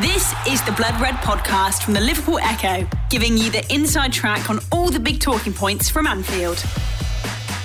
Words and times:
This 0.00 0.32
is 0.48 0.64
the 0.64 0.72
Blood 0.72 0.98
Red 1.02 1.16
podcast 1.16 1.82
from 1.82 1.92
the 1.92 2.00
Liverpool 2.00 2.38
Echo, 2.38 2.88
giving 3.10 3.36
you 3.36 3.50
the 3.50 3.62
inside 3.70 4.10
track 4.10 4.48
on 4.48 4.58
all 4.72 4.88
the 4.88 4.98
big 4.98 5.20
talking 5.20 5.52
points 5.52 5.90
from 5.90 6.06
Anfield. 6.06 6.60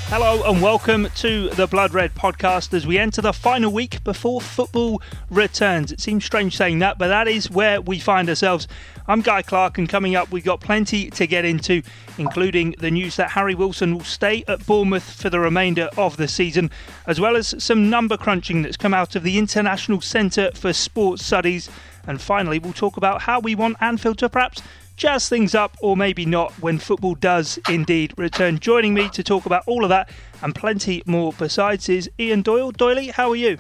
Hello 0.09 0.43
and 0.43 0.61
welcome 0.61 1.07
to 1.15 1.49
the 1.51 1.67
Blood 1.67 1.93
Red 1.93 2.15
podcast 2.15 2.73
as 2.73 2.85
we 2.85 2.97
enter 2.97 3.21
the 3.21 3.31
final 3.31 3.71
week 3.71 4.03
before 4.03 4.41
football 4.41 5.01
returns. 5.29 5.93
It 5.93 6.01
seems 6.01 6.25
strange 6.25 6.57
saying 6.57 6.79
that, 6.79 6.97
but 6.97 7.07
that 7.07 7.29
is 7.29 7.49
where 7.49 7.79
we 7.79 7.97
find 7.97 8.27
ourselves. 8.27 8.67
I'm 9.07 9.21
Guy 9.21 9.41
Clark, 9.41 9.77
and 9.77 9.87
coming 9.87 10.17
up, 10.17 10.29
we've 10.29 10.43
got 10.43 10.59
plenty 10.59 11.09
to 11.11 11.27
get 11.27 11.45
into, 11.45 11.81
including 12.17 12.75
the 12.79 12.91
news 12.91 13.15
that 13.15 13.31
Harry 13.31 13.55
Wilson 13.55 13.93
will 13.93 14.03
stay 14.03 14.43
at 14.49 14.65
Bournemouth 14.65 15.13
for 15.13 15.29
the 15.29 15.39
remainder 15.39 15.89
of 15.95 16.17
the 16.17 16.27
season, 16.27 16.71
as 17.05 17.21
well 17.21 17.37
as 17.37 17.55
some 17.63 17.89
number 17.89 18.17
crunching 18.17 18.63
that's 18.63 18.75
come 18.75 18.93
out 18.93 19.15
of 19.15 19.23
the 19.23 19.37
International 19.37 20.01
Centre 20.01 20.51
for 20.53 20.73
Sports 20.73 21.25
Studies. 21.25 21.69
And 22.07 22.21
finally, 22.21 22.57
we'll 22.57 22.73
talk 22.73 22.97
about 22.97 23.21
how 23.21 23.39
we 23.39 23.53
want 23.53 23.77
Anfield 23.81 24.17
to 24.19 24.29
perhaps 24.29 24.61
jazz 24.95 25.29
things 25.29 25.53
up, 25.53 25.77
or 25.81 25.95
maybe 25.95 26.25
not, 26.25 26.51
when 26.53 26.79
football 26.79 27.15
does 27.15 27.59
indeed 27.69 28.13
return. 28.17 28.59
Joining 28.59 28.93
me 28.93 29.09
to 29.09 29.23
talk 29.23 29.45
about 29.45 29.63
all 29.67 29.83
of 29.83 29.89
that 29.89 30.09
and 30.41 30.55
plenty 30.55 31.03
more 31.05 31.33
besides 31.33 31.87
is 31.87 32.09
Ian 32.19 32.41
Doyle. 32.41 32.71
Doyley, 32.71 33.11
how 33.11 33.29
are 33.29 33.35
you? 33.35 33.57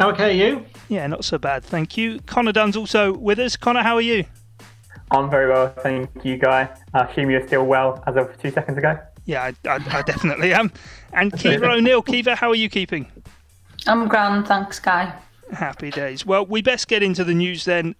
Okay, 0.00 0.36
you? 0.36 0.64
Yeah, 0.88 1.06
not 1.06 1.24
so 1.24 1.38
bad, 1.38 1.64
thank 1.64 1.96
you. 1.96 2.20
Connor 2.26 2.52
Dunn's 2.52 2.76
also 2.76 3.12
with 3.12 3.38
us. 3.38 3.56
Connor, 3.56 3.82
how 3.82 3.96
are 3.96 4.02
you? 4.02 4.24
I'm 5.10 5.30
very 5.30 5.48
well, 5.48 5.68
thank 5.68 6.10
you, 6.24 6.36
Guy. 6.36 6.68
I 6.92 7.04
assume 7.04 7.30
you're 7.30 7.46
still 7.46 7.64
well 7.64 8.02
as 8.06 8.16
of 8.16 8.40
two 8.40 8.50
seconds 8.50 8.78
ago. 8.78 8.98
Yeah, 9.24 9.42
I, 9.42 9.68
I, 9.68 9.98
I 9.98 10.02
definitely 10.02 10.52
am. 10.52 10.72
And 11.12 11.32
Kiva 11.38 11.66
O'Neill, 11.70 12.02
Kiva, 12.02 12.34
how 12.34 12.50
are 12.50 12.56
you 12.56 12.68
keeping? 12.68 13.10
I'm 13.86 14.08
grand, 14.08 14.46
thanks, 14.46 14.78
Guy. 14.80 15.14
Happy 15.52 15.90
days. 15.90 16.26
Well, 16.26 16.44
we 16.44 16.62
best 16.62 16.88
get 16.88 17.02
into 17.02 17.24
the 17.24 17.34
news 17.34 17.64
then 17.64 17.94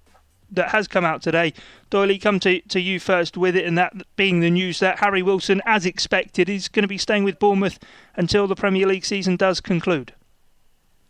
that 0.50 0.70
has 0.70 0.88
come 0.88 1.04
out 1.04 1.22
today. 1.22 1.52
Doyley, 1.90 2.20
come 2.20 2.40
to, 2.40 2.60
to 2.60 2.80
you 2.80 3.00
first 3.00 3.36
with 3.36 3.56
it, 3.56 3.64
and 3.64 3.76
that 3.78 3.92
being 4.16 4.40
the 4.40 4.50
news 4.50 4.78
that 4.80 4.98
Harry 4.98 5.22
Wilson, 5.22 5.60
as 5.64 5.86
expected, 5.86 6.48
is 6.48 6.68
going 6.68 6.82
to 6.82 6.88
be 6.88 6.98
staying 6.98 7.24
with 7.24 7.38
Bournemouth 7.38 7.78
until 8.16 8.46
the 8.46 8.54
Premier 8.54 8.86
League 8.86 9.04
season 9.04 9.36
does 9.36 9.60
conclude. 9.60 10.12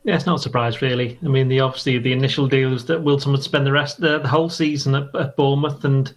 Yeah, 0.04 0.14
it's 0.14 0.26
not 0.26 0.38
a 0.38 0.42
surprise, 0.42 0.80
really. 0.80 1.18
I 1.24 1.26
mean, 1.26 1.48
the 1.48 1.60
obviously 1.60 1.98
the 1.98 2.12
initial 2.12 2.46
deal 2.46 2.70
was 2.70 2.86
that 2.86 3.02
Wilson 3.02 3.32
would 3.32 3.42
spend 3.42 3.66
the 3.66 3.72
rest 3.72 4.00
the, 4.00 4.20
the 4.20 4.28
whole 4.28 4.48
season 4.48 4.94
at, 4.94 5.14
at 5.16 5.36
Bournemouth, 5.36 5.84
and 5.84 6.14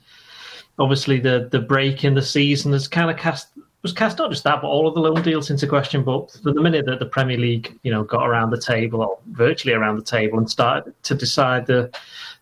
obviously 0.78 1.20
the 1.20 1.50
the 1.52 1.60
break 1.60 2.04
in 2.04 2.14
the 2.14 2.22
season 2.22 2.72
has 2.74 2.88
kind 2.88 3.10
of 3.10 3.18
cast 3.18 3.48
was 3.82 3.94
cast 3.94 4.18
not 4.18 4.30
just 4.30 4.44
that, 4.44 4.62
but 4.62 4.68
all 4.68 4.88
of 4.88 4.94
the 4.94 5.00
loan 5.00 5.22
deals 5.22 5.50
into 5.50 5.68
question. 5.68 6.04
But 6.04 6.32
for 6.32 6.52
the 6.52 6.62
minute 6.62 6.86
that 6.86 7.00
the 7.00 7.06
Premier 7.06 7.38
League, 7.38 7.80
you 7.84 7.92
know, 7.92 8.04
got 8.04 8.28
around 8.28 8.50
the 8.50 8.60
table 8.60 9.02
or 9.02 9.20
virtually 9.32 9.74
around 9.74 9.98
the 9.98 10.04
table 10.04 10.38
and 10.38 10.50
started 10.50 10.94
to 11.04 11.16
decide 11.16 11.66
the 11.66 11.90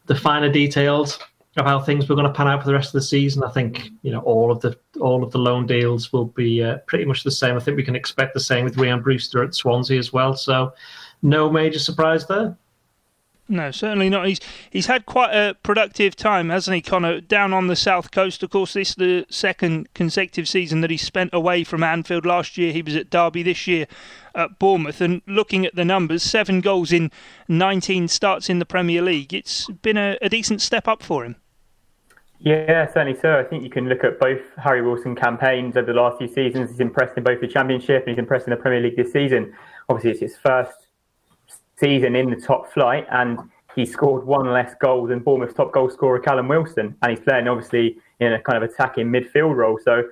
the 0.07 0.15
finer 0.15 0.51
details 0.51 1.19
of 1.57 1.65
how 1.65 1.79
things 1.79 2.07
were 2.07 2.15
going 2.15 2.27
to 2.27 2.33
pan 2.33 2.47
out 2.47 2.61
for 2.61 2.67
the 2.67 2.73
rest 2.73 2.89
of 2.89 2.93
the 2.93 3.01
season, 3.01 3.43
I 3.43 3.51
think 3.51 3.89
you 4.03 4.11
know 4.11 4.21
all 4.21 4.51
of 4.51 4.61
the 4.61 4.77
all 4.99 5.23
of 5.23 5.31
the 5.31 5.39
loan 5.39 5.65
deals 5.65 6.13
will 6.13 6.25
be 6.25 6.63
uh, 6.63 6.77
pretty 6.87 7.05
much 7.05 7.23
the 7.23 7.31
same. 7.31 7.55
I 7.55 7.59
think 7.59 7.77
we 7.77 7.83
can 7.83 7.95
expect 7.95 8.33
the 8.33 8.39
same 8.39 8.63
with 8.63 8.77
Ryan 8.77 9.01
Brewster 9.01 9.43
at 9.43 9.55
Swansea 9.55 9.97
as 9.97 10.13
well. 10.13 10.33
So 10.35 10.73
no 11.21 11.49
major 11.49 11.79
surprise 11.79 12.27
there. 12.27 12.55
No, 13.49 13.71
certainly 13.71 14.09
not. 14.09 14.27
He's 14.27 14.39
he's 14.69 14.87
had 14.87 15.05
quite 15.05 15.33
a 15.33 15.53
productive 15.63 16.15
time, 16.15 16.49
hasn't 16.49 16.75
he, 16.75 16.81
Connor? 16.81 17.21
Down 17.21 17.53
on 17.53 17.67
the 17.67 17.75
south 17.77 18.11
coast. 18.11 18.43
Of 18.43 18.49
course, 18.49 18.73
this 18.73 18.89
is 18.89 18.95
the 18.95 19.25
second 19.29 19.93
consecutive 19.93 20.49
season 20.49 20.81
that 20.81 20.91
he 20.91 20.97
spent 20.97 21.29
away 21.33 21.63
from 21.63 21.81
Anfield. 21.81 22.25
Last 22.25 22.57
year 22.57 22.73
he 22.73 22.81
was 22.81 22.95
at 22.95 23.09
Derby. 23.09 23.43
This 23.43 23.65
year 23.65 23.87
at 24.35 24.59
Bournemouth. 24.59 25.01
And 25.01 25.21
looking 25.25 25.65
at 25.65 25.75
the 25.75 25.83
numbers, 25.83 26.23
seven 26.23 26.61
goals 26.61 26.93
in 26.93 27.11
19 27.47 28.07
starts 28.07 28.49
in 28.49 28.59
the 28.59 28.65
Premier 28.65 29.01
League. 29.01 29.33
It's 29.33 29.67
been 29.81 29.97
a, 29.97 30.17
a 30.21 30.29
decent 30.29 30.61
step 30.61 30.87
up 30.87 31.01
for 31.01 31.25
him. 31.25 31.35
Yeah, 32.39 32.85
certainly 32.93 33.19
so. 33.19 33.39
I 33.39 33.43
think 33.43 33.63
you 33.63 33.69
can 33.69 33.89
look 33.89 34.03
at 34.03 34.19
both 34.19 34.41
Harry 34.63 34.83
Wilson 34.83 35.15
campaigns 35.15 35.75
over 35.75 35.91
the 35.91 35.99
last 35.99 36.19
few 36.19 36.27
seasons. 36.27 36.69
He's 36.69 36.79
impressed 36.79 37.17
in 37.17 37.23
both 37.23 37.41
the 37.41 37.47
Championship 37.47 38.03
and 38.03 38.09
he's 38.09 38.19
impressed 38.19 38.45
in 38.45 38.51
the 38.51 38.57
Premier 38.57 38.79
League 38.79 38.95
this 38.95 39.11
season. 39.11 39.55
Obviously, 39.89 40.11
it's 40.11 40.19
his 40.19 40.37
first 40.37 40.86
season 41.79 42.15
in 42.15 42.29
the 42.29 42.35
top 42.35 42.71
flight, 42.73 43.05
and 43.11 43.39
he 43.75 43.85
scored 43.85 44.25
one 44.25 44.51
less 44.51 44.73
goal 44.81 45.05
than 45.07 45.19
Bournemouth's 45.19 45.53
top 45.53 45.71
goal 45.71 45.89
scorer 45.89 46.19
Callum 46.19 46.47
Wilson, 46.47 46.95
and 47.01 47.11
he's 47.11 47.19
playing 47.19 47.47
obviously 47.47 47.97
in 48.19 48.33
a 48.33 48.41
kind 48.41 48.61
of 48.61 48.69
attacking 48.69 49.07
midfield 49.07 49.55
role. 49.55 49.77
So, 49.83 50.03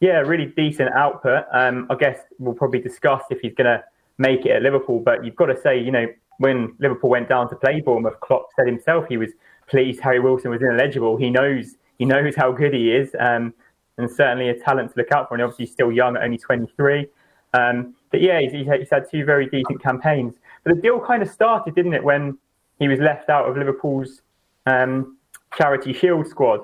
yeah, 0.00 0.20
really 0.20 0.46
decent 0.46 0.90
output. 0.94 1.44
Um, 1.52 1.86
I 1.90 1.96
guess 1.96 2.18
we'll 2.38 2.54
probably 2.54 2.80
discuss 2.80 3.22
if 3.30 3.40
he's 3.40 3.54
going 3.54 3.66
to 3.66 3.84
make 4.16 4.46
it 4.46 4.52
at 4.52 4.62
Liverpool, 4.62 5.00
but 5.00 5.24
you've 5.24 5.36
got 5.36 5.46
to 5.46 5.60
say, 5.60 5.78
you 5.78 5.90
know, 5.90 6.06
when 6.38 6.74
Liverpool 6.78 7.10
went 7.10 7.28
down 7.28 7.50
to 7.50 7.56
play 7.56 7.82
Bournemouth, 7.82 8.18
Klopp 8.20 8.46
said 8.56 8.66
himself 8.66 9.04
he 9.08 9.18
was 9.18 9.30
pleased 9.68 10.00
Harry 10.00 10.20
Wilson 10.20 10.50
was 10.50 10.62
ineligible. 10.62 11.16
He 11.16 11.30
knows 11.30 11.76
he 11.98 12.06
knows 12.06 12.34
how 12.34 12.50
good 12.50 12.72
he 12.72 12.90
is, 12.90 13.14
um, 13.20 13.52
and 13.98 14.10
certainly 14.10 14.48
a 14.48 14.58
talent 14.58 14.92
to 14.92 14.98
look 14.98 15.12
out 15.12 15.28
for. 15.28 15.34
And 15.34 15.42
obviously, 15.42 15.66
he's 15.66 15.72
still 15.72 15.92
young 15.92 16.16
at 16.16 16.22
only 16.22 16.38
23. 16.38 17.06
Um, 17.52 17.94
but 18.10 18.20
yeah, 18.20 18.40
he's, 18.40 18.52
he's 18.52 18.90
had 18.90 19.10
two 19.10 19.24
very 19.24 19.46
decent 19.46 19.82
campaigns. 19.82 20.34
But 20.64 20.76
the 20.76 20.82
deal 20.82 21.00
kind 21.00 21.22
of 21.22 21.30
started, 21.30 21.74
didn't 21.74 21.94
it, 21.94 22.04
when 22.04 22.38
he 22.78 22.88
was 22.88 22.98
left 22.98 23.28
out 23.28 23.48
of 23.48 23.56
Liverpool's 23.56 24.22
um, 24.66 25.16
charity 25.56 25.92
shield 25.92 26.26
squad. 26.26 26.60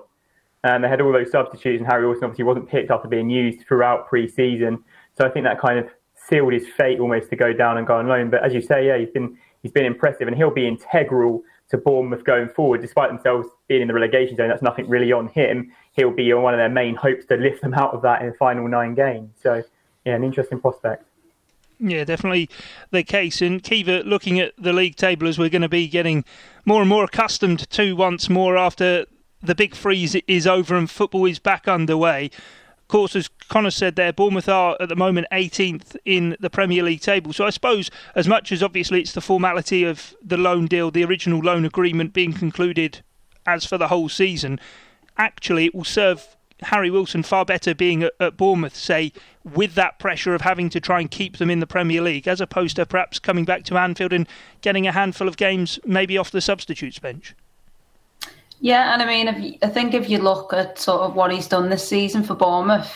And 0.64 0.82
they 0.82 0.88
had 0.88 1.00
all 1.00 1.12
those 1.12 1.30
substitutes, 1.30 1.80
and 1.80 1.86
Harry 1.88 2.06
Wilson 2.06 2.24
obviously 2.24 2.44
wasn't 2.44 2.68
picked 2.68 2.90
after 2.90 3.06
being 3.06 3.30
used 3.30 3.66
throughout 3.68 4.08
pre-season. 4.08 4.82
So 5.16 5.24
I 5.24 5.28
think 5.28 5.44
that 5.44 5.60
kind 5.60 5.78
of 5.78 5.88
sealed 6.16 6.52
his 6.52 6.66
fate 6.76 6.98
almost 6.98 7.30
to 7.30 7.36
go 7.36 7.52
down 7.52 7.78
and 7.78 7.86
go 7.86 7.96
on 7.96 8.08
loan. 8.08 8.30
But 8.30 8.44
as 8.44 8.52
you 8.52 8.60
say, 8.60 8.88
yeah, 8.88 8.98
he's 8.98 9.10
been 9.10 9.38
he's 9.62 9.70
been 9.70 9.84
impressive, 9.84 10.26
and 10.26 10.36
he'll 10.36 10.50
be 10.50 10.66
integral 10.66 11.42
to 11.68 11.78
Bournemouth 11.78 12.24
going 12.24 12.48
forward. 12.48 12.80
Despite 12.80 13.10
themselves 13.10 13.48
being 13.68 13.82
in 13.82 13.88
the 13.88 13.94
relegation 13.94 14.36
zone, 14.36 14.48
that's 14.48 14.62
nothing 14.62 14.88
really 14.88 15.12
on 15.12 15.28
him. 15.28 15.72
He'll 15.92 16.10
be 16.10 16.32
one 16.34 16.54
of 16.54 16.58
their 16.58 16.68
main 16.68 16.96
hopes 16.96 17.26
to 17.26 17.36
lift 17.36 17.62
them 17.62 17.74
out 17.74 17.94
of 17.94 18.02
that 18.02 18.22
in 18.22 18.28
the 18.28 18.34
final 18.34 18.66
nine 18.66 18.94
games. 18.94 19.30
So 19.40 19.62
yeah, 20.04 20.14
an 20.14 20.24
interesting 20.24 20.60
prospect. 20.60 21.06
Yeah, 21.78 22.04
definitely 22.04 22.48
the 22.91 23.03
case. 23.03 23.42
And 23.42 23.62
Kiva, 23.62 24.03
looking 24.04 24.41
at 24.41 24.54
the 24.56 24.72
league 24.72 24.97
table 24.97 25.28
as 25.28 25.38
we're 25.38 25.50
going 25.50 25.62
to 25.62 25.69
be 25.69 25.88
getting 25.88 26.25
more 26.64 26.81
and 26.81 26.88
more 26.88 27.04
accustomed 27.04 27.69
to 27.70 27.94
once 27.94 28.28
more 28.28 28.56
after 28.56 29.06
the 29.42 29.54
big 29.54 29.75
freeze 29.75 30.14
is 30.26 30.47
over 30.47 30.75
and 30.75 30.91
football 30.91 31.26
is 31.26 31.38
back 31.38 31.69
underway. 31.69 32.31
Of 32.87 32.88
course, 32.88 33.16
as 33.16 33.28
Connor 33.48 33.72
said 33.72 33.97
there, 33.97 34.12
Bournemouth 34.12 34.48
are 34.48 34.76
at 34.81 34.88
the 34.88 34.97
moment 34.97 35.26
18th 35.32 35.97
in 36.04 36.37
the 36.41 36.48
Premier 36.48 36.82
League 36.82 37.00
table. 37.00 37.32
So 37.32 37.44
I 37.44 37.50
suppose, 37.50 37.91
as 38.14 38.28
much 38.28 38.53
as 38.53 38.62
obviously 38.62 39.00
it's 39.00 39.12
the 39.12 39.20
formality 39.20 39.84
of 39.84 40.14
the 40.22 40.37
loan 40.37 40.66
deal, 40.66 40.91
the 40.91 41.04
original 41.04 41.41
loan 41.41 41.64
agreement 41.64 42.12
being 42.12 42.32
concluded 42.32 43.03
as 43.44 43.64
for 43.64 43.76
the 43.76 43.88
whole 43.88 44.08
season, 44.08 44.60
actually 45.19 45.66
it 45.66 45.75
will 45.75 45.84
serve 45.84 46.37
Harry 46.62 46.91
Wilson 46.91 47.22
far 47.22 47.44
better 47.44 47.75
being 47.75 48.03
at, 48.03 48.12
at, 48.19 48.37
Bournemouth, 48.37 48.77
say, 48.77 49.12
with 49.44 49.75
that 49.75 49.99
pressure 49.99 50.34
of 50.34 50.41
having 50.41 50.71
to 50.71 50.81
try 50.81 51.00
and 51.00 51.11
keep 51.11 51.37
them 51.37 51.50
in 51.50 51.61
the 51.61 51.67
Premier 51.67 52.00
League, 52.00 52.27
as 52.27 52.41
opposed 52.41 52.77
to 52.77 52.87
perhaps 52.87 53.19
coming 53.19 53.44
back 53.44 53.65
to 53.65 53.77
Anfield 53.77 54.12
and 54.12 54.27
getting 54.62 54.87
a 54.87 54.93
handful 54.93 55.28
of 55.28 55.37
games 55.37 55.78
maybe 55.84 56.17
off 56.17 56.31
the 56.31 56.41
substitutes 56.41 56.99
bench. 56.99 57.34
Yeah, 58.61 58.94
and 58.94 59.03
I 59.03 59.06
mean, 59.06 59.28
if 59.28 59.59
I 59.62 59.69
think 59.69 59.93
if 59.93 60.09
you 60.09 60.19
look 60.19 60.53
at 60.55 60.78
sort 60.78 61.03
of 61.03 61.15
what 61.15 61.31
he's 61.31 61.47
done 61.47 61.69
this 61.69 61.87
season 61.87 62.22
for 62.22 62.34
Bournemouth, 62.34 62.91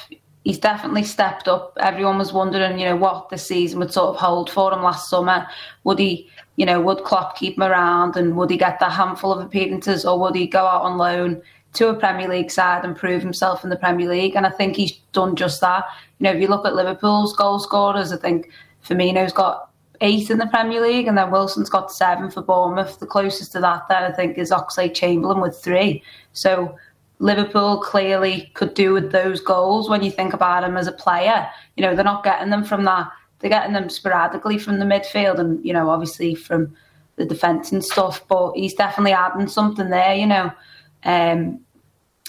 he's 0.44 0.58
definitely 0.58 1.04
stepped 1.04 1.48
up. 1.48 1.76
Everyone 1.80 2.18
was 2.18 2.32
wondering, 2.32 2.78
you 2.78 2.86
know, 2.86 2.96
what 2.96 3.28
the 3.28 3.36
season 3.36 3.78
would 3.80 3.92
sort 3.92 4.08
of 4.08 4.16
hold 4.16 4.48
for 4.48 4.72
him 4.72 4.82
last 4.82 5.10
summer. 5.10 5.46
Would 5.84 5.98
he, 5.98 6.30
you 6.56 6.64
know, 6.64 6.80
would 6.80 7.04
Klopp 7.04 7.36
keep 7.36 7.56
him 7.56 7.62
around 7.62 8.16
and 8.16 8.36
would 8.36 8.50
he 8.50 8.56
get 8.56 8.80
that 8.80 8.92
handful 8.92 9.32
of 9.32 9.44
appearances 9.44 10.06
or 10.06 10.18
would 10.18 10.34
he 10.34 10.46
go 10.46 10.66
out 10.66 10.82
on 10.82 10.96
loan? 10.96 11.42
To 11.74 11.88
a 11.88 11.94
Premier 11.94 12.28
League 12.28 12.50
side 12.50 12.84
and 12.84 12.96
prove 12.96 13.22
himself 13.22 13.62
in 13.62 13.70
the 13.70 13.76
Premier 13.76 14.08
League. 14.08 14.34
And 14.34 14.44
I 14.44 14.50
think 14.50 14.74
he's 14.74 14.92
done 15.12 15.36
just 15.36 15.60
that. 15.60 15.84
You 16.18 16.24
know, 16.24 16.32
if 16.32 16.40
you 16.40 16.48
look 16.48 16.66
at 16.66 16.74
Liverpool's 16.74 17.36
goal 17.36 17.60
scorers, 17.60 18.12
I 18.12 18.16
think 18.16 18.50
Firmino's 18.84 19.32
got 19.32 19.70
eight 20.00 20.30
in 20.30 20.38
the 20.38 20.46
Premier 20.46 20.80
League, 20.80 21.06
and 21.06 21.16
then 21.16 21.30
Wilson's 21.30 21.70
got 21.70 21.92
seven 21.92 22.30
for 22.30 22.42
Bournemouth. 22.42 22.98
The 22.98 23.06
closest 23.06 23.52
to 23.52 23.60
that, 23.60 23.86
then 23.88 24.02
I 24.02 24.12
think, 24.12 24.38
is 24.38 24.50
Oxlade 24.50 24.94
Chamberlain 24.94 25.40
with 25.40 25.58
three. 25.62 26.02
So 26.32 26.76
Liverpool 27.18 27.80
clearly 27.80 28.50
could 28.54 28.74
do 28.74 28.92
with 28.92 29.12
those 29.12 29.40
goals 29.40 29.88
when 29.88 30.02
you 30.02 30.10
think 30.10 30.32
about 30.32 30.64
him 30.64 30.76
as 30.76 30.86
a 30.86 30.92
player. 30.92 31.48
You 31.76 31.82
know, 31.82 31.94
they're 31.94 32.04
not 32.04 32.24
getting 32.24 32.50
them 32.50 32.64
from 32.64 32.84
that. 32.84 33.10
They're 33.38 33.50
getting 33.50 33.74
them 33.74 33.88
sporadically 33.88 34.58
from 34.58 34.78
the 34.78 34.86
midfield, 34.86 35.38
and 35.38 35.64
you 35.64 35.72
know, 35.72 35.90
obviously 35.90 36.34
from 36.34 36.74
the 37.16 37.24
defence 37.24 37.70
and 37.72 37.84
stuff. 37.84 38.26
But 38.26 38.52
he's 38.52 38.74
definitely 38.74 39.12
adding 39.12 39.48
something 39.48 39.90
there. 39.90 40.14
You 40.14 40.26
know. 40.26 40.52
Um, 41.04 41.60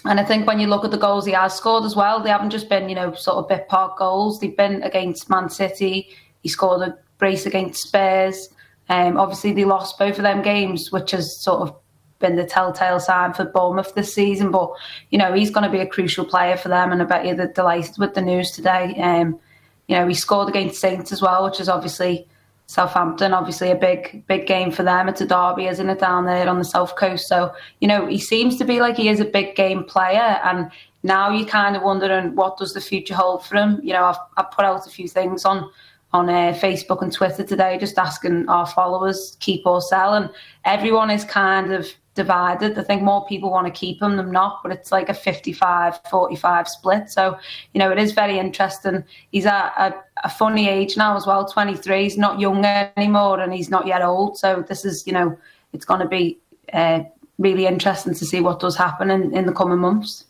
and 0.05 0.19
I 0.19 0.23
think 0.23 0.47
when 0.47 0.59
you 0.59 0.67
look 0.67 0.83
at 0.83 0.91
the 0.91 0.97
goals 0.97 1.25
he 1.25 1.33
has 1.33 1.55
scored 1.55 1.83
as 1.83 1.95
well, 1.95 2.21
they 2.21 2.29
haven't 2.29 2.49
just 2.49 2.69
been, 2.69 2.89
you 2.89 2.95
know, 2.95 3.13
sort 3.13 3.37
of 3.37 3.47
bit 3.47 3.67
part 3.67 3.97
goals. 3.97 4.39
They've 4.39 4.55
been 4.55 4.81
against 4.83 5.29
Man 5.29 5.49
City. 5.49 6.09
He 6.41 6.49
scored 6.49 6.81
a 6.81 6.97
brace 7.17 7.45
against 7.45 7.83
Spurs. 7.83 8.49
Um, 8.89 9.17
obviously, 9.17 9.53
they 9.53 9.65
lost 9.65 9.99
both 9.99 10.17
of 10.17 10.23
them 10.23 10.41
games, 10.41 10.91
which 10.91 11.11
has 11.11 11.41
sort 11.43 11.61
of 11.61 11.75
been 12.19 12.35
the 12.35 12.45
telltale 12.45 12.99
sign 12.99 13.33
for 13.33 13.45
Bournemouth 13.45 13.93
this 13.93 14.13
season. 14.13 14.51
But, 14.51 14.71
you 15.11 15.17
know, 15.19 15.33
he's 15.33 15.51
going 15.51 15.63
to 15.65 15.69
be 15.71 15.79
a 15.79 15.87
crucial 15.87 16.25
player 16.25 16.57
for 16.57 16.69
them. 16.69 16.91
And 16.91 17.01
I 17.01 17.05
bet 17.05 17.25
you 17.25 17.35
they're 17.35 17.47
delighted 17.47 17.97
with 17.99 18.15
the 18.15 18.21
news 18.21 18.51
today. 18.51 18.95
Um, 18.99 19.39
you 19.87 19.95
know, 19.95 20.07
he 20.07 20.13
scored 20.13 20.49
against 20.49 20.81
Saints 20.81 21.11
as 21.11 21.21
well, 21.21 21.43
which 21.43 21.59
is 21.59 21.69
obviously 21.69 22.27
Southampton. 22.71 23.33
Obviously, 23.33 23.69
a 23.69 23.75
big 23.75 24.25
big 24.27 24.47
game 24.47 24.71
for 24.71 24.81
them. 24.81 25.09
It's 25.09 25.19
a 25.19 25.25
derby, 25.25 25.67
isn't 25.67 25.89
it, 25.89 25.99
down 25.99 26.25
there 26.25 26.47
on 26.47 26.57
the 26.57 26.63
south 26.63 26.95
coast? 26.95 27.27
So 27.27 27.53
you 27.81 27.87
know 27.87 28.07
he 28.07 28.17
seems 28.17 28.55
to 28.59 28.63
be 28.63 28.79
like 28.79 28.95
he 28.95 29.09
is 29.09 29.19
a 29.19 29.25
big 29.25 29.55
game 29.55 29.83
player, 29.83 30.39
and 30.45 30.71
now 31.03 31.29
you're 31.29 31.47
kind 31.47 31.75
of 31.75 31.83
wondering 31.83 32.33
what 32.33 32.57
does 32.57 32.73
the 32.73 32.79
future 32.79 33.13
hold 33.13 33.45
for 33.45 33.57
him. 33.57 33.81
You 33.83 33.91
know, 33.91 34.05
I've, 34.05 34.15
I've 34.37 34.51
put 34.51 34.63
out 34.63 34.87
a 34.87 34.89
few 34.89 35.09
things 35.09 35.43
on 35.43 35.69
on 36.13 36.29
uh, 36.29 36.57
Facebook 36.57 37.01
and 37.01 37.11
Twitter 37.11 37.43
today, 37.43 37.77
just 37.77 37.97
asking 37.97 38.47
our 38.47 38.65
followers 38.65 39.35
keep 39.41 39.65
or 39.65 39.81
sell, 39.81 40.13
and 40.13 40.29
everyone 40.63 41.09
is 41.09 41.25
kind 41.25 41.73
of 41.73 41.87
divided. 42.13 42.77
I 42.77 42.83
think 42.83 43.01
more 43.01 43.25
people 43.25 43.49
want 43.49 43.67
to 43.67 43.71
keep 43.71 44.01
him 44.01 44.17
than 44.17 44.31
not, 44.31 44.61
but 44.63 44.71
it's 44.71 44.91
like 44.91 45.09
a 45.09 45.13
55 45.13 45.99
45 46.09 46.67
split. 46.67 47.09
So, 47.09 47.37
you 47.73 47.79
know, 47.79 47.91
it 47.91 47.97
is 47.97 48.11
very 48.11 48.37
interesting. 48.37 49.03
He's 49.31 49.45
at 49.45 49.73
a, 49.77 49.95
a, 50.23 50.29
funny 50.29 50.67
age 50.67 50.97
now 50.97 51.15
as 51.15 51.25
well 51.25 51.45
23. 51.45 52.03
He's 52.03 52.17
not 52.17 52.39
young 52.39 52.65
anymore 52.65 53.39
and 53.39 53.53
he's 53.53 53.69
not 53.69 53.87
yet 53.87 54.01
old. 54.01 54.37
So, 54.37 54.63
this 54.67 54.83
is, 54.83 55.07
you 55.07 55.13
know, 55.13 55.37
it's 55.73 55.85
going 55.85 56.01
to 56.01 56.07
be 56.07 56.37
uh, 56.73 57.03
really 57.37 57.65
interesting 57.65 58.13
to 58.13 58.25
see 58.25 58.41
what 58.41 58.59
does 58.59 58.75
happen 58.75 59.09
in, 59.09 59.33
in 59.35 59.45
the 59.45 59.53
coming 59.53 59.79
months. 59.79 60.25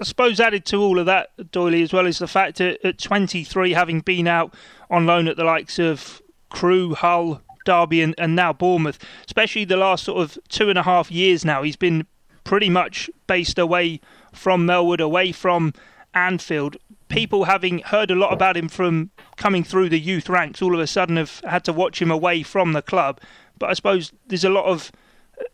I 0.00 0.04
suppose 0.04 0.40
added 0.40 0.64
to 0.66 0.78
all 0.78 0.98
of 0.98 1.06
that, 1.06 1.36
Doyley, 1.36 1.82
as 1.82 1.92
well, 1.92 2.06
is 2.06 2.18
the 2.18 2.26
fact 2.26 2.58
that 2.58 2.84
at 2.84 2.98
23, 2.98 3.72
having 3.72 4.00
been 4.00 4.26
out 4.26 4.54
on 4.90 5.06
loan 5.06 5.28
at 5.28 5.36
the 5.36 5.44
likes 5.44 5.78
of 5.78 6.22
Crewe, 6.48 6.94
Hull, 6.94 7.40
Derby 7.64 8.02
and, 8.02 8.14
and 8.18 8.34
now 8.34 8.52
Bournemouth, 8.52 8.98
especially 9.26 9.64
the 9.64 9.76
last 9.76 10.04
sort 10.04 10.20
of 10.20 10.38
two 10.48 10.68
and 10.68 10.78
a 10.78 10.82
half 10.82 11.10
years 11.10 11.44
now, 11.44 11.62
he's 11.62 11.76
been 11.76 12.06
pretty 12.44 12.68
much 12.68 13.08
based 13.26 13.58
away 13.58 14.00
from 14.32 14.66
Melwood, 14.66 15.00
away 15.00 15.32
from 15.32 15.72
Anfield. 16.14 16.76
People 17.08 17.44
having 17.44 17.80
heard 17.80 18.10
a 18.10 18.16
lot 18.16 18.32
about 18.32 18.56
him 18.56 18.68
from 18.68 19.10
coming 19.36 19.64
through 19.64 19.88
the 19.88 20.00
youth 20.00 20.28
ranks, 20.28 20.62
all 20.62 20.74
of 20.74 20.80
a 20.80 20.86
sudden 20.86 21.16
have 21.16 21.40
had 21.40 21.64
to 21.64 21.72
watch 21.72 22.00
him 22.00 22.10
away 22.10 22.42
from 22.42 22.72
the 22.72 22.82
club. 22.82 23.20
But 23.58 23.70
I 23.70 23.74
suppose 23.74 24.12
there's 24.26 24.44
a 24.44 24.50
lot 24.50 24.64
of, 24.64 24.90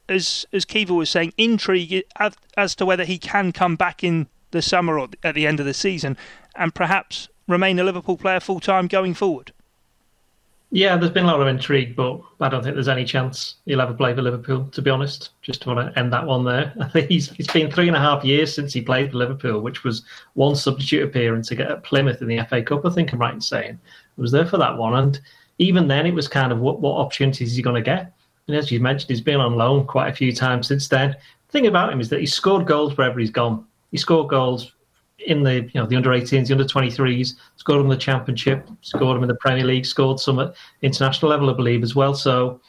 as 0.08 0.46
as 0.52 0.64
Kiva 0.64 0.94
was 0.94 1.10
saying, 1.10 1.32
intrigue 1.36 2.04
as, 2.16 2.34
as 2.56 2.74
to 2.76 2.86
whether 2.86 3.04
he 3.04 3.18
can 3.18 3.52
come 3.52 3.76
back 3.76 4.04
in 4.04 4.28
the 4.50 4.62
summer 4.62 4.98
or 4.98 5.08
at 5.22 5.34
the 5.34 5.46
end 5.46 5.60
of 5.60 5.66
the 5.66 5.74
season, 5.74 6.16
and 6.54 6.74
perhaps 6.74 7.28
remain 7.46 7.78
a 7.78 7.84
Liverpool 7.84 8.16
player 8.16 8.40
full 8.40 8.60
time 8.60 8.86
going 8.86 9.14
forward. 9.14 9.52
Yeah, 10.70 10.98
there's 10.98 11.12
been 11.12 11.24
a 11.24 11.28
lot 11.28 11.40
of 11.40 11.46
intrigue, 11.46 11.96
but 11.96 12.20
I 12.40 12.50
don't 12.50 12.62
think 12.62 12.74
there's 12.74 12.88
any 12.88 13.06
chance 13.06 13.56
he'll 13.64 13.80
ever 13.80 13.94
play 13.94 14.14
for 14.14 14.20
Liverpool. 14.20 14.66
To 14.66 14.82
be 14.82 14.90
honest, 14.90 15.30
just 15.40 15.66
want 15.66 15.94
to 15.94 15.98
end 15.98 16.12
that 16.12 16.26
one 16.26 16.44
there. 16.44 16.74
I 16.78 16.88
think 16.90 17.08
he's 17.08 17.32
it's 17.38 17.50
been 17.50 17.70
three 17.70 17.88
and 17.88 17.96
a 17.96 18.00
half 18.00 18.22
years 18.22 18.54
since 18.54 18.74
he 18.74 18.82
played 18.82 19.10
for 19.10 19.16
Liverpool, 19.16 19.60
which 19.60 19.82
was 19.82 20.02
one 20.34 20.54
substitute 20.54 21.04
appearance 21.04 21.50
at 21.50 21.84
Plymouth 21.84 22.20
in 22.20 22.28
the 22.28 22.44
FA 22.44 22.62
Cup. 22.62 22.84
I 22.84 22.90
think 22.90 23.12
I'm 23.12 23.18
right 23.18 23.32
in 23.32 23.40
saying 23.40 23.78
I 23.82 24.20
was 24.20 24.30
there 24.30 24.44
for 24.44 24.58
that 24.58 24.76
one, 24.76 24.94
and 24.94 25.20
even 25.58 25.88
then 25.88 26.06
it 26.06 26.14
was 26.14 26.28
kind 26.28 26.52
of 26.52 26.58
what 26.58 26.80
what 26.80 26.98
opportunities 26.98 27.50
is 27.50 27.56
he 27.56 27.62
going 27.62 27.82
to 27.82 27.82
get? 27.82 28.12
And 28.46 28.56
as 28.56 28.70
you 28.70 28.78
mentioned, 28.78 29.08
he's 29.08 29.22
been 29.22 29.40
on 29.40 29.56
loan 29.56 29.86
quite 29.86 30.08
a 30.08 30.16
few 30.16 30.34
times 30.34 30.68
since 30.68 30.88
then. 30.88 31.10
The 31.46 31.52
thing 31.52 31.66
about 31.66 31.92
him 31.92 32.00
is 32.00 32.10
that 32.10 32.20
he's 32.20 32.34
scored 32.34 32.66
goals 32.66 32.94
wherever 32.94 33.18
he's 33.18 33.30
gone. 33.30 33.64
He 33.90 33.96
scored 33.96 34.28
goals 34.28 34.74
in 35.26 35.42
the 35.42 35.62
you 35.62 35.70
know 35.74 35.86
the 35.86 35.96
under 35.96 36.10
18s, 36.10 36.46
the 36.46 36.52
under 36.52 36.64
23s, 36.64 37.34
scored 37.56 37.80
them 37.80 37.86
in 37.86 37.90
the 37.90 37.96
Championship, 37.96 38.68
scored 38.82 39.16
them 39.16 39.22
in 39.22 39.28
the 39.28 39.34
Premier 39.36 39.64
League, 39.64 39.86
scored 39.86 40.20
some 40.20 40.38
at 40.38 40.54
international 40.82 41.30
level, 41.30 41.50
I 41.50 41.54
believe, 41.54 41.82
as 41.82 41.94
well. 41.94 42.14
So 42.14 42.60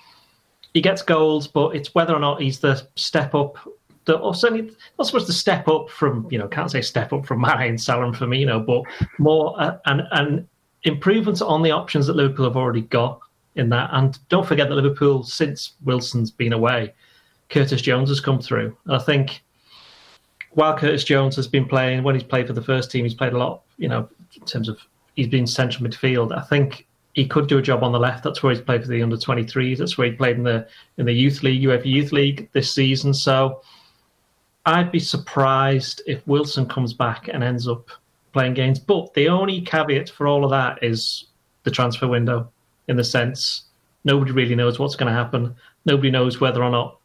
he 0.73 0.81
gets 0.81 1.01
goals, 1.01 1.47
but 1.47 1.75
it's 1.75 1.93
whether 1.95 2.13
or 2.13 2.19
not 2.19 2.41
he's 2.41 2.59
the 2.59 2.87
step 2.95 3.35
up. 3.35 3.57
The, 4.05 4.17
or 4.17 4.33
certainly 4.33 4.75
not 4.97 5.05
supposed 5.05 5.27
to 5.27 5.33
step 5.33 5.67
up 5.67 5.89
from 5.89 6.27
you 6.31 6.39
know 6.39 6.47
can't 6.47 6.71
say 6.71 6.81
step 6.81 7.13
up 7.13 7.25
from 7.25 7.41
Mane, 7.59 7.77
Salah, 7.77 8.05
and 8.05 8.15
Firmino, 8.15 8.65
but 8.65 8.83
more 9.19 9.59
uh, 9.61 9.77
and 9.85 10.03
and 10.11 10.47
improvements 10.83 11.41
on 11.41 11.61
the 11.61 11.71
options 11.71 12.07
that 12.07 12.15
Liverpool 12.15 12.45
have 12.45 12.57
already 12.57 12.81
got 12.81 13.19
in 13.55 13.69
that. 13.69 13.89
And 13.93 14.17
don't 14.29 14.47
forget 14.47 14.69
that 14.69 14.75
Liverpool, 14.75 15.23
since 15.23 15.73
Wilson's 15.83 16.31
been 16.31 16.53
away, 16.53 16.93
Curtis 17.49 17.81
Jones 17.81 18.09
has 18.09 18.21
come 18.21 18.39
through. 18.39 18.75
And 18.85 18.95
I 18.95 18.99
think 18.99 19.43
while 20.51 20.77
Curtis 20.77 21.03
Jones 21.03 21.35
has 21.35 21.47
been 21.47 21.65
playing, 21.65 22.03
when 22.03 22.15
he's 22.15 22.23
played 22.23 22.47
for 22.47 22.53
the 22.53 22.61
first 22.61 22.91
team, 22.91 23.05
he's 23.05 23.13
played 23.13 23.33
a 23.33 23.37
lot, 23.37 23.61
you 23.77 23.87
know, 23.87 24.09
in 24.39 24.45
terms 24.45 24.69
of 24.69 24.79
he's 25.15 25.27
been 25.27 25.47
central 25.47 25.87
midfield. 25.87 26.35
I 26.35 26.41
think 26.41 26.87
he 27.13 27.27
could 27.27 27.47
do 27.47 27.57
a 27.57 27.61
job 27.61 27.83
on 27.83 27.91
the 27.91 27.99
left. 27.99 28.23
That's 28.23 28.41
where 28.41 28.53
he's 28.53 28.61
played 28.61 28.81
for 28.81 28.87
the 28.87 29.01
under 29.03 29.17
23s. 29.17 29.77
That's 29.77 29.97
where 29.97 30.09
he 30.09 30.13
played 30.13 30.37
in 30.37 30.43
the 30.43 30.67
in 30.97 31.05
the 31.05 31.13
youth 31.13 31.43
league, 31.43 31.61
UEFA 31.61 31.85
Youth 31.85 32.11
League 32.11 32.49
this 32.53 32.71
season. 32.71 33.13
So 33.13 33.61
I'd 34.65 34.91
be 34.91 34.99
surprised 34.99 36.01
if 36.07 36.25
Wilson 36.27 36.67
comes 36.67 36.93
back 36.93 37.27
and 37.27 37.43
ends 37.43 37.67
up 37.67 37.89
playing 38.33 38.53
games. 38.53 38.79
But 38.79 39.13
the 39.13 39.27
only 39.27 39.61
caveat 39.61 40.09
for 40.09 40.27
all 40.27 40.43
of 40.43 40.51
that 40.51 40.83
is 40.83 41.25
the 41.63 41.71
transfer 41.71 42.07
window, 42.07 42.49
in 42.87 42.95
the 42.95 43.03
sense 43.03 43.63
nobody 44.03 44.31
really 44.31 44.55
knows 44.55 44.79
what's 44.79 44.95
going 44.95 45.11
to 45.11 45.17
happen. 45.17 45.55
Nobody 45.85 46.11
knows 46.11 46.39
whether 46.39 46.63
or 46.63 46.69
not 46.69 46.98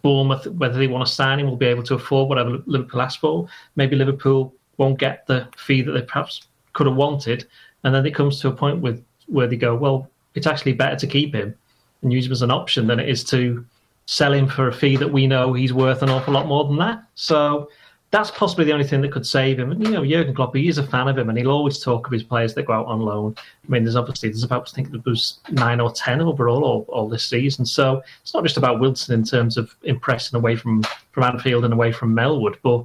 Bournemouth, 0.00 0.46
whether 0.46 0.78
they 0.78 0.86
want 0.86 1.06
to 1.06 1.12
sign 1.12 1.40
him, 1.40 1.46
will 1.46 1.56
be 1.56 1.66
able 1.66 1.82
to 1.82 1.94
afford 1.94 2.28
whatever 2.28 2.62
Liverpool 2.66 3.02
asks 3.02 3.20
for. 3.20 3.48
Maybe 3.76 3.96
Liverpool 3.96 4.54
won't 4.78 4.98
get 4.98 5.26
the 5.26 5.48
fee 5.56 5.82
that 5.82 5.92
they 5.92 6.02
perhaps 6.02 6.46
could 6.72 6.86
have 6.86 6.96
wanted, 6.96 7.46
and 7.84 7.94
then 7.94 8.06
it 8.06 8.14
comes 8.14 8.40
to 8.40 8.48
a 8.48 8.52
point 8.52 8.80
with 8.80 9.04
where 9.26 9.46
they 9.46 9.56
go, 9.56 9.74
well, 9.74 10.08
it's 10.34 10.46
actually 10.46 10.72
better 10.72 10.96
to 10.96 11.06
keep 11.06 11.34
him 11.34 11.54
and 12.02 12.12
use 12.12 12.26
him 12.26 12.32
as 12.32 12.42
an 12.42 12.50
option 12.50 12.86
than 12.86 12.98
it 12.98 13.08
is 13.08 13.22
to 13.24 13.64
sell 14.06 14.32
him 14.32 14.48
for 14.48 14.68
a 14.68 14.72
fee 14.72 14.96
that 14.96 15.12
we 15.12 15.26
know 15.26 15.52
he's 15.52 15.72
worth 15.72 16.02
an 16.02 16.10
awful 16.10 16.34
lot 16.34 16.46
more 16.46 16.64
than 16.64 16.76
that. 16.78 17.04
So 17.14 17.68
that's 18.12 18.30
possibly 18.30 18.66
the 18.66 18.72
only 18.72 18.86
thing 18.86 19.00
that 19.00 19.10
could 19.10 19.26
save 19.26 19.58
him. 19.58 19.72
And 19.72 19.82
you 19.82 19.90
know, 19.90 20.04
Jurgen 20.04 20.34
Klopp, 20.34 20.54
he 20.54 20.68
is 20.68 20.76
a 20.76 20.86
fan 20.86 21.08
of 21.08 21.16
him, 21.16 21.30
and 21.30 21.38
he'll 21.38 21.50
always 21.50 21.78
talk 21.78 22.06
of 22.06 22.12
his 22.12 22.22
players 22.22 22.52
that 22.54 22.66
go 22.66 22.74
out 22.74 22.86
on 22.86 23.00
loan. 23.00 23.34
I 23.38 23.70
mean, 23.70 23.84
there's 23.84 23.96
obviously 23.96 24.28
there's 24.28 24.44
about 24.44 24.70
I 24.70 24.76
think 24.76 24.90
there 24.92 25.00
was 25.06 25.40
nine 25.50 25.80
or 25.80 25.90
ten 25.90 26.20
overall 26.20 26.62
all, 26.62 26.86
all 26.88 27.08
this 27.08 27.24
season. 27.24 27.64
So 27.64 28.02
it's 28.20 28.34
not 28.34 28.44
just 28.44 28.58
about 28.58 28.80
Wilson 28.80 29.14
in 29.14 29.24
terms 29.24 29.56
of 29.56 29.74
impressing 29.84 30.36
away 30.36 30.56
from 30.56 30.84
from 31.12 31.22
Anfield 31.24 31.64
and 31.64 31.72
away 31.72 31.90
from 31.90 32.14
Melwood, 32.14 32.56
but 32.62 32.84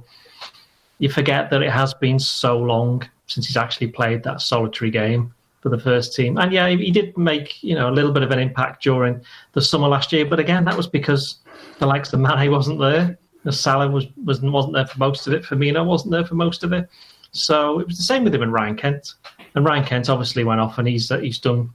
you 0.98 1.10
forget 1.10 1.50
that 1.50 1.62
it 1.62 1.70
has 1.70 1.92
been 1.92 2.18
so 2.18 2.58
long 2.58 3.06
since 3.26 3.46
he's 3.46 3.58
actually 3.58 3.88
played 3.88 4.22
that 4.22 4.40
solitary 4.40 4.90
game 4.90 5.34
for 5.60 5.68
the 5.68 5.78
first 5.78 6.14
team. 6.14 6.38
And 6.38 6.52
yeah, 6.52 6.68
he 6.70 6.90
did 6.90 7.16
make 7.18 7.62
you 7.62 7.74
know 7.74 7.90
a 7.90 7.92
little 7.92 8.12
bit 8.12 8.22
of 8.22 8.30
an 8.30 8.38
impact 8.38 8.82
during 8.82 9.20
the 9.52 9.60
summer 9.60 9.88
last 9.88 10.10
year, 10.10 10.24
but 10.24 10.40
again, 10.40 10.64
that 10.64 10.76
was 10.76 10.86
because 10.86 11.36
the 11.80 11.86
likes 11.86 12.14
of 12.14 12.20
Mane 12.20 12.50
wasn't 12.50 12.80
there. 12.80 13.18
Salah 13.52 13.90
was, 13.90 14.06
was 14.24 14.40
wasn't 14.40 14.74
there 14.74 14.86
for 14.86 14.98
most 14.98 15.26
of 15.26 15.32
it. 15.32 15.42
Firmino 15.42 15.84
wasn't 15.84 16.12
there 16.12 16.24
for 16.24 16.34
most 16.34 16.64
of 16.64 16.72
it. 16.72 16.88
So 17.32 17.80
it 17.80 17.86
was 17.86 17.96
the 17.96 18.02
same 18.02 18.24
with 18.24 18.34
him 18.34 18.42
and 18.42 18.52
Ryan 18.52 18.76
Kent. 18.76 19.14
And 19.54 19.64
Ryan 19.64 19.84
Kent 19.84 20.08
obviously 20.08 20.44
went 20.44 20.60
off, 20.60 20.78
and 20.78 20.88
he's 20.88 21.10
uh, 21.10 21.18
he's 21.18 21.38
done 21.38 21.70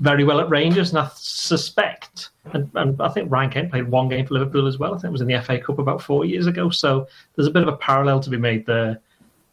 very 0.00 0.24
well 0.24 0.40
at 0.40 0.48
Rangers. 0.48 0.90
And 0.90 0.98
I 0.98 1.10
suspect, 1.14 2.30
and, 2.52 2.70
and, 2.74 3.00
I 3.00 3.08
think 3.08 3.30
Ryan 3.30 3.50
Kent 3.50 3.70
played 3.70 3.88
one 3.88 4.08
game 4.08 4.26
for 4.26 4.34
Liverpool 4.34 4.66
as 4.66 4.78
well. 4.78 4.94
I 4.94 4.96
think 4.96 5.06
it 5.06 5.12
was 5.12 5.20
in 5.20 5.28
the 5.28 5.40
FA 5.42 5.58
Cup 5.58 5.78
about 5.78 6.02
four 6.02 6.24
years 6.24 6.46
ago. 6.46 6.70
So 6.70 7.08
there's 7.34 7.48
a 7.48 7.50
bit 7.50 7.62
of 7.62 7.68
a 7.68 7.76
parallel 7.76 8.20
to 8.20 8.30
be 8.30 8.36
made 8.36 8.66
there. 8.66 9.00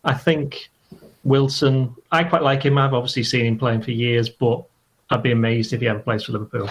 I 0.04 0.14
think 0.14 0.70
Wilson, 1.24 1.96
I 2.12 2.24
quite 2.24 2.42
like 2.42 2.64
him. 2.64 2.78
I've 2.78 2.94
obviously 2.94 3.24
seen 3.24 3.46
him 3.46 3.58
playing 3.58 3.82
for 3.82 3.92
years, 3.92 4.30
but 4.30 4.64
I'd 5.10 5.24
be 5.24 5.32
amazed 5.32 5.74
if 5.74 5.82
he 5.82 5.88
ever 5.88 6.00
plays 6.00 6.24
for 6.24 6.34
Liverpool. 6.34 6.70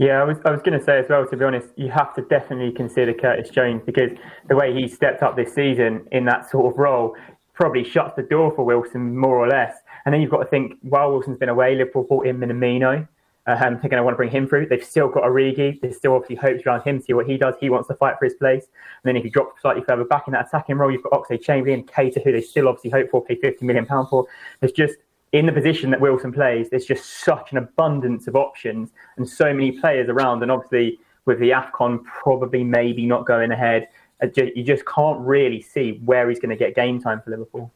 Yeah, 0.00 0.22
I 0.22 0.24
was, 0.24 0.38
I 0.46 0.50
was 0.50 0.62
going 0.62 0.78
to 0.78 0.82
say 0.82 0.98
as 0.98 1.04
well, 1.10 1.26
to 1.26 1.36
be 1.36 1.44
honest, 1.44 1.68
you 1.76 1.90
have 1.90 2.14
to 2.14 2.22
definitely 2.22 2.72
consider 2.72 3.12
Curtis 3.12 3.50
Jones 3.50 3.82
because 3.84 4.10
the 4.48 4.56
way 4.56 4.72
he 4.72 4.88
stepped 4.88 5.22
up 5.22 5.36
this 5.36 5.52
season 5.52 6.06
in 6.10 6.24
that 6.24 6.50
sort 6.50 6.72
of 6.72 6.78
role 6.78 7.14
probably 7.52 7.84
shuts 7.84 8.16
the 8.16 8.22
door 8.22 8.50
for 8.56 8.64
Wilson 8.64 9.14
more 9.14 9.36
or 9.36 9.46
less. 9.46 9.76
And 10.06 10.14
then 10.14 10.22
you've 10.22 10.30
got 10.30 10.38
to 10.38 10.46
think, 10.46 10.78
while 10.80 11.12
Wilson's 11.12 11.36
been 11.36 11.50
away, 11.50 11.76
Liverpool 11.76 12.06
bought 12.08 12.26
in 12.26 12.38
Minamino. 12.38 13.06
Um, 13.46 13.58
they're 13.58 13.90
going 13.90 13.98
to 13.98 14.02
want 14.02 14.14
to 14.14 14.16
bring 14.16 14.30
him 14.30 14.48
through. 14.48 14.68
They've 14.68 14.82
still 14.82 15.08
got 15.08 15.24
Origi. 15.24 15.78
There's 15.82 15.98
still 15.98 16.14
obviously 16.14 16.36
hopes 16.36 16.64
around 16.64 16.80
him, 16.84 16.98
see 17.02 17.12
what 17.12 17.26
he 17.26 17.36
does. 17.36 17.56
He 17.60 17.68
wants 17.68 17.88
to 17.88 17.94
fight 17.94 18.14
for 18.18 18.24
his 18.24 18.32
place. 18.32 18.64
And 18.64 19.04
then 19.04 19.18
if 19.18 19.24
you 19.24 19.30
drop 19.30 19.60
slightly 19.60 19.82
further 19.86 20.04
back 20.04 20.26
in 20.26 20.32
that 20.32 20.46
attacking 20.48 20.76
role, 20.76 20.90
you've 20.90 21.02
got 21.02 21.12
Oxlade 21.12 21.42
Chamberlain, 21.42 21.84
Keita, 21.84 22.24
who 22.24 22.32
they 22.32 22.40
still 22.40 22.68
obviously 22.68 22.88
hope 22.88 23.10
for, 23.10 23.22
pay 23.22 23.36
£50 23.36 23.60
million 23.60 23.84
for. 23.84 24.24
There's 24.60 24.72
just 24.72 24.94
in 25.32 25.46
the 25.46 25.52
position 25.52 25.90
that 25.90 26.00
Wilson 26.00 26.32
plays, 26.32 26.70
there's 26.70 26.86
just 26.86 27.24
such 27.24 27.52
an 27.52 27.58
abundance 27.58 28.26
of 28.26 28.34
options 28.34 28.90
and 29.16 29.28
so 29.28 29.52
many 29.52 29.72
players 29.72 30.08
around. 30.08 30.42
And 30.42 30.50
obviously, 30.50 30.98
with 31.24 31.38
the 31.38 31.50
AFCON 31.50 32.04
probably 32.04 32.64
maybe 32.64 33.06
not 33.06 33.26
going 33.26 33.52
ahead, 33.52 33.88
uh, 34.22 34.26
you 34.36 34.64
just 34.64 34.84
can't 34.86 35.20
really 35.20 35.60
see 35.60 36.00
where 36.04 36.28
he's 36.28 36.40
going 36.40 36.50
to 36.50 36.56
get 36.56 36.74
game 36.74 37.00
time 37.00 37.20
for 37.22 37.30
Liverpool. 37.30 37.72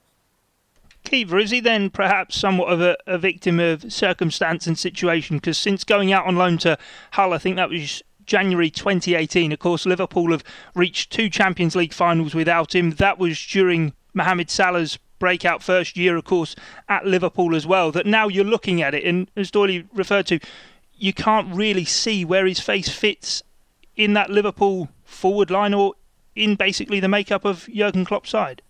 Kiva, 1.04 1.36
is 1.36 1.50
he 1.50 1.60
then 1.60 1.90
perhaps 1.90 2.36
somewhat 2.36 2.72
of 2.72 2.80
a, 2.80 2.96
a 3.06 3.18
victim 3.18 3.60
of 3.60 3.92
circumstance 3.92 4.66
and 4.66 4.78
situation? 4.78 5.36
Because 5.36 5.58
since 5.58 5.84
going 5.84 6.12
out 6.12 6.26
on 6.26 6.36
loan 6.36 6.58
to 6.58 6.78
Hull, 7.12 7.34
I 7.34 7.38
think 7.38 7.56
that 7.56 7.68
was 7.68 8.02
January 8.26 8.70
2018. 8.70 9.52
Of 9.52 9.58
course, 9.58 9.84
Liverpool 9.86 10.30
have 10.32 10.42
reached 10.74 11.12
two 11.12 11.28
Champions 11.28 11.76
League 11.76 11.92
finals 11.92 12.34
without 12.34 12.74
him. 12.74 12.92
That 12.92 13.18
was 13.18 13.38
during 13.38 13.92
Mohamed 14.14 14.50
Salah's 14.50 14.98
breakout 15.24 15.62
first 15.62 15.96
year, 15.96 16.18
of 16.18 16.24
course, 16.24 16.54
at 16.86 17.06
Liverpool 17.06 17.56
as 17.56 17.66
well. 17.66 17.90
That 17.90 18.04
now 18.04 18.28
you're 18.28 18.44
looking 18.44 18.82
at 18.82 18.94
it, 18.94 19.04
and 19.04 19.30
as 19.36 19.50
Doyley 19.50 19.86
referred 19.94 20.26
to, 20.26 20.38
you 20.98 21.14
can't 21.14 21.48
really 21.54 21.86
see 21.86 22.26
where 22.26 22.44
his 22.44 22.60
face 22.60 22.90
fits 22.90 23.42
in 23.96 24.12
that 24.12 24.28
Liverpool 24.28 24.90
forward 25.04 25.50
line 25.50 25.72
or 25.72 25.94
in 26.36 26.56
basically 26.56 27.00
the 27.00 27.08
makeup 27.08 27.46
of 27.46 27.66
Jurgen 27.72 28.04
Klopp's 28.04 28.28
side. 28.28 28.60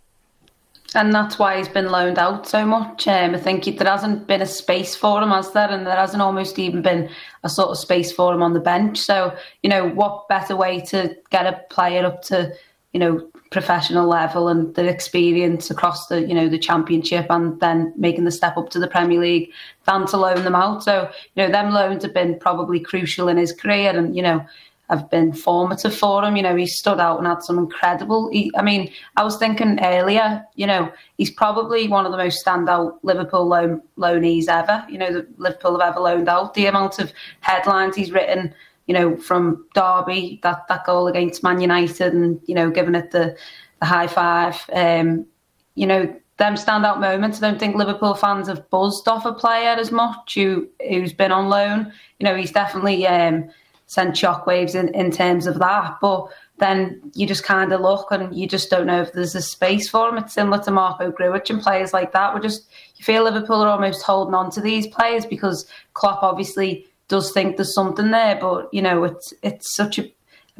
and 0.94 1.12
that's 1.12 1.38
why 1.38 1.56
he's 1.56 1.68
been 1.68 1.90
loaned 1.90 2.18
out 2.18 2.46
so 2.46 2.64
much. 2.64 3.08
Um, 3.08 3.34
I 3.34 3.38
think 3.38 3.64
there 3.64 3.90
hasn't 3.90 4.28
been 4.28 4.42
a 4.42 4.46
space 4.46 4.94
for 4.94 5.20
him, 5.22 5.30
has 5.30 5.50
there? 5.52 5.68
And 5.68 5.86
there 5.86 5.96
hasn't 5.96 6.22
almost 6.22 6.58
even 6.58 6.82
been 6.82 7.10
a 7.42 7.48
sort 7.48 7.70
of 7.70 7.78
space 7.78 8.12
for 8.12 8.32
him 8.32 8.42
on 8.42 8.52
the 8.52 8.60
bench. 8.60 8.98
So, 8.98 9.36
you 9.62 9.70
know, 9.70 9.88
what 9.88 10.28
better 10.28 10.54
way 10.54 10.80
to 10.82 11.16
get 11.30 11.46
a 11.46 11.60
player 11.68 12.06
up 12.06 12.22
to, 12.24 12.54
you 12.92 13.00
know, 13.00 13.28
professional 13.54 14.06
level 14.06 14.48
and 14.48 14.74
the 14.74 14.86
experience 14.86 15.70
across 15.70 16.08
the, 16.08 16.20
you 16.20 16.34
know, 16.34 16.48
the 16.48 16.58
championship 16.58 17.26
and 17.30 17.58
then 17.60 17.94
making 17.96 18.24
the 18.24 18.30
step 18.30 18.58
up 18.58 18.68
to 18.68 18.78
the 18.78 18.88
Premier 18.88 19.20
League 19.20 19.50
than 19.86 20.06
to 20.08 20.18
loan 20.18 20.44
them 20.44 20.56
out. 20.56 20.82
So, 20.82 21.08
you 21.34 21.42
know, 21.42 21.50
them 21.50 21.72
loans 21.72 22.02
have 22.02 22.12
been 22.12 22.38
probably 22.38 22.80
crucial 22.80 23.28
in 23.28 23.38
his 23.38 23.52
career. 23.52 23.96
And, 23.96 24.14
you 24.14 24.22
know, 24.22 24.44
have 24.90 25.08
been 25.10 25.32
formative 25.32 25.94
for 25.94 26.24
him. 26.24 26.36
You 26.36 26.42
know, 26.42 26.56
he 26.56 26.66
stood 26.66 27.00
out 27.00 27.18
and 27.18 27.26
had 27.26 27.42
some 27.42 27.58
incredible. 27.58 28.28
He, 28.30 28.52
I 28.56 28.62
mean, 28.62 28.90
I 29.16 29.24
was 29.24 29.38
thinking 29.38 29.78
earlier, 29.82 30.44
you 30.56 30.66
know, 30.66 30.92
he's 31.16 31.30
probably 31.30 31.88
one 31.88 32.04
of 32.04 32.12
the 32.12 32.18
most 32.18 32.44
standout 32.44 32.98
Liverpool 33.02 33.46
loan 33.46 33.80
loanees 33.96 34.48
ever. 34.48 34.84
You 34.88 34.98
know, 34.98 35.12
that 35.12 35.40
Liverpool 35.40 35.78
have 35.78 35.92
ever 35.92 36.00
loaned 36.00 36.28
out. 36.28 36.54
The 36.54 36.66
amount 36.66 36.98
of 36.98 37.12
headlines 37.40 37.96
he's 37.96 38.12
written, 38.12 38.54
you 38.86 38.94
know, 38.94 39.16
from 39.16 39.66
Derby, 39.74 40.40
that 40.42 40.66
that 40.68 40.84
goal 40.84 41.06
against 41.06 41.42
Man 41.42 41.60
United, 41.60 42.12
and 42.12 42.40
you 42.44 42.54
know, 42.54 42.70
giving 42.70 42.94
it 42.94 43.10
the 43.10 43.36
the 43.80 43.86
high 43.86 44.06
five. 44.06 44.64
Um, 44.72 45.26
you 45.74 45.86
know, 45.86 46.04
them 46.36 46.54
standout 46.54 47.00
moments. 47.00 47.42
I 47.42 47.50
don't 47.50 47.58
think 47.58 47.76
Liverpool 47.76 48.14
fans 48.14 48.48
have 48.48 48.68
buzzed 48.70 49.08
off 49.08 49.26
a 49.26 49.32
player 49.32 49.70
as 49.70 49.90
much 49.90 50.34
who 50.34 50.68
who's 50.88 51.12
been 51.12 51.32
on 51.32 51.48
loan. 51.48 51.92
You 52.18 52.24
know, 52.24 52.36
he's 52.36 52.52
definitely. 52.52 53.06
Um, 53.06 53.50
send 53.86 54.14
shockwaves 54.14 54.74
in, 54.74 54.88
in 54.94 55.10
terms 55.10 55.46
of 55.46 55.58
that. 55.58 55.98
But 56.00 56.26
then 56.58 57.00
you 57.14 57.26
just 57.26 57.44
kind 57.44 57.72
of 57.72 57.80
look 57.80 58.10
and 58.10 58.34
you 58.34 58.46
just 58.46 58.70
don't 58.70 58.86
know 58.86 59.02
if 59.02 59.12
there's 59.12 59.34
a 59.34 59.42
space 59.42 59.88
for 59.88 60.08
him. 60.08 60.18
It's 60.18 60.34
similar 60.34 60.62
to 60.64 60.70
Marko 60.70 61.10
Grujic 61.10 61.50
and 61.50 61.62
players 61.62 61.92
like 61.92 62.12
that. 62.12 62.34
We're 62.34 62.40
just 62.40 62.68
you 62.96 63.04
feel 63.04 63.24
Liverpool 63.24 63.62
are 63.62 63.68
almost 63.68 64.02
holding 64.02 64.34
on 64.34 64.50
to 64.52 64.60
these 64.60 64.86
players 64.86 65.26
because 65.26 65.66
Klopp 65.94 66.22
obviously 66.22 66.86
does 67.08 67.32
think 67.32 67.56
there's 67.56 67.74
something 67.74 68.10
there, 68.10 68.36
but 68.40 68.68
you 68.72 68.82
know 68.82 69.04
it's 69.04 69.32
it's 69.42 69.74
such 69.74 69.98
a 69.98 70.10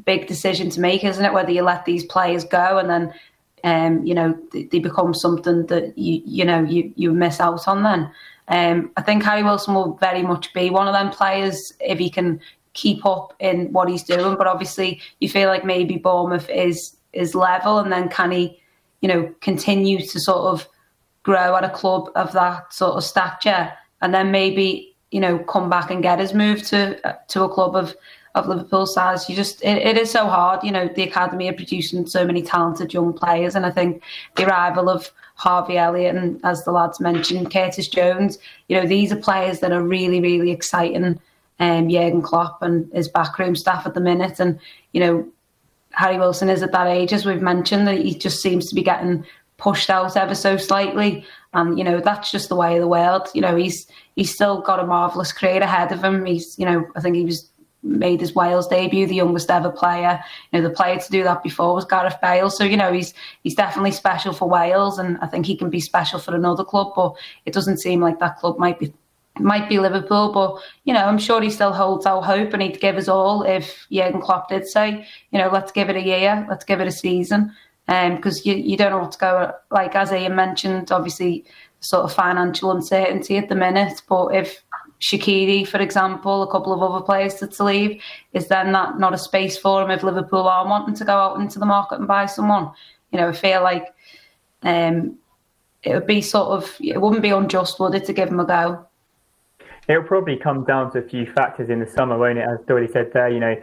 big 0.04 0.26
decision 0.26 0.70
to 0.70 0.80
make, 0.80 1.04
isn't 1.04 1.24
it? 1.24 1.32
Whether 1.32 1.52
you 1.52 1.62
let 1.62 1.84
these 1.84 2.04
players 2.04 2.44
go 2.44 2.78
and 2.78 2.90
then 2.90 3.14
um, 3.64 4.04
you 4.04 4.14
know 4.14 4.38
they, 4.52 4.64
they 4.64 4.78
become 4.78 5.14
something 5.14 5.66
that 5.66 5.96
you 5.96 6.22
you 6.24 6.44
know 6.44 6.62
you 6.62 6.92
you 6.96 7.12
miss 7.12 7.40
out 7.40 7.66
on 7.66 7.82
then. 7.82 8.10
Um, 8.48 8.90
I 8.96 9.02
think 9.02 9.22
Harry 9.22 9.42
Wilson 9.42 9.74
will 9.74 9.94
very 9.94 10.22
much 10.22 10.52
be 10.52 10.68
one 10.68 10.86
of 10.86 10.92
them 10.92 11.10
players 11.10 11.72
if 11.80 11.98
he 11.98 12.10
can 12.10 12.40
keep 12.74 13.06
up 13.06 13.34
in 13.40 13.72
what 13.72 13.88
he's 13.88 14.02
doing. 14.02 14.36
But 14.36 14.46
obviously, 14.46 15.00
you 15.20 15.28
feel 15.28 15.48
like 15.48 15.64
maybe 15.64 15.96
Bournemouth 15.96 16.48
is 16.50 16.96
is 17.12 17.34
level, 17.34 17.78
and 17.78 17.90
then 17.90 18.08
can 18.08 18.30
he, 18.30 18.60
you 19.00 19.08
know, 19.08 19.32
continue 19.40 20.00
to 20.00 20.20
sort 20.20 20.52
of 20.52 20.68
grow 21.22 21.56
at 21.56 21.64
a 21.64 21.70
club 21.70 22.10
of 22.16 22.32
that 22.32 22.72
sort 22.72 22.96
of 22.96 23.04
stature, 23.04 23.72
and 24.02 24.12
then 24.12 24.30
maybe 24.30 24.93
you 25.14 25.20
know 25.20 25.38
come 25.38 25.70
back 25.70 25.90
and 25.90 26.02
get 26.02 26.18
his 26.18 26.34
move 26.34 26.62
to 26.70 26.80
to 27.28 27.44
a 27.44 27.48
club 27.48 27.74
of 27.76 27.94
of 28.34 28.48
Liverpool 28.48 28.84
size. 28.84 29.28
You 29.30 29.36
just 29.36 29.62
it, 29.62 29.78
it 29.78 29.96
is 29.96 30.10
so 30.10 30.26
hard. 30.26 30.64
You 30.64 30.72
know, 30.72 30.88
the 30.88 31.04
academy 31.04 31.48
are 31.48 31.60
producing 31.62 32.06
so 32.06 32.26
many 32.26 32.42
talented 32.42 32.92
young 32.92 33.12
players, 33.12 33.54
and 33.54 33.64
I 33.64 33.70
think 33.70 34.02
the 34.36 34.46
arrival 34.46 34.88
of 34.90 35.10
Harvey 35.36 35.78
Elliott 35.78 36.16
and, 36.16 36.40
as 36.44 36.64
the 36.64 36.72
lads 36.72 37.00
mentioned, 37.00 37.52
Curtis 37.52 37.88
Jones. 37.88 38.38
You 38.68 38.80
know, 38.80 38.86
these 38.86 39.12
are 39.12 39.16
players 39.16 39.60
that 39.60 39.72
are 39.72 39.82
really, 39.82 40.20
really 40.20 40.50
exciting 40.50 41.20
um, 41.60 41.88
Jurgen 41.88 42.22
Klopp 42.22 42.62
and 42.62 42.90
his 42.92 43.08
backroom 43.08 43.56
staff 43.56 43.86
at 43.86 43.94
the 43.94 44.00
minute. 44.00 44.40
And, 44.40 44.58
you 44.92 45.00
know, 45.00 45.28
Harry 45.92 46.18
Wilson 46.18 46.48
is 46.48 46.62
at 46.62 46.72
that 46.72 46.86
age, 46.86 47.12
as 47.12 47.24
we've 47.24 47.42
mentioned, 47.42 47.86
that 47.86 47.98
he 47.98 48.14
just 48.14 48.42
seems 48.42 48.68
to 48.68 48.74
be 48.74 48.82
getting 48.82 49.24
pushed 49.56 49.90
out 49.90 50.16
ever 50.16 50.34
so 50.34 50.56
slightly. 50.56 51.24
And, 51.54 51.78
you 51.78 51.84
know, 51.84 52.00
that's 52.00 52.30
just 52.30 52.48
the 52.48 52.56
way 52.56 52.74
of 52.74 52.80
the 52.80 52.88
world. 52.88 53.28
You 53.34 53.40
know, 53.40 53.56
he's 53.56 53.86
he's 54.16 54.34
still 54.34 54.60
got 54.60 54.80
a 54.80 54.86
marvellous 54.86 55.32
career 55.32 55.62
ahead 55.62 55.92
of 55.92 56.02
him. 56.02 56.24
He's, 56.24 56.58
you 56.58 56.66
know, 56.66 56.86
I 56.96 57.00
think 57.00 57.16
he 57.16 57.24
was 57.24 57.48
made 57.84 58.20
his 58.20 58.34
Wales 58.34 58.66
debut, 58.66 59.06
the 59.06 59.14
youngest 59.14 59.50
ever 59.50 59.70
player. 59.70 60.18
You 60.50 60.60
know, 60.60 60.68
the 60.68 60.74
player 60.74 60.98
to 60.98 61.10
do 61.10 61.22
that 61.22 61.42
before 61.42 61.74
was 61.74 61.84
Gareth 61.84 62.16
Bale. 62.20 62.50
So, 62.50 62.64
you 62.64 62.76
know, 62.76 62.92
he's 62.92 63.14
he's 63.42 63.54
definitely 63.54 63.92
special 63.92 64.32
for 64.32 64.48
Wales 64.48 64.98
and 64.98 65.18
I 65.20 65.26
think 65.26 65.46
he 65.46 65.56
can 65.56 65.70
be 65.70 65.80
special 65.80 66.18
for 66.18 66.34
another 66.34 66.64
club, 66.64 66.92
but 66.96 67.14
it 67.46 67.52
doesn't 67.52 67.78
seem 67.78 68.00
like 68.00 68.18
that 68.18 68.38
club 68.38 68.58
might 68.58 68.78
be 68.78 68.92
might 69.40 69.68
be 69.68 69.80
Liverpool, 69.80 70.32
but 70.32 70.62
you 70.84 70.94
know, 70.94 71.04
I'm 71.04 71.18
sure 71.18 71.42
he 71.42 71.50
still 71.50 71.72
holds 71.72 72.06
out 72.06 72.22
hope 72.22 72.52
and 72.52 72.62
he'd 72.62 72.80
give 72.80 72.96
us 72.96 73.08
all 73.08 73.42
if 73.42 73.86
Jurgen 73.90 74.20
Klopp 74.20 74.48
did 74.48 74.66
say, 74.66 75.06
you 75.32 75.38
know, 75.38 75.50
let's 75.52 75.72
give 75.72 75.90
it 75.90 75.96
a 75.96 76.02
year, 76.02 76.46
let's 76.48 76.64
give 76.64 76.80
it 76.80 76.86
a 76.86 76.92
season. 76.92 77.54
Because 77.86 78.38
um, 78.38 78.42
you, 78.44 78.54
you 78.54 78.76
don't 78.76 78.90
know 78.90 78.98
what 78.98 79.12
to 79.12 79.18
go 79.18 79.52
like 79.70 79.94
as 79.94 80.12
Ian 80.12 80.34
mentioned, 80.34 80.90
obviously 80.90 81.44
sort 81.80 82.04
of 82.04 82.12
financial 82.12 82.70
uncertainty 82.70 83.36
at 83.36 83.48
the 83.48 83.54
minute. 83.54 84.02
But 84.08 84.28
if 84.28 84.62
Shaqiri, 85.00 85.68
for 85.68 85.78
example, 85.78 86.42
a 86.42 86.50
couple 86.50 86.72
of 86.72 86.82
other 86.82 87.04
players 87.04 87.34
to 87.34 87.64
leave, 87.64 88.02
is 88.32 88.48
then 88.48 88.72
that 88.72 88.98
not 88.98 89.12
a 89.12 89.18
space 89.18 89.58
for 89.58 89.82
him 89.82 89.90
if 89.90 90.02
Liverpool 90.02 90.48
are 90.48 90.66
wanting 90.66 90.94
to 90.94 91.04
go 91.04 91.12
out 91.12 91.40
into 91.40 91.58
the 91.58 91.66
market 91.66 91.98
and 91.98 92.08
buy 92.08 92.26
someone? 92.26 92.70
You 93.12 93.20
know, 93.20 93.28
I 93.28 93.32
feel 93.32 93.62
like 93.62 93.94
um, 94.62 95.18
it 95.82 95.94
would 95.94 96.06
be 96.06 96.22
sort 96.22 96.48
of 96.48 96.74
it 96.80 97.00
wouldn't 97.00 97.22
be 97.22 97.30
unjust, 97.30 97.78
would 97.80 97.94
it, 97.94 98.06
to 98.06 98.12
give 98.12 98.30
him 98.30 98.40
a 98.40 98.46
go? 98.46 98.86
It'll 99.86 100.02
probably 100.02 100.36
come 100.36 100.64
down 100.64 100.90
to 100.92 100.98
a 101.00 101.02
few 101.02 101.30
factors 101.30 101.68
in 101.68 101.80
the 101.80 101.86
summer, 101.86 102.16
won't 102.16 102.38
it? 102.38 102.48
As 102.48 102.58
Doherty 102.66 102.90
said 102.90 103.12
there, 103.12 103.28
you 103.28 103.40
know, 103.40 103.54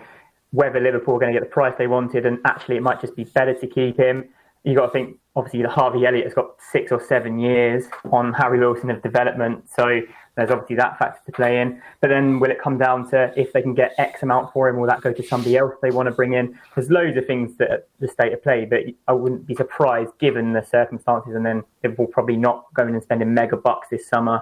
whether 0.51 0.79
Liverpool 0.79 1.15
are 1.15 1.19
going 1.19 1.33
to 1.33 1.39
get 1.39 1.47
the 1.47 1.53
price 1.53 1.73
they 1.77 1.87
wanted, 1.87 2.25
and 2.25 2.39
actually 2.45 2.77
it 2.77 2.83
might 2.83 3.01
just 3.01 3.15
be 3.15 3.23
better 3.23 3.53
to 3.53 3.67
keep 3.67 3.97
him. 3.97 4.29
You've 4.63 4.77
got 4.77 4.87
to 4.87 4.91
think, 4.91 5.17
obviously, 5.35 5.63
the 5.63 5.69
Harvey 5.69 6.05
Elliott 6.05 6.25
has 6.25 6.33
got 6.33 6.51
six 6.71 6.91
or 6.91 7.03
seven 7.03 7.39
years 7.39 7.85
on 8.11 8.33
Harry 8.33 8.59
Wilson 8.59 8.91
of 8.91 9.01
development, 9.01 9.67
so 9.69 10.01
there's 10.35 10.51
obviously 10.51 10.75
that 10.77 10.97
factor 10.97 11.19
to 11.25 11.31
play 11.31 11.59
in. 11.59 11.81
But 11.99 12.09
then 12.09 12.39
will 12.39 12.51
it 12.51 12.61
come 12.61 12.77
down 12.77 13.09
to 13.09 13.33
if 13.35 13.53
they 13.53 13.61
can 13.61 13.73
get 13.73 13.93
X 13.97 14.23
amount 14.23 14.53
for 14.53 14.69
him, 14.69 14.77
will 14.77 14.87
that 14.87 15.01
go 15.01 15.11
to 15.11 15.23
somebody 15.23 15.57
else 15.57 15.73
they 15.81 15.91
want 15.91 16.07
to 16.07 16.11
bring 16.11 16.33
in? 16.33 16.57
There's 16.75 16.89
loads 16.89 17.17
of 17.17 17.25
things 17.25 17.57
that 17.57 17.87
the 17.99 18.07
state 18.07 18.33
of 18.33 18.43
play, 18.43 18.65
but 18.65 18.81
I 19.07 19.13
wouldn't 19.13 19.45
be 19.45 19.55
surprised 19.55 20.11
given 20.19 20.53
the 20.53 20.63
circumstances. 20.63 21.35
And 21.35 21.45
then 21.45 21.63
Liverpool 21.83 22.07
probably 22.07 22.37
not 22.37 22.73
going 22.73 22.93
and 22.93 23.03
spending 23.03 23.33
mega 23.33 23.57
bucks 23.57 23.89
this 23.89 24.07
summer 24.07 24.41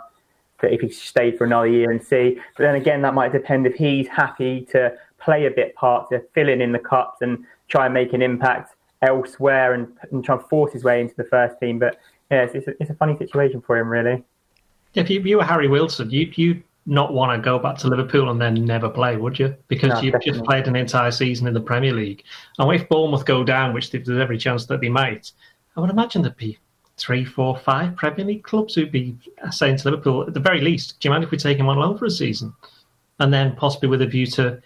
that 0.62 0.74
if 0.74 0.82
he 0.82 0.90
stayed 0.90 1.38
for 1.38 1.46
another 1.46 1.68
year 1.68 1.90
and 1.90 2.04
see. 2.04 2.40
But 2.58 2.64
then 2.64 2.76
again, 2.76 3.02
that 3.02 3.14
might 3.14 3.32
depend 3.32 3.66
if 3.66 3.76
he's 3.76 4.08
happy 4.08 4.68
to 4.72 4.94
play 5.20 5.46
a 5.46 5.52
bit 5.52 5.76
part, 5.76 6.10
to 6.10 6.22
fill 6.34 6.50
in 6.50 6.62
in 6.62 6.72
the 6.72 6.80
cups 6.80 7.22
and 7.22 7.46
try 7.68 7.86
and 7.86 7.94
make 7.94 8.14
an 8.14 8.22
impact 8.22 8.76
elsewhere 9.02 9.74
and, 9.74 9.88
and 10.12 10.24
try 10.24 10.36
and 10.36 10.46
force 10.46 10.74
his 10.74 10.84
way 10.84 11.02
into 11.02 11.16
the 11.16 11.24
first 11.26 11.60
team. 11.60 11.80
But 11.80 12.00
yeah, 12.32 12.44
it's, 12.44 12.56
it's, 12.56 12.68
a, 12.68 12.74
it's 12.80 12.90
a 12.90 12.96
funny 12.96 13.18
situation 13.18 13.62
for 13.62 13.78
him, 13.78 13.90
really. 13.90 14.24
If 14.96 15.10
you, 15.10 15.22
you 15.22 15.38
were 15.38 15.44
Harry 15.44 15.68
Wilson, 15.68 16.10
you 16.10 16.32
you 16.36 16.64
not 16.86 17.14
want 17.14 17.32
to 17.32 17.44
go 17.44 17.60
back 17.60 17.78
to 17.78 17.88
Liverpool 17.88 18.32
and 18.32 18.42
then 18.42 18.66
never 18.66 18.90
play, 18.90 19.16
would 19.16 19.38
you? 19.38 19.56
Because 19.68 19.90
no, 19.90 20.02
you've 20.02 20.14
definitely. 20.14 20.32
just 20.32 20.46
played 20.46 20.68
an 20.68 20.76
entire 20.76 21.12
season 21.12 21.48
in 21.48 21.54
the 21.54 21.62
Premier 21.62 21.94
League. 21.94 22.24
And 22.58 22.74
if 22.74 22.90
Bournemouth 22.90 23.26
go 23.26 23.44
down, 23.44 23.74
which 23.74 23.92
there's 23.92 24.10
every 24.10 24.40
chance 24.40 24.66
that 24.66 24.82
they 24.82 24.90
might, 24.90 25.32
I 25.78 25.82
would 25.82 25.92
imagine 25.92 26.24
there'd 26.24 26.36
be 26.36 26.58
three, 26.98 27.24
four, 27.24 27.58
five 27.58 27.96
Premier 27.96 28.26
League 28.26 28.44
clubs 28.44 28.74
who'd 28.74 28.92
be 28.92 29.16
saying 29.52 29.78
to 29.78 29.90
Liverpool, 29.90 30.24
at 30.24 30.34
the 30.34 30.40
very 30.40 30.62
least, 30.62 31.00
do 31.00 31.08
you 31.08 31.12
mind 31.12 31.24
if 31.24 31.32
we 31.32 31.38
take 31.38 31.58
him 31.58 31.70
on 31.70 31.78
loan 31.78 31.98
for 31.98 32.06
a 32.06 32.12
season? 32.12 32.54
And 33.20 33.34
then 33.34 33.56
possibly 33.56 33.88
with 33.90 34.02
a 34.02 34.08
view 34.08 34.26
to 34.28 34.62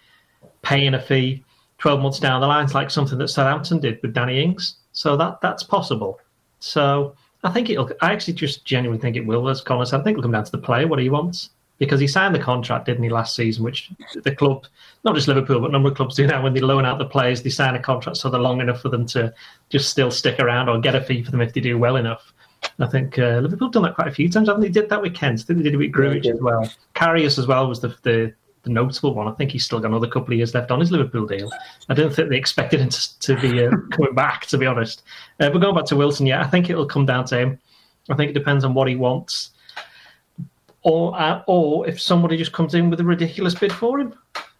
paying 0.64 0.94
a 0.94 1.00
fee 1.00 1.44
12 1.78 2.00
months 2.00 2.18
down 2.18 2.40
the 2.40 2.46
line, 2.46 2.66
like 2.68 2.90
something 2.90 3.18
that 3.18 3.28
Southampton 3.28 3.80
did 3.80 4.00
with 4.02 4.14
Danny 4.14 4.42
Ings. 4.42 4.76
So 4.92 5.16
that 5.16 5.40
that's 5.40 5.62
possible. 5.62 6.20
So 6.60 7.14
I 7.42 7.50
think 7.50 7.68
it'll, 7.68 7.90
I 8.00 8.12
actually 8.12 8.34
just 8.34 8.64
genuinely 8.64 9.00
think 9.00 9.16
it 9.16 9.26
will, 9.26 9.48
as 9.48 9.60
Connor 9.60 9.84
said. 9.84 10.00
I 10.00 10.04
think 10.04 10.14
it'll 10.14 10.22
come 10.22 10.32
down 10.32 10.44
to 10.44 10.52
the 10.52 10.58
player, 10.58 10.86
what 10.86 10.98
he 10.98 11.10
wants 11.10 11.50
because 11.78 12.00
he 12.00 12.06
signed 12.06 12.34
the 12.34 12.38
contract, 12.38 12.86
didn't 12.86 13.02
he, 13.02 13.10
last 13.10 13.34
season? 13.34 13.64
Which 13.64 13.90
the 14.22 14.34
club, 14.34 14.66
not 15.04 15.14
just 15.14 15.28
Liverpool, 15.28 15.60
but 15.60 15.70
a 15.70 15.72
number 15.72 15.88
of 15.88 15.96
clubs 15.96 16.14
do 16.14 16.26
now. 16.26 16.42
When 16.42 16.54
they 16.54 16.60
loan 16.60 16.86
out 16.86 16.98
the 16.98 17.04
players, 17.04 17.42
they 17.42 17.50
sign 17.50 17.74
a 17.74 17.80
contract 17.80 18.16
so 18.16 18.30
they're 18.30 18.40
long 18.40 18.60
enough 18.60 18.80
for 18.80 18.88
them 18.88 19.06
to 19.06 19.34
just 19.70 19.90
still 19.90 20.10
stick 20.10 20.38
around 20.38 20.68
or 20.68 20.78
get 20.80 20.94
a 20.94 21.02
fee 21.02 21.22
for 21.22 21.30
them 21.30 21.40
if 21.40 21.52
they 21.52 21.60
do 21.60 21.78
well 21.78 21.96
enough. 21.96 22.32
I 22.78 22.86
think 22.86 23.18
uh, 23.18 23.40
Liverpool 23.40 23.68
have 23.68 23.72
done 23.72 23.82
that 23.82 23.94
quite 23.94 24.08
a 24.08 24.12
few 24.12 24.28
times. 24.28 24.48
I 24.48 24.52
think 24.54 24.72
they 24.72 24.80
did 24.80 24.88
that 24.88 25.02
with 25.02 25.14
Kent. 25.14 25.40
I 25.40 25.42
think 25.42 25.58
they 25.58 25.64
did 25.64 25.74
it 25.74 25.78
with 25.78 25.92
Grujic 25.92 26.32
as 26.32 26.40
well. 26.40 26.70
Karius 26.94 27.38
as 27.38 27.46
well 27.46 27.68
was 27.68 27.80
the, 27.80 27.94
the 28.02 28.32
notable 28.70 29.14
one. 29.14 29.28
I 29.28 29.32
think 29.32 29.50
he's 29.50 29.64
still 29.64 29.80
got 29.80 29.88
another 29.88 30.08
couple 30.08 30.32
of 30.32 30.38
years 30.38 30.54
left 30.54 30.70
on 30.70 30.80
his 30.80 30.90
Liverpool 30.90 31.26
deal. 31.26 31.50
I 31.88 31.94
don't 31.94 32.14
think 32.14 32.28
they 32.28 32.36
expected 32.36 32.80
him 32.80 32.88
to, 32.88 33.18
to 33.20 33.40
be 33.40 33.64
uh, 33.64 33.70
coming 33.92 34.14
back, 34.14 34.46
to 34.46 34.58
be 34.58 34.66
honest. 34.66 35.02
Uh, 35.40 35.50
but 35.50 35.58
going 35.58 35.74
back 35.74 35.86
to 35.86 35.96
Wilson, 35.96 36.26
yeah, 36.26 36.40
I 36.40 36.46
think 36.46 36.70
it'll 36.70 36.86
come 36.86 37.06
down 37.06 37.24
to 37.26 37.38
him. 37.38 37.58
I 38.10 38.14
think 38.14 38.30
it 38.30 38.34
depends 38.34 38.64
on 38.64 38.74
what 38.74 38.88
he 38.88 38.96
wants 38.96 39.50
or 40.84 41.18
uh, 41.20 41.42
or 41.46 41.88
if 41.88 42.00
somebody 42.00 42.36
just 42.36 42.52
comes 42.52 42.74
in 42.74 42.88
with 42.90 43.00
a 43.00 43.04
ridiculous 43.04 43.54
bid 43.54 43.72
for 43.72 43.98
him, 43.98 44.14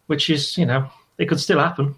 which 0.07 0.29
is 0.29 0.59
you 0.59 0.67
know 0.67 0.91
it 1.19 1.27
could 1.27 1.39
still 1.39 1.61
happen. 1.61 1.95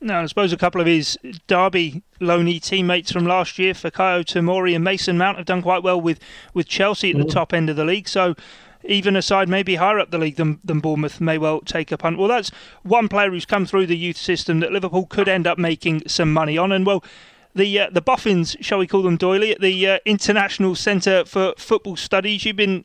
Now, 0.00 0.20
I 0.22 0.26
suppose 0.26 0.52
a 0.52 0.56
couple 0.56 0.80
of 0.80 0.86
his 0.86 1.18
Derby 1.48 2.02
loanee 2.20 2.62
teammates 2.62 3.10
from 3.10 3.26
last 3.26 3.58
year, 3.58 3.74
Fikayo 3.74 4.24
Tomori 4.24 4.74
and 4.74 4.84
Mason 4.84 5.18
Mount, 5.18 5.38
have 5.38 5.46
done 5.46 5.60
quite 5.60 5.82
well 5.82 6.00
with, 6.00 6.20
with 6.54 6.68
Chelsea 6.68 7.10
at 7.10 7.16
the 7.16 7.24
mm. 7.24 7.32
top 7.32 7.52
end 7.52 7.68
of 7.68 7.74
the 7.74 7.84
league. 7.84 8.08
So 8.08 8.36
even 8.84 9.16
a 9.16 9.22
side 9.22 9.48
maybe 9.48 9.76
higher 9.76 9.98
up 9.98 10.10
the 10.10 10.18
league 10.18 10.36
than, 10.36 10.60
than 10.64 10.80
Bournemouth 10.80 11.20
may 11.20 11.38
well 11.38 11.60
take 11.60 11.92
a 11.92 11.98
punt. 11.98 12.18
Well, 12.18 12.28
that's 12.28 12.50
one 12.82 13.08
player 13.08 13.30
who's 13.30 13.44
come 13.44 13.66
through 13.66 13.86
the 13.86 13.96
youth 13.96 14.16
system 14.16 14.60
that 14.60 14.72
Liverpool 14.72 15.06
could 15.06 15.28
end 15.28 15.46
up 15.46 15.58
making 15.58 16.08
some 16.08 16.32
money 16.32 16.56
on. 16.56 16.72
And, 16.72 16.86
well, 16.86 17.02
the 17.54 17.80
uh, 17.80 17.90
the 17.90 18.00
boffins, 18.00 18.56
shall 18.60 18.78
we 18.78 18.86
call 18.86 19.02
them, 19.02 19.18
Doyley, 19.18 19.52
at 19.52 19.60
the 19.60 19.88
uh, 19.88 19.98
International 20.04 20.74
Centre 20.74 21.24
for 21.24 21.54
Football 21.56 21.96
Studies. 21.96 22.44
You've 22.44 22.56
been 22.56 22.84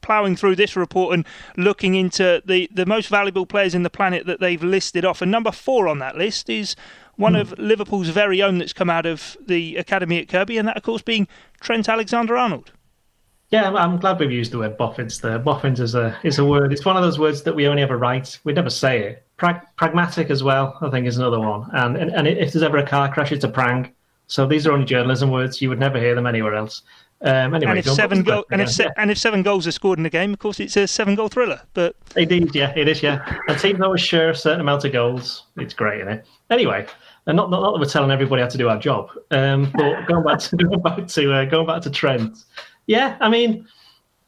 ploughing 0.00 0.36
through 0.36 0.54
this 0.54 0.76
report 0.76 1.14
and 1.14 1.26
looking 1.56 1.94
into 1.94 2.42
the, 2.44 2.68
the 2.72 2.84
most 2.84 3.08
valuable 3.08 3.46
players 3.46 3.74
in 3.74 3.84
the 3.84 3.90
planet 3.90 4.26
that 4.26 4.38
they've 4.38 4.62
listed 4.62 5.04
off. 5.04 5.22
And 5.22 5.30
number 5.30 5.50
four 5.50 5.88
on 5.88 5.98
that 5.98 6.16
list 6.16 6.50
is 6.50 6.76
one 7.16 7.32
mm. 7.32 7.40
of 7.40 7.58
Liverpool's 7.58 8.08
very 8.08 8.42
own 8.42 8.58
that's 8.58 8.74
come 8.74 8.90
out 8.90 9.06
of 9.06 9.36
the 9.44 9.76
academy 9.76 10.20
at 10.20 10.28
Kirkby, 10.28 10.58
and 10.58 10.68
that, 10.68 10.76
of 10.76 10.82
course, 10.82 11.02
being 11.02 11.26
Trent 11.60 11.88
Alexander 11.88 12.36
Arnold. 12.36 12.72
Yeah, 13.54 13.72
I'm 13.72 13.98
glad 14.00 14.18
we've 14.18 14.32
used 14.32 14.50
the 14.50 14.58
word 14.58 14.76
boffins 14.76 15.20
there. 15.20 15.38
Boffins 15.38 15.78
is 15.78 15.94
a 15.94 16.18
is 16.24 16.40
a 16.40 16.44
word. 16.44 16.72
It's 16.72 16.84
one 16.84 16.96
of 16.96 17.04
those 17.04 17.20
words 17.20 17.44
that 17.44 17.54
we 17.54 17.68
only 17.68 17.82
ever 17.82 17.96
write. 17.96 18.36
We 18.42 18.52
never 18.52 18.68
say 18.68 18.98
it. 19.04 19.22
Prag- 19.36 19.62
pragmatic 19.76 20.28
as 20.28 20.42
well, 20.42 20.76
I 20.80 20.90
think, 20.90 21.06
is 21.06 21.18
another 21.18 21.38
one. 21.38 21.70
And, 21.72 21.96
and 21.96 22.10
and 22.10 22.26
if 22.26 22.52
there's 22.52 22.64
ever 22.64 22.78
a 22.78 22.86
car 22.86 23.14
crash, 23.14 23.30
it's 23.30 23.44
a 23.44 23.48
prang. 23.48 23.92
So 24.26 24.44
these 24.44 24.66
are 24.66 24.72
only 24.72 24.84
journalism 24.84 25.30
words. 25.30 25.62
You 25.62 25.68
would 25.68 25.78
never 25.78 26.00
hear 26.00 26.16
them 26.16 26.26
anywhere 26.26 26.56
else. 26.56 26.82
Um, 27.20 27.54
anyway, 27.54 27.70
and 27.70 27.78
if 27.78 27.86
seven 27.86 28.24
go- 28.24 28.44
and 28.50 28.60
if 28.60 28.72
se- 28.72 28.90
and 28.96 29.08
if 29.08 29.18
seven 29.18 29.44
goals 29.44 29.68
are 29.68 29.72
scored 29.72 30.00
in 30.00 30.06
a 30.06 30.10
game, 30.10 30.32
of 30.32 30.40
course, 30.40 30.58
it's 30.58 30.76
a 30.76 30.88
seven 30.88 31.14
goal 31.14 31.28
thriller. 31.28 31.60
But 31.74 31.94
indeed, 32.16 32.56
yeah, 32.56 32.72
it 32.74 32.88
is. 32.88 33.04
Yeah, 33.04 33.24
and 33.46 33.56
teams 33.56 33.80
always 33.80 34.00
share 34.00 34.30
a 34.30 34.34
certain 34.34 34.62
amount 34.62 34.84
of 34.84 34.92
goals. 34.92 35.44
It's 35.58 35.74
great, 35.74 36.00
isn't 36.00 36.12
it? 36.12 36.26
Anyway, 36.50 36.88
and 37.26 37.36
not, 37.36 37.50
not, 37.50 37.62
not 37.62 37.72
that 37.74 37.78
we're 37.78 37.86
telling 37.86 38.10
everybody 38.10 38.42
how 38.42 38.48
to 38.48 38.58
do 38.58 38.68
our 38.68 38.78
job, 38.78 39.10
um, 39.30 39.70
but 39.76 40.04
going 40.06 40.24
back 40.24 40.40
to 40.40 40.56
going 40.56 40.82
back 40.82 41.06
to 41.06 41.32
uh, 41.32 41.44
going 41.44 41.68
back 41.68 41.82
to 41.82 41.90
Trent. 41.90 42.44
Yeah, 42.86 43.16
I 43.20 43.28
mean, 43.28 43.66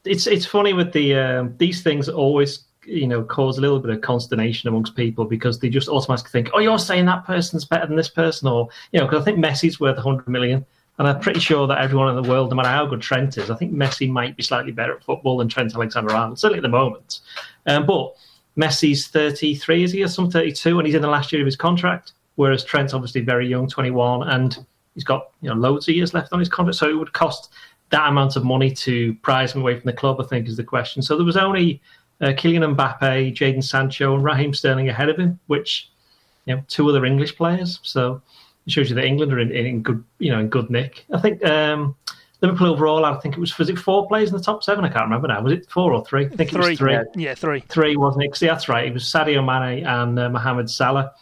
it's 0.04 0.26
it's 0.26 0.46
funny 0.46 0.72
with 0.72 0.92
the 0.92 1.14
um, 1.14 1.54
these 1.58 1.82
things 1.82 2.08
always 2.08 2.64
you 2.84 3.06
know 3.06 3.22
cause 3.24 3.58
a 3.58 3.60
little 3.60 3.80
bit 3.80 3.90
of 3.90 4.00
consternation 4.00 4.68
amongst 4.68 4.94
people 4.94 5.24
because 5.24 5.58
they 5.58 5.68
just 5.68 5.88
automatically 5.88 6.30
think, 6.30 6.50
oh, 6.54 6.60
you're 6.60 6.78
saying 6.78 7.04
that 7.06 7.24
person's 7.24 7.64
better 7.64 7.86
than 7.86 7.96
this 7.96 8.08
person, 8.08 8.48
or 8.48 8.68
you 8.92 9.00
know, 9.00 9.06
because 9.06 9.22
I 9.22 9.24
think 9.24 9.38
Messi's 9.38 9.80
worth 9.80 9.96
100 9.96 10.28
million. 10.28 10.64
And 10.98 11.06
I'm 11.06 11.20
pretty 11.20 11.40
sure 11.40 11.66
that 11.66 11.78
everyone 11.78 12.08
in 12.08 12.22
the 12.22 12.28
world, 12.28 12.48
no 12.48 12.56
matter 12.56 12.70
how 12.70 12.86
good 12.86 13.02
Trent 13.02 13.36
is, 13.36 13.50
I 13.50 13.54
think 13.54 13.70
Messi 13.70 14.08
might 14.08 14.34
be 14.34 14.42
slightly 14.42 14.72
better 14.72 14.96
at 14.96 15.04
football 15.04 15.36
than 15.36 15.48
Trent 15.48 15.74
Alexander 15.74 16.14
Arnold, 16.14 16.38
certainly 16.38 16.60
at 16.60 16.62
the 16.62 16.70
moment. 16.70 17.20
Um, 17.66 17.84
but 17.84 18.14
Messi's 18.56 19.08
33, 19.08 19.84
is 19.84 19.92
he, 19.92 20.02
or 20.02 20.08
some 20.08 20.30
32, 20.30 20.78
and 20.78 20.86
he's 20.86 20.94
in 20.94 21.02
the 21.02 21.08
last 21.08 21.32
year 21.32 21.42
of 21.42 21.46
his 21.46 21.54
contract, 21.54 22.12
whereas 22.36 22.64
Trent's 22.64 22.94
obviously 22.94 23.20
very 23.20 23.46
young, 23.46 23.68
21, 23.68 24.26
and 24.30 24.64
he's 24.94 25.04
got 25.04 25.32
you 25.42 25.50
know 25.50 25.54
loads 25.54 25.86
of 25.86 25.94
years 25.94 26.14
left 26.14 26.32
on 26.32 26.38
his 26.38 26.48
contract. 26.48 26.78
So 26.78 26.88
it 26.88 26.94
would 26.94 27.12
cost 27.12 27.50
that 27.90 28.08
amount 28.08 28.36
of 28.36 28.44
money 28.44 28.70
to 28.70 29.14
prize 29.16 29.54
him 29.54 29.60
away 29.60 29.78
from 29.78 29.86
the 29.86 29.96
club, 29.96 30.20
I 30.20 30.24
think, 30.24 30.48
is 30.48 30.56
the 30.56 30.64
question. 30.64 31.02
So 31.02 31.16
there 31.16 31.24
was 31.24 31.36
only 31.36 31.80
uh, 32.20 32.28
Kylian 32.28 32.74
Mbappe, 32.74 33.34
Jadon 33.34 33.62
Sancho, 33.62 34.14
and 34.14 34.24
Raheem 34.24 34.52
Sterling 34.52 34.88
ahead 34.88 35.08
of 35.08 35.16
him, 35.16 35.38
which 35.46 35.90
you 36.46 36.56
know 36.56 36.62
two 36.68 36.88
other 36.88 37.04
English 37.04 37.36
players. 37.36 37.78
So 37.82 38.20
it 38.66 38.72
shows 38.72 38.88
you 38.88 38.96
that 38.96 39.04
England 39.04 39.32
are 39.32 39.38
in, 39.38 39.52
in 39.52 39.82
good, 39.82 40.02
you 40.18 40.32
know, 40.32 40.40
in 40.40 40.48
good 40.48 40.70
nick. 40.70 41.04
I 41.12 41.20
think 41.20 41.44
um, 41.44 41.94
Liverpool 42.40 42.72
overall, 42.72 43.04
I 43.04 43.14
think 43.20 43.36
it 43.36 43.40
was 43.40 43.56
was 43.58 43.70
it 43.70 43.78
four 43.78 44.08
players 44.08 44.30
in 44.30 44.36
the 44.36 44.42
top 44.42 44.62
seven? 44.62 44.84
I 44.84 44.88
can't 44.88 45.04
remember 45.04 45.28
now. 45.28 45.40
Was 45.42 45.52
it 45.52 45.70
four 45.70 45.92
or 45.92 46.04
three? 46.04 46.26
I 46.26 46.28
think 46.28 46.50
three, 46.50 46.64
it 46.64 46.68
was 46.70 46.78
three. 46.78 46.92
Yeah, 46.92 47.02
yeah 47.14 47.34
three. 47.34 47.60
Three 47.60 47.96
wasn't 47.96 48.24
it? 48.24 48.36
See, 48.36 48.46
that's 48.46 48.68
right. 48.68 48.86
It 48.86 48.94
was 48.94 49.04
Sadio 49.04 49.44
Mane 49.44 49.86
and 49.86 50.18
uh, 50.18 50.28
Mohamed 50.28 50.68
Salah. 50.68 51.12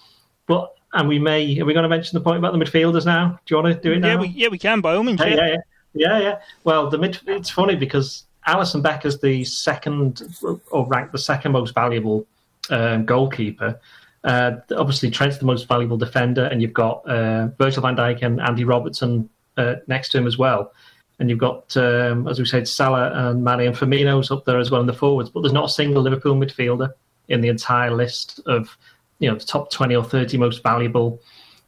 But 0.46 0.74
and 0.92 1.08
we 1.08 1.18
may 1.18 1.58
are 1.60 1.64
we 1.64 1.72
going 1.72 1.82
to 1.82 1.88
mention 1.88 2.16
the 2.16 2.24
point 2.24 2.38
about 2.38 2.52
the 2.56 2.64
midfielders 2.64 3.04
now? 3.04 3.38
Do 3.44 3.54
you 3.54 3.62
want 3.62 3.74
to 3.74 3.80
do 3.80 3.92
it 3.94 4.00
now? 4.00 4.08
Yeah, 4.08 4.16
we, 4.16 4.28
yeah, 4.28 4.48
we 4.48 4.58
can 4.58 4.80
by 4.80 4.94
all 4.94 5.02
means. 5.02 5.20
Yeah, 5.20 5.26
yeah, 5.26 5.48
yeah, 5.48 5.56
yeah, 5.94 6.18
yeah. 6.18 6.40
Well, 6.64 6.90
the 6.90 6.98
mid. 6.98 7.18
It's 7.26 7.50
funny 7.50 7.76
because 7.76 8.24
Alisson 8.46 8.82
Becker's 8.82 9.20
the 9.20 9.44
second 9.44 10.22
or 10.70 10.86
ranked 10.86 11.12
the 11.12 11.18
second 11.18 11.52
most 11.52 11.74
valuable 11.74 12.26
um, 12.70 13.04
goalkeeper. 13.04 13.80
Uh, 14.24 14.52
obviously, 14.76 15.10
Trent's 15.10 15.38
the 15.38 15.44
most 15.44 15.68
valuable 15.68 15.96
defender, 15.96 16.46
and 16.46 16.62
you've 16.62 16.72
got 16.72 17.06
uh, 17.06 17.48
Virgil 17.58 17.82
van 17.82 17.96
Dijk 17.96 18.22
and 18.22 18.40
Andy 18.40 18.64
Robertson 18.64 19.28
uh, 19.56 19.76
next 19.86 20.10
to 20.10 20.18
him 20.18 20.26
as 20.26 20.38
well. 20.38 20.72
And 21.18 21.30
you've 21.30 21.38
got, 21.38 21.76
um, 21.76 22.26
as 22.26 22.40
we 22.40 22.44
said, 22.44 22.66
Salah 22.66 23.12
and 23.14 23.44
Mane 23.44 23.60
and 23.60 23.76
Firmino's 23.76 24.30
up 24.30 24.44
there 24.44 24.58
as 24.58 24.70
well 24.70 24.80
in 24.80 24.86
the 24.86 24.92
forwards. 24.92 25.30
But 25.30 25.42
there's 25.42 25.52
not 25.52 25.66
a 25.66 25.72
single 25.72 26.02
Liverpool 26.02 26.34
midfielder 26.34 26.92
in 27.28 27.40
the 27.40 27.48
entire 27.48 27.92
list 27.92 28.40
of, 28.46 28.76
you 29.20 29.30
know, 29.30 29.36
the 29.36 29.44
top 29.44 29.70
20 29.70 29.94
or 29.94 30.02
30 30.02 30.38
most 30.38 30.62
valuable 30.62 31.20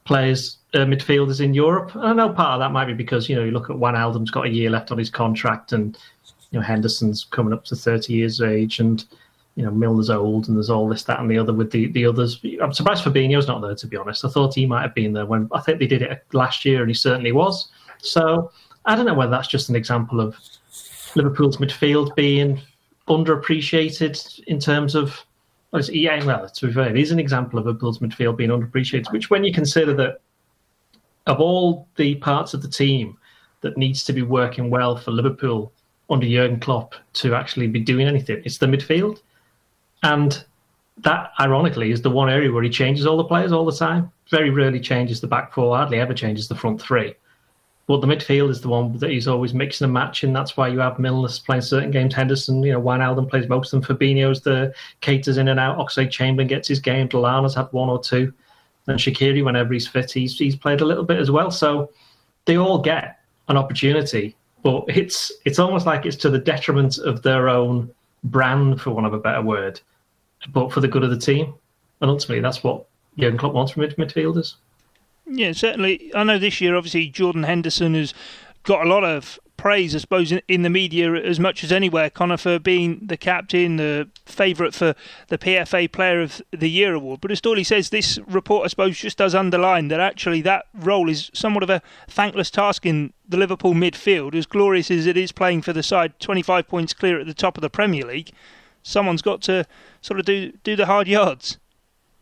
players, 0.05 0.59
uh, 0.77 0.85
midfielders 0.85 1.41
in 1.41 1.55
Europe. 1.55 1.95
And 1.95 2.05
I 2.05 2.13
know 2.13 2.29
part 2.29 2.55
of 2.55 2.61
that 2.61 2.73
might 2.73 2.87
be 2.87 2.95
because, 2.95 3.29
you 3.29 3.37
know, 3.37 3.45
you 3.45 3.51
look 3.51 3.71
at 3.71 3.77
Wijnaldum's 3.77 4.31
got 4.31 4.47
a 4.47 4.51
year 4.51 4.71
left 4.71 4.93
on 4.93 4.99
his 4.99 5.11
contract 5.11 5.73
and, 5.73 5.99
you 6.51 6.61
know, 6.61 6.65
Henderson's 6.65 7.25
coming 7.25 7.53
up 7.53 7.65
to 7.67 7.77
30 7.77 8.13
years 8.13 8.41
of 8.41 8.51
age 8.51 8.79
and 8.79 9.05
you 9.57 9.65
know, 9.65 9.71
Milner's 9.71 10.11
old 10.11 10.49
and 10.49 10.57
there's 10.57 10.69
all 10.69 10.89
this, 10.89 11.05
that, 11.05 11.19
and 11.19 11.31
the 11.31 11.39
other 11.39 11.53
with 11.53 11.73
the, 11.73 11.87
the 11.93 12.05
others. 12.05 12.41
I'm 12.63 12.75
surprised 12.75 13.03
Fabinho's 13.03 13.49
not 13.49 13.63
there, 13.63 13.75
to 13.75 13.87
be 13.87 13.97
honest. 13.97 14.25
I 14.25 14.29
thought 14.29 14.55
he 14.55 14.67
might 14.67 14.83
have 14.83 14.95
been 14.95 15.15
there 15.15 15.25
when 15.25 15.49
I 15.51 15.61
think 15.61 15.79
they 15.79 15.87
did 15.87 16.03
it 16.03 16.25
last 16.35 16.65
year 16.67 16.83
and 16.83 16.91
he 16.91 16.95
certainly 16.95 17.33
was. 17.33 17.71
So 17.99 18.53
I 18.85 18.95
don't 18.95 19.07
know 19.07 19.15
whether 19.15 19.31
that's 19.31 19.49
just 19.49 19.71
an 19.71 19.77
example 19.77 20.21
of 20.21 20.37
Liverpool's 21.15 21.57
midfield 21.57 22.15
being 22.15 22.61
underappreciated 23.09 24.41
in 24.45 24.61
terms 24.61 24.95
of. 24.95 25.25
Well, 25.73 25.83
yeah, 25.85 26.23
well, 26.25 26.49
to 26.49 26.67
be 26.67 26.73
fair, 26.73 26.91
it 26.91 26.99
is 26.99 27.11
an 27.11 27.19
example 27.19 27.59
of 27.59 27.65
Liverpool's 27.67 27.99
midfield 27.99 28.37
being 28.37 28.51
underappreciated, 28.51 29.11
which 29.11 29.31
when 29.31 29.43
you 29.43 29.53
consider 29.53 29.95
that 29.95 30.21
of 31.27 31.41
all 31.41 31.89
the 31.97 32.15
parts 32.17 32.55
of 32.55 32.63
the 32.63 32.69
team 32.69 33.19
that 33.61 33.77
needs 33.77 34.05
to 34.05 34.13
be 34.13 34.23
working 34.23 34.71
well 34.71 34.97
for 34.97 35.11
Liverpool 35.11 35.73
under 36.09 36.27
Jurgen 36.27 36.61
Klopp 36.61 36.95
to 37.15 37.35
actually 37.35 37.67
be 37.67 37.81
doing 37.81 38.07
anything, 38.07 38.43
it's 38.45 38.59
the 38.59 38.67
midfield. 38.67 39.23
And 40.03 40.45
that, 40.99 41.33
ironically, 41.41 41.91
is 41.91 42.03
the 42.03 42.11
one 42.11 42.31
area 42.31 42.51
where 42.51 42.63
he 42.63 42.71
changes 42.71 43.07
all 43.07 43.17
the 43.17 43.25
players 43.25 43.53
all 43.53 43.65
the 43.65 43.73
time. 43.73 44.11
Very 44.31 44.51
rarely 44.51 44.81
changes 44.81 45.21
the 45.21 45.27
back 45.27 45.53
four, 45.53 45.77
hardly 45.77 45.99
ever 45.99 46.15
changes 46.15 46.49
the 46.49 46.55
front 46.55 46.81
three. 46.81 47.15
But 47.87 48.01
the 48.01 48.07
midfield 48.07 48.51
is 48.51 48.61
the 48.61 48.69
one 48.69 48.97
that 48.99 49.11
he's 49.11 49.29
always 49.29 49.55
mixing 49.55 49.85
and 49.85 49.95
matching. 49.95 50.33
That's 50.33 50.57
why 50.57 50.69
you 50.69 50.81
have 50.81 50.99
Milner 50.99 51.29
playing 51.45 51.63
certain 51.63 51.93
games. 51.93 52.15
Henderson, 52.15 52.63
you 52.63 52.73
know, 52.73 52.83
Wijnaldum 52.83 53.31
plays 53.31 53.49
most 53.49 53.73
of 53.73 53.87
them. 53.87 53.97
Fabinho's 53.97 54.41
the 54.41 54.75
caters 55.01 55.39
in 55.39 55.49
and 55.49 55.61
out. 55.61 55.79
Oxlade 55.79 56.11
Chamberlain 56.11 56.49
gets 56.49 56.67
his 56.67 56.81
game. 56.81 57.09
Lallana's 57.09 57.55
had 57.55 57.69
one 57.71 57.89
or 57.89 58.03
two. 58.03 58.33
And 58.87 58.99
Shaqiri, 58.99 59.45
whenever 59.45 59.73
he's 59.73 59.89
fit, 59.89 60.13
he's, 60.13 60.39
he's 60.39 60.57
played 60.57 60.81
a 60.81 60.85
little 60.85 61.05
bit 61.05 61.19
as 61.19 61.31
well. 61.31 61.51
So 61.51 61.91
they 62.45 62.57
all 62.57 62.79
get 62.79 63.19
an 63.49 63.57
opportunity, 63.57 64.37
but 64.63 64.85
it's 64.89 65.33
it's 65.45 65.59
almost 65.59 65.87
like 65.87 66.07
it's 66.07 66.17
to 66.17 66.31
the 66.31 66.39
detriment 66.39 66.99
of 66.99 67.23
their 67.23 67.49
own 67.49 67.91
brand, 68.25 68.81
for 68.81 68.91
want 68.91 69.07
of 69.07 69.13
a 69.13 69.19
better 69.19 69.43
word, 69.43 69.81
but 70.53 70.73
for 70.73 70.81
the 70.81 70.89
good 70.89 71.05
of 71.05 71.11
the 71.11 71.19
team. 71.19 71.55
And 72.01 72.11
ultimately, 72.11 72.41
that's 72.41 72.63
what 72.63 72.87
Jurgen 73.19 73.39
Klopp 73.39 73.55
wants 73.55 73.73
from 73.73 73.83
midfielders. 73.83 74.55
Yeah, 75.27 75.53
certainly. 75.53 76.13
I 76.15 76.25
know 76.25 76.39
this 76.39 76.61
year, 76.61 76.77
obviously, 76.77 77.09
Jordan 77.09 77.43
Henderson 77.43 77.95
has 77.95 78.15
got 78.63 78.87
a 78.87 78.89
lot 78.89 79.05
of 79.05 79.39
praise, 79.57 79.95
I 79.95 79.99
suppose, 79.99 80.33
in, 80.33 80.41
in 80.49 80.63
the 80.63 80.71
media 80.71 81.13
as 81.15 81.41
much 81.41 81.65
as 81.65 81.73
anywhere. 81.73 82.11
Connor 82.11 82.37
for 82.37 82.59
being 82.59 83.01
the 83.03 83.17
captain, 83.17 83.77
the 83.77 84.09
favourite 84.25 84.75
for 84.75 84.95
the 85.29 85.39
PFA 85.39 85.91
Player 85.91 86.21
of 86.21 86.43
the 86.51 86.71
Year 86.71 86.95
award. 86.95 87.21
But 87.21 87.31
as 87.31 87.41
Doyley 87.41 87.65
says, 87.65 87.91
this 87.91 88.19
report, 88.27 88.65
I 88.65 88.69
suppose, 88.69 88.99
just 88.99 89.19
does 89.19 89.35
underline 89.35 89.89
that 89.89 90.01
actually 90.01 90.41
that 90.43 90.67
role 90.75 91.09
is 91.09 91.31
somewhat 91.35 91.63
of 91.63 91.71
a 91.71 91.83
thankless 92.09 92.51
task 92.51 92.87
in 92.87 93.13
the 93.29 93.37
Liverpool 93.37 93.75
midfield. 93.75 94.35
As 94.35 94.47
glorious 94.47 94.91
as 94.91 95.07
it 95.07 95.17
is 95.17 95.33
playing 95.33 95.63
for 95.63 95.73
the 95.73 95.83
side, 95.83 96.19
25 96.21 96.69
points 96.69 96.93
clear 96.93 97.21
at 97.21 97.27
the 97.27 97.35
top 97.35 97.57
of 97.57 97.63
the 97.63 97.71
Premier 97.71 98.05
League, 98.05 98.31
someone's 98.83 99.23
got 99.23 99.43
to 99.43 99.67
sort 100.01 100.21
of 100.21 100.27
do 100.27 100.53
do 100.63 100.77
the 100.77 100.87
hard 100.87 101.09
yards. 101.09 101.59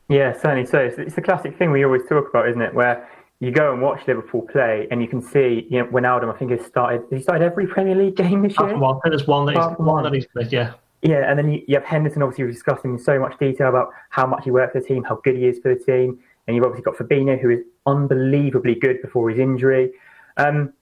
Yeah, 0.09 0.33
certainly 0.33 0.66
so. 0.66 0.79
It's 0.79 1.14
the 1.14 1.23
classic 1.23 1.57
thing 1.57 1.70
we 1.70 1.85
always 1.85 2.03
talk 2.09 2.29
about, 2.29 2.49
isn't 2.49 2.61
it? 2.61 2.75
Where 2.75 3.09
you 3.44 3.52
go 3.52 3.72
and 3.72 3.83
watch 3.83 4.07
Liverpool 4.07 4.42
play, 4.42 4.87
and 4.90 5.00
you 5.02 5.09
can 5.09 5.20
see, 5.20 5.66
you 5.70 5.78
know, 5.78 5.87
Wijnaldum, 5.87 6.33
I 6.33 6.38
think 6.38 6.50
has 6.50 6.64
started. 6.64 7.02
He 7.11 7.20
started 7.20 7.44
every 7.44 7.66
Premier 7.66 7.94
League 7.94 8.16
game 8.16 8.42
this 8.42 8.59
year. 8.59 8.68
There's 8.68 9.26
one 9.26 9.46
that 9.46 9.57
he's, 9.57 9.78
one. 9.78 10.04
that 10.04 10.12
he's 10.12 10.26
played, 10.26 10.52
yeah. 10.52 10.74
Yeah, 11.02 11.28
and 11.28 11.38
then 11.38 11.52
you, 11.52 11.62
you 11.68 11.74
have 11.74 11.85
Henderson 11.85 12.22
obviously 12.22 12.44
we 12.44 12.52
discussing 12.52 12.94
in 12.94 12.98
so 12.98 13.18
much 13.18 13.38
detail 13.38 13.68
about 13.68 13.90
how 14.09 14.26
much 14.26 14.44
he 14.44 14.50
worked 14.50 14.72
for 14.72 14.80
the 14.80 14.87
team, 14.87 15.04
how 15.04 15.16
good 15.16 15.37
he 15.37 15.46
is 15.46 15.59
for 15.59 15.74
the 15.74 15.78
team, 15.78 16.18
and 16.46 16.57
you've 16.57 16.64
obviously 16.64 16.83
got 16.83 16.96
Fabinho, 16.96 17.38
who 17.40 17.50
is 17.50 17.61
unbelievably 17.87 18.76
good 18.76 19.02
before 19.02 19.28
his 19.28 19.38
injury. 19.38 19.92
Um, 20.38 20.72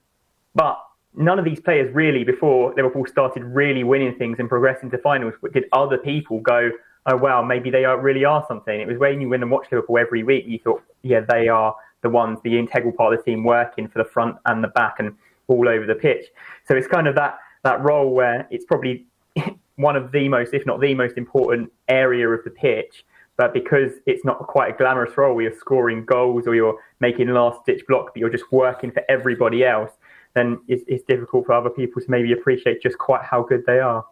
but 0.55 0.81
none 1.15 1.39
of 1.39 1.45
these 1.45 1.59
players 1.59 1.93
really, 1.93 2.23
before 2.23 2.73
Liverpool 2.75 3.05
started 3.05 3.43
really 3.43 3.83
winning 3.83 4.15
things 4.15 4.37
and 4.39 4.47
progressing 4.47 4.89
to 4.91 4.97
finals, 4.99 5.33
did 5.53 5.65
other 5.73 5.97
people 5.97 6.39
go, 6.39 6.71
oh 7.07 7.17
wow, 7.17 7.41
maybe 7.41 7.69
they 7.69 7.83
are 7.83 7.99
really 7.99 8.23
are 8.23 8.45
something. 8.47 8.79
It 8.79 8.87
was 8.87 8.97
when 8.97 9.19
you 9.19 9.27
win 9.27 9.41
and 9.41 9.51
watch 9.51 9.67
Liverpool 9.71 9.97
every 9.97 10.23
week, 10.23 10.45
you 10.47 10.59
thought, 10.59 10.81
yeah, 11.01 11.19
they 11.19 11.49
are 11.49 11.75
the 12.03 12.09
ones, 12.09 12.39
the 12.43 12.59
integral 12.59 12.93
part 12.93 13.13
of 13.13 13.19
the 13.19 13.31
team 13.31 13.43
working 13.43 13.87
for 13.87 13.97
the 13.97 14.07
front 14.07 14.35
and 14.45 14.63
the 14.63 14.67
back 14.67 14.97
and 14.99 15.15
all 15.47 15.67
over 15.67 15.85
the 15.85 15.95
pitch. 15.95 16.25
So 16.67 16.75
it's 16.75 16.87
kind 16.87 17.07
of 17.07 17.15
that 17.15 17.39
that 17.63 17.81
role 17.81 18.11
where 18.11 18.47
it's 18.51 18.65
probably 18.65 19.05
one 19.77 19.95
of 19.95 20.11
the 20.11 20.29
most, 20.29 20.53
if 20.53 20.65
not 20.65 20.79
the 20.81 20.93
most 20.93 21.17
important 21.17 21.71
area 21.87 22.27
of 22.27 22.43
the 22.43 22.51
pitch. 22.51 23.05
But 23.35 23.53
because 23.53 23.93
it's 24.05 24.23
not 24.23 24.37
quite 24.45 24.75
a 24.75 24.77
glamorous 24.77 25.17
role 25.17 25.33
where 25.33 25.45
you're 25.45 25.57
scoring 25.57 26.05
goals 26.05 26.45
or 26.45 26.53
you're 26.53 26.79
making 26.99 27.27
last 27.29 27.65
ditch 27.65 27.81
block, 27.87 28.13
but 28.13 28.17
you're 28.17 28.29
just 28.29 28.51
working 28.51 28.91
for 28.91 29.01
everybody 29.09 29.65
else, 29.65 29.89
then 30.35 30.59
it's, 30.67 30.83
it's 30.87 31.03
difficult 31.05 31.47
for 31.47 31.53
other 31.53 31.71
people 31.71 31.99
to 31.99 32.11
maybe 32.11 32.31
appreciate 32.31 32.81
just 32.81 32.97
quite 32.99 33.23
how 33.23 33.41
good 33.41 33.63
they 33.65 33.79
are. 33.79 34.05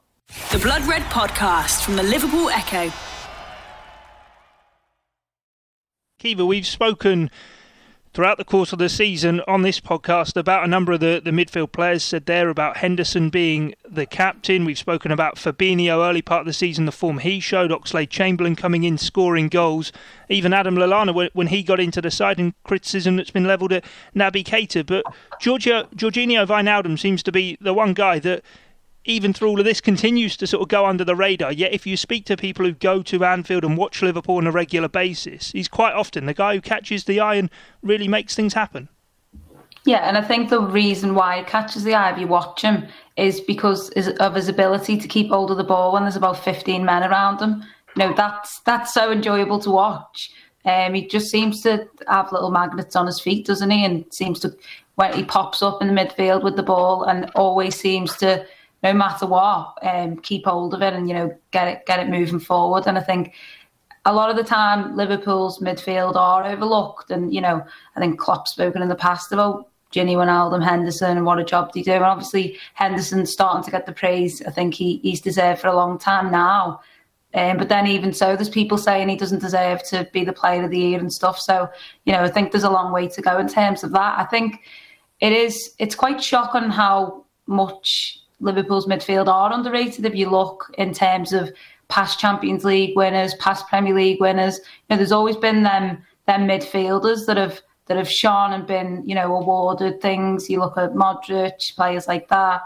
The 0.52 0.60
Blood 0.60 0.84
Red 0.86 1.04
Podcast 1.04 1.84
from 1.84 1.98
the 1.98 2.04
Liverpool 2.04 2.50
Echo. 2.50 2.92
Kiva, 6.18 6.46
we've 6.46 6.68
spoken 6.68 7.30
throughout 8.14 8.38
the 8.38 8.44
course 8.44 8.74
of 8.74 8.80
the 8.80 8.90
season 8.90 9.42
on 9.48 9.62
this 9.62 9.80
podcast 9.80 10.36
about 10.36 10.64
a 10.64 10.68
number 10.68 10.92
of 10.92 11.00
the, 11.00 11.22
the 11.24 11.32
midfield 11.32 11.72
players. 11.72 12.04
Said 12.04 12.26
there 12.26 12.50
about 12.50 12.78
Henderson 12.78 13.30
being 13.30 13.74
the 13.88 14.06
captain. 14.06 14.66
We've 14.66 14.78
spoken 14.78 15.12
about 15.12 15.36
Fabinho 15.36 16.08
early 16.08 16.22
part 16.22 16.42
of 16.42 16.46
the 16.46 16.54
season, 16.54 16.86
the 16.86 16.92
form 16.92 17.20
he 17.20 17.40
showed. 17.40 17.72
Oxlade 17.72 18.10
Chamberlain 18.10 18.56
coming 18.56 18.84
in, 18.84 18.98
scoring 18.98 19.48
goals. 19.48 19.92
Even 20.30 20.54
Adam 20.54 20.76
Lallana 20.76 21.14
when, 21.14 21.30
when 21.34 21.48
he 21.48 21.64
got 21.64 21.80
into 21.80 22.02
the 22.02 22.12
side, 22.12 22.40
and 22.40 22.54
criticism 22.64 23.16
that's 23.16 23.32
been 23.32 23.46
levelled 23.46 23.74
at 23.74 23.86
Naby 24.16 24.44
Keita. 24.44 24.86
But 24.86 25.06
Georgia, 25.40 25.88
Georginio 25.96 26.46
Wijnaldum 26.46 27.00
seems 27.00 27.24
to 27.24 27.32
be 27.32 27.58
the 27.62 27.74
one 27.74 27.94
guy 27.94 28.20
that 28.20 28.44
even 29.06 29.34
through 29.34 29.50
all 29.50 29.60
of 29.60 29.66
this, 29.66 29.82
continues 29.82 30.38
to 30.38 30.48
sort 30.48 30.62
of 30.62 30.68
go 30.68 30.86
under 30.86 31.04
the 31.04 31.16
radar. 31.16 31.52
Yet, 31.52 31.74
if 31.74 31.88
you 31.88 31.98
speak 31.98 32.26
to 32.26 32.38
people 32.38 32.66
who 32.66 32.74
go 32.74 33.02
to 33.04 33.26
Anfield 33.26 33.64
and 33.64 33.78
watch 33.78 34.02
Liverpool 34.02 34.38
on 34.38 34.48
a 34.48 34.52
regular 34.52 34.88
basis, 34.88 35.52
he's 35.52 35.68
quite 35.68 35.94
often 35.94 36.26
the 36.26 36.34
guy 36.34 36.56
who 36.56 36.62
catches 36.62 37.06
the 37.06 37.20
eye 37.20 37.36
and 37.36 37.50
really 37.82 38.08
makes 38.08 38.36
things 38.36 38.54
happen. 38.54 38.90
Yeah, 39.84 40.08
and 40.08 40.18
I 40.18 40.22
think 40.22 40.50
the 40.50 40.62
reason 40.62 41.16
why 41.16 41.38
it 41.38 41.48
catches 41.48 41.84
the 41.84 41.96
eye 41.96 42.12
if 42.12 42.20
you 42.20 42.28
watch 42.28 42.62
him 42.62 42.88
is 43.18 43.42
because 43.42 43.90
of 43.90 44.36
his 44.36 44.48
ability 44.48 44.98
to 44.98 45.08
keep 45.08 45.30
hold 45.30 45.50
of 45.50 45.58
the 45.58 45.64
ball 45.64 45.94
when 45.94 46.04
there's 46.04 46.16
about 46.16 46.44
15 46.44 46.86
men 46.86 47.04
around 47.04 47.42
him. 47.42 47.64
You 47.96 48.06
know, 48.06 48.14
that's 48.16 48.60
that's 48.62 48.94
so 48.94 49.12
enjoyable 49.12 49.60
to 49.60 49.72
watch. 49.72 50.32
Um, 50.64 50.94
he 50.94 51.08
just 51.08 51.32
seems 51.32 51.62
to 51.64 51.88
have 52.08 52.32
little 52.32 52.52
magnets 52.52 52.96
on 52.96 53.08
his 53.08 53.20
feet, 53.20 53.48
doesn't 53.48 53.72
he? 53.72 53.84
And 53.84 54.06
seems 54.14 54.40
to 54.42 54.56
when 54.96 55.14
he 55.14 55.24
pops 55.24 55.64
up 55.64 55.82
in 55.82 55.88
the 55.88 56.00
midfield 56.00 56.44
with 56.44 56.56
the 56.56 56.64
ball, 56.64 57.04
and 57.04 57.32
always 57.34 57.76
seems 57.76 58.16
to 58.18 58.46
no 58.84 58.94
matter 58.94 59.26
what, 59.26 59.78
um, 59.84 60.18
keep 60.18 60.46
hold 60.46 60.74
of 60.74 60.82
it 60.82 60.94
and 60.94 61.08
you 61.08 61.14
know 61.14 61.36
get 61.52 61.68
it 61.68 61.86
get 61.86 62.00
it 62.00 62.10
moving 62.10 62.40
forward. 62.40 62.88
And 62.88 62.98
I 62.98 63.02
think 63.02 63.34
a 64.06 64.14
lot 64.14 64.30
of 64.30 64.36
the 64.36 64.44
time 64.44 64.96
Liverpool's 64.96 65.60
midfield 65.60 66.16
are 66.16 66.46
overlooked, 66.46 67.12
and 67.12 67.34
you 67.34 67.42
know 67.42 67.64
I 67.96 68.00
think 68.00 68.20
Klopp's 68.20 68.52
spoken 68.52 68.82
in 68.82 68.90
the 68.90 68.96
past 68.96 69.32
about 69.32 69.70
Gini 69.94 70.16
Wijnaldum, 70.16 70.64
Henderson, 70.64 71.18
and 71.18 71.26
what 71.26 71.40
a 71.40 71.44
job 71.44 71.72
they 71.74 71.82
do. 71.82 71.92
And 71.94 72.04
obviously 72.04 72.58
Henderson's 72.74 73.32
starting 73.32 73.64
to 73.64 73.72
get 73.72 73.86
the 73.86 73.92
praise 73.92 74.42
I 74.44 74.52
think 74.52 74.74
he, 74.74 74.98
he's 75.04 75.22
deserved 75.22 75.62
for 75.62 75.68
a 75.68 75.76
long 75.76 76.00
time 76.00 76.32
now. 76.32 76.82
Um, 77.34 77.58
but 77.58 77.70
then 77.70 77.88
even 77.88 78.12
so, 78.12 78.36
there's 78.36 78.50
people 78.50 78.78
saying 78.78 79.08
he 79.08 79.16
doesn't 79.16 79.40
deserve 79.40 79.84
to 79.84 80.10
be 80.12 80.26
the 80.26 80.34
player 80.34 80.64
of 80.66 80.72
the 80.72 80.80
year 80.80 81.00
and 81.00 81.14
stuff. 81.14 81.40
So 81.40 81.70
you 82.06 82.14
know 82.14 82.24
I 82.24 82.30
think 82.30 82.52
there's 82.52 82.64
a 82.64 82.70
long 82.70 82.92
way 82.92 83.08
to 83.08 83.22
go 83.22 83.38
in 83.38 83.48
terms 83.48 83.84
of 83.84 83.92
that. 83.92 84.20
I 84.20 84.26
think 84.26 84.62
it 85.20 85.32
is 85.32 85.76
it's 85.78 85.96
quite 85.96 86.24
shocking 86.24 86.72
how 86.72 87.26
much 87.46 88.21
Liverpool's 88.42 88.88
midfield 88.88 89.28
are 89.28 89.54
underrated 89.54 90.06
if 90.06 90.16
you 90.16 90.30
look 90.30 90.74
in 90.78 90.94
terms 90.94 91.32
of 91.32 91.52
past 91.88 92.20
Champions 92.20 92.64
League 92.66 92.96
winners, 92.96 93.34
past 93.36 93.68
Premier 93.68 93.94
League 93.94 94.20
winners. 94.20 94.58
You 94.58 94.66
know, 94.90 94.98
there's 94.98 95.12
always 95.12 95.38
been 95.38 95.64
them 95.64 96.04
them 96.28 96.48
midfielders 96.48 97.26
that 97.26 97.38
have 97.38 97.62
that 97.88 97.98
have 97.98 98.10
shone 98.10 98.54
and 98.54 98.66
been, 98.66 99.04
you 99.06 99.16
know, 99.16 99.36
awarded 99.36 100.02
things. 100.02 100.50
You 100.50 100.60
look 100.60 100.78
at 100.78 100.94
Modric, 100.94 101.76
players 101.76 102.08
like 102.08 102.30
that. 102.30 102.62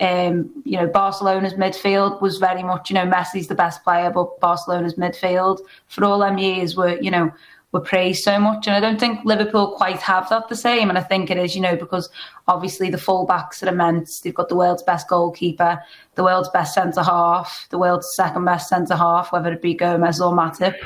Um, 0.00 0.62
you 0.64 0.78
know, 0.78 0.86
Barcelona's 0.86 1.54
midfield 1.54 2.20
was 2.20 2.38
very 2.38 2.62
much, 2.62 2.90
you 2.90 2.94
know, 2.94 3.06
Messi's 3.06 3.48
the 3.48 3.54
best 3.54 3.82
player, 3.82 4.10
but 4.10 4.38
Barcelona's 4.40 4.94
midfield 4.94 5.60
for 5.88 6.04
all 6.04 6.18
them 6.18 6.38
years 6.38 6.76
were, 6.76 6.98
you 7.00 7.10
know, 7.10 7.30
were 7.72 7.80
praised 7.80 8.22
so 8.22 8.38
much. 8.38 8.66
And 8.66 8.76
I 8.76 8.80
don't 8.80 8.98
think 8.98 9.24
Liverpool 9.24 9.72
quite 9.76 10.00
have 10.00 10.28
that 10.28 10.48
the 10.48 10.56
same. 10.56 10.88
And 10.88 10.96
I 10.96 11.02
think 11.02 11.30
it 11.30 11.36
is, 11.36 11.54
you 11.54 11.60
know, 11.60 11.76
because 11.76 12.08
obviously 12.46 12.90
the 12.90 12.96
fullbacks 12.96 13.62
are 13.62 13.68
immense. 13.68 14.20
They've 14.20 14.34
got 14.34 14.48
the 14.48 14.56
world's 14.56 14.82
best 14.82 15.08
goalkeeper, 15.08 15.82
the 16.14 16.24
world's 16.24 16.48
best 16.50 16.74
centre 16.74 17.02
half, 17.02 17.66
the 17.70 17.78
world's 17.78 18.14
second 18.14 18.44
best 18.44 18.68
centre 18.68 18.96
half, 18.96 19.32
whether 19.32 19.52
it 19.52 19.62
be 19.62 19.74
Gomez 19.74 20.20
or 20.20 20.32
Matip. 20.32 20.76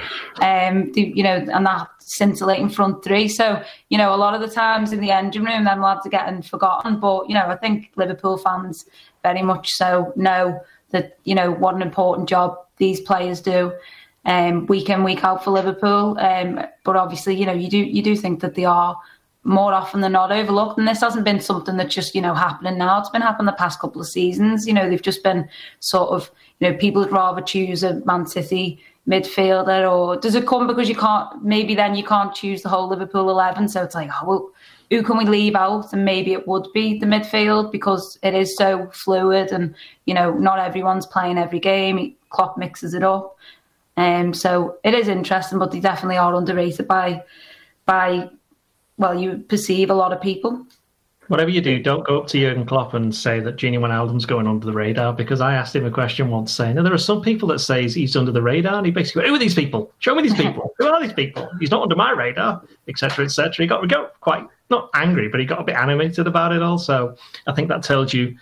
Um, 0.40 0.90
the, 0.92 1.12
you 1.14 1.22
know, 1.22 1.36
and 1.52 1.66
that 1.66 1.88
scintillating 1.98 2.70
front 2.70 3.04
three. 3.04 3.28
So, 3.28 3.62
you 3.90 3.98
know, 3.98 4.14
a 4.14 4.16
lot 4.16 4.34
of 4.34 4.40
the 4.40 4.52
times 4.52 4.92
in 4.92 5.00
the 5.00 5.10
engine 5.10 5.44
room, 5.44 5.64
them 5.64 5.82
lads 5.82 6.06
are 6.06 6.10
getting 6.10 6.42
forgotten. 6.42 6.98
But, 6.98 7.28
you 7.28 7.34
know, 7.34 7.46
I 7.46 7.56
think 7.56 7.90
Liverpool 7.96 8.38
fans 8.38 8.86
very 9.22 9.42
much 9.42 9.70
so 9.70 10.12
know 10.16 10.60
that, 10.90 11.18
you 11.24 11.34
know, 11.34 11.52
what 11.52 11.74
an 11.74 11.82
important 11.82 12.28
job 12.28 12.56
these 12.78 13.00
players 13.00 13.40
do 13.40 13.72
um, 14.24 14.66
week 14.66 14.90
in 14.90 15.04
week 15.04 15.24
out 15.24 15.44
for 15.44 15.50
Liverpool. 15.50 16.18
Um, 16.18 16.60
but 16.84 16.96
obviously, 16.96 17.34
you 17.34 17.46
know, 17.46 17.52
you 17.52 17.68
do 17.68 17.78
you 17.78 18.02
do 18.02 18.16
think 18.16 18.40
that 18.40 18.54
they 18.54 18.64
are 18.64 18.96
more 19.42 19.72
often 19.72 20.02
than 20.02 20.12
not 20.12 20.32
overlooked. 20.32 20.78
And 20.78 20.86
this 20.86 21.00
hasn't 21.00 21.24
been 21.24 21.40
something 21.40 21.76
that's 21.76 21.94
just 21.94 22.14
you 22.14 22.20
know 22.20 22.34
happening 22.34 22.78
now. 22.78 23.00
It's 23.00 23.10
been 23.10 23.22
happening 23.22 23.46
the 23.46 23.52
past 23.52 23.80
couple 23.80 24.00
of 24.00 24.08
seasons. 24.08 24.66
You 24.66 24.74
know, 24.74 24.88
they've 24.88 25.00
just 25.00 25.22
been 25.22 25.48
sort 25.80 26.10
of 26.10 26.30
you 26.58 26.70
know 26.70 26.76
people 26.76 27.02
would 27.02 27.12
rather 27.12 27.40
choose 27.40 27.82
a 27.82 28.02
Man 28.04 28.26
City 28.26 28.82
midfielder, 29.08 29.90
or 29.90 30.16
does 30.16 30.34
it 30.34 30.46
come 30.46 30.66
because 30.66 30.88
you 30.88 30.94
can't? 30.96 31.42
Maybe 31.42 31.74
then 31.74 31.94
you 31.94 32.04
can't 32.04 32.34
choose 32.34 32.62
the 32.62 32.68
whole 32.68 32.88
Liverpool 32.88 33.30
eleven. 33.30 33.68
So 33.68 33.82
it's 33.82 33.94
like, 33.94 34.10
oh 34.22 34.26
well. 34.26 34.50
Who 34.90 35.04
can 35.04 35.18
we 35.18 35.24
leave 35.24 35.54
out? 35.54 35.92
And 35.92 36.04
maybe 36.04 36.32
it 36.32 36.48
would 36.48 36.66
be 36.74 36.98
the 36.98 37.06
midfield 37.06 37.70
because 37.70 38.18
it 38.24 38.34
is 38.34 38.56
so 38.56 38.90
fluid, 38.92 39.52
and 39.52 39.72
you 40.06 40.14
know 40.14 40.34
not 40.34 40.58
everyone's 40.58 41.06
playing 41.06 41.38
every 41.38 41.60
game. 41.60 42.16
Klopp 42.30 42.58
mixes 42.58 42.92
it 42.92 43.04
up. 43.04 43.36
Um, 44.00 44.32
so 44.32 44.78
it 44.82 44.94
is 44.94 45.08
interesting, 45.08 45.58
but 45.58 45.72
they 45.72 45.78
definitely 45.78 46.16
are 46.16 46.34
underrated 46.34 46.88
by 46.88 47.22
by 47.84 48.30
well, 48.96 49.18
you 49.18 49.44
perceive 49.46 49.90
a 49.90 49.94
lot 49.94 50.14
of 50.14 50.22
people. 50.22 50.66
Whatever 51.28 51.50
you 51.50 51.60
do, 51.60 51.82
don't 51.82 52.06
go 52.06 52.20
up 52.20 52.26
to 52.28 52.40
Jurgen 52.40 52.64
Klopp 52.64 52.94
and 52.94 53.14
say 53.14 53.40
that 53.40 53.56
Gini 53.56 53.78
Wijnaldum's 53.78 54.24
going 54.24 54.46
under 54.46 54.64
the 54.64 54.72
radar 54.72 55.12
because 55.12 55.42
I 55.42 55.54
asked 55.54 55.76
him 55.76 55.84
a 55.84 55.90
question 55.90 56.30
once 56.30 56.50
saying, 56.50 56.76
there 56.76 56.92
are 56.92 56.98
some 56.98 57.20
people 57.20 57.46
that 57.48 57.58
say 57.58 57.88
he's 57.88 58.16
under 58.16 58.32
the 58.32 58.42
radar 58.42 58.74
and 58.74 58.86
he 58.86 58.90
basically 58.90 59.20
went, 59.20 59.28
who 59.28 59.34
are 59.36 59.38
these 59.38 59.54
people? 59.54 59.92
Show 59.98 60.14
me 60.14 60.22
these 60.22 60.34
people. 60.34 60.74
who 60.78 60.86
are 60.86 61.00
these 61.00 61.12
people? 61.12 61.48
He's 61.60 61.70
not 61.70 61.82
under 61.82 61.94
my 61.94 62.10
radar, 62.10 62.62
etc., 62.88 63.26
etc. 63.26 63.52
He 63.58 63.66
got, 63.66 63.86
got 63.88 64.18
quite, 64.20 64.46
not 64.70 64.90
angry, 64.94 65.28
but 65.28 65.40
he 65.40 65.46
got 65.46 65.60
a 65.60 65.64
bit 65.64 65.76
animated 65.76 66.26
about 66.26 66.52
it 66.52 66.62
all. 66.62 66.78
So 66.78 67.16
I 67.46 67.52
think 67.52 67.68
that 67.68 67.82
tells 67.82 68.12
you 68.12 68.36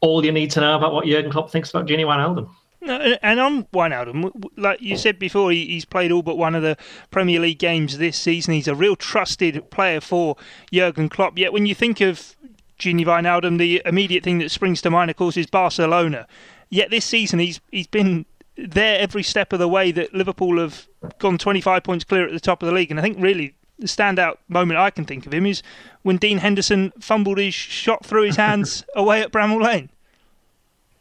all 0.00 0.24
you 0.24 0.32
need 0.32 0.50
to 0.50 0.60
know 0.60 0.76
about 0.76 0.92
what 0.92 1.06
Jurgen 1.06 1.30
Klopp 1.30 1.50
thinks 1.50 1.70
about 1.70 1.86
Gini 1.86 2.04
Wijnaldum. 2.04 2.48
And 2.86 3.40
on 3.40 3.64
Wijnaldum, 3.64 4.50
like 4.56 4.80
you 4.80 4.96
said 4.96 5.18
before, 5.18 5.52
he's 5.52 5.84
played 5.84 6.12
all 6.12 6.22
but 6.22 6.36
one 6.36 6.54
of 6.54 6.62
the 6.62 6.76
Premier 7.10 7.40
League 7.40 7.58
games 7.58 7.98
this 7.98 8.16
season. 8.18 8.54
He's 8.54 8.68
a 8.68 8.74
real 8.74 8.96
trusted 8.96 9.70
player 9.70 10.00
for 10.00 10.36
Jurgen 10.72 11.08
Klopp. 11.08 11.38
Yet 11.38 11.52
when 11.52 11.66
you 11.66 11.74
think 11.74 12.00
of 12.00 12.36
Gini 12.78 13.04
Wijnaldum, 13.04 13.58
the 13.58 13.80
immediate 13.84 14.24
thing 14.24 14.38
that 14.38 14.50
springs 14.50 14.82
to 14.82 14.90
mind, 14.90 15.10
of 15.10 15.16
course, 15.16 15.36
is 15.36 15.46
Barcelona. 15.46 16.26
Yet 16.70 16.90
this 16.90 17.04
season, 17.04 17.38
he's 17.38 17.60
he's 17.70 17.86
been 17.86 18.26
there 18.56 19.00
every 19.00 19.22
step 19.22 19.52
of 19.52 19.58
the 19.58 19.68
way 19.68 19.90
that 19.92 20.14
Liverpool 20.14 20.58
have 20.58 20.86
gone 21.18 21.38
25 21.38 21.82
points 21.82 22.04
clear 22.04 22.26
at 22.26 22.32
the 22.32 22.40
top 22.40 22.62
of 22.62 22.66
the 22.66 22.74
league. 22.74 22.90
And 22.90 23.00
I 23.00 23.02
think 23.02 23.16
really 23.20 23.54
the 23.78 23.86
standout 23.86 24.36
moment 24.48 24.78
I 24.78 24.90
can 24.90 25.04
think 25.04 25.26
of 25.26 25.34
him 25.34 25.46
is 25.46 25.62
when 26.02 26.16
Dean 26.16 26.38
Henderson 26.38 26.92
fumbled 27.00 27.38
his 27.38 27.54
shot 27.54 28.04
through 28.04 28.24
his 28.24 28.36
hands 28.36 28.84
away 28.94 29.22
at 29.22 29.32
Bramall 29.32 29.62
Lane. 29.62 29.90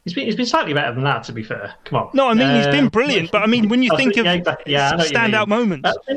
He's 0.03 0.13
been, 0.13 0.25
he's 0.25 0.35
been 0.35 0.45
slightly 0.45 0.73
better 0.73 0.93
than 0.93 1.03
that, 1.05 1.23
to 1.25 1.31
be 1.31 1.43
fair. 1.43 1.75
Come 1.85 1.99
on. 1.99 2.09
No, 2.13 2.27
I 2.27 2.33
mean, 2.33 2.53
he's 2.55 2.67
been 2.67 2.85
um, 2.85 2.89
brilliant, 2.89 3.31
but 3.31 3.41
I 3.41 3.45
mean, 3.45 3.69
when 3.69 3.81
you 3.81 3.95
think 3.95 4.17
of 4.17 4.25
yeah, 4.65 4.93
standout 4.95 5.47
moments. 5.47 5.87
Uh, 5.87 6.15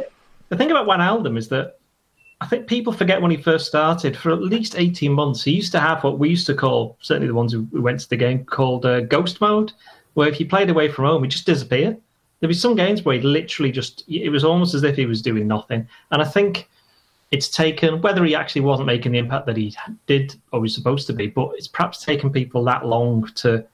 the 0.48 0.56
thing 0.56 0.70
about 0.70 0.86
Wijnaldum 0.86 1.38
is 1.38 1.48
that 1.48 1.78
I 2.40 2.46
think 2.46 2.66
people 2.66 2.92
forget 2.92 3.22
when 3.22 3.30
he 3.30 3.36
first 3.36 3.66
started. 3.66 4.16
For 4.16 4.32
at 4.32 4.42
least 4.42 4.74
18 4.76 5.12
months, 5.12 5.44
he 5.44 5.52
used 5.52 5.72
to 5.72 5.80
have 5.80 6.02
what 6.04 6.18
we 6.18 6.28
used 6.28 6.46
to 6.46 6.54
call, 6.54 6.96
certainly 7.00 7.28
the 7.28 7.34
ones 7.34 7.52
who 7.52 7.66
went 7.72 8.00
to 8.00 8.08
the 8.08 8.16
game, 8.16 8.44
called 8.44 8.84
uh, 8.84 9.00
ghost 9.00 9.40
mode, 9.40 9.72
where 10.14 10.28
if 10.28 10.34
he 10.34 10.44
played 10.44 10.68
away 10.68 10.88
from 10.88 11.04
home, 11.04 11.22
he'd 11.22 11.30
just 11.30 11.46
disappear. 11.46 11.96
There'd 12.40 12.48
be 12.48 12.54
some 12.54 12.74
games 12.74 13.04
where 13.04 13.16
he 13.16 13.22
literally 13.22 13.72
just, 13.72 14.04
it 14.08 14.28
was 14.28 14.44
almost 14.44 14.74
as 14.74 14.82
if 14.82 14.96
he 14.96 15.06
was 15.06 15.22
doing 15.22 15.46
nothing. 15.46 15.88
And 16.10 16.20
I 16.20 16.26
think 16.26 16.68
it's 17.30 17.48
taken, 17.48 18.02
whether 18.02 18.24
he 18.24 18.34
actually 18.34 18.60
wasn't 18.60 18.86
making 18.86 19.12
the 19.12 19.18
impact 19.18 19.46
that 19.46 19.56
he 19.56 19.74
did 20.06 20.34
or 20.52 20.60
was 20.60 20.74
supposed 20.74 21.06
to 21.06 21.14
be, 21.14 21.28
but 21.28 21.52
it's 21.54 21.68
perhaps 21.68 22.04
taken 22.04 22.30
people 22.30 22.62
that 22.64 22.84
long 22.84 23.26
to 23.36 23.66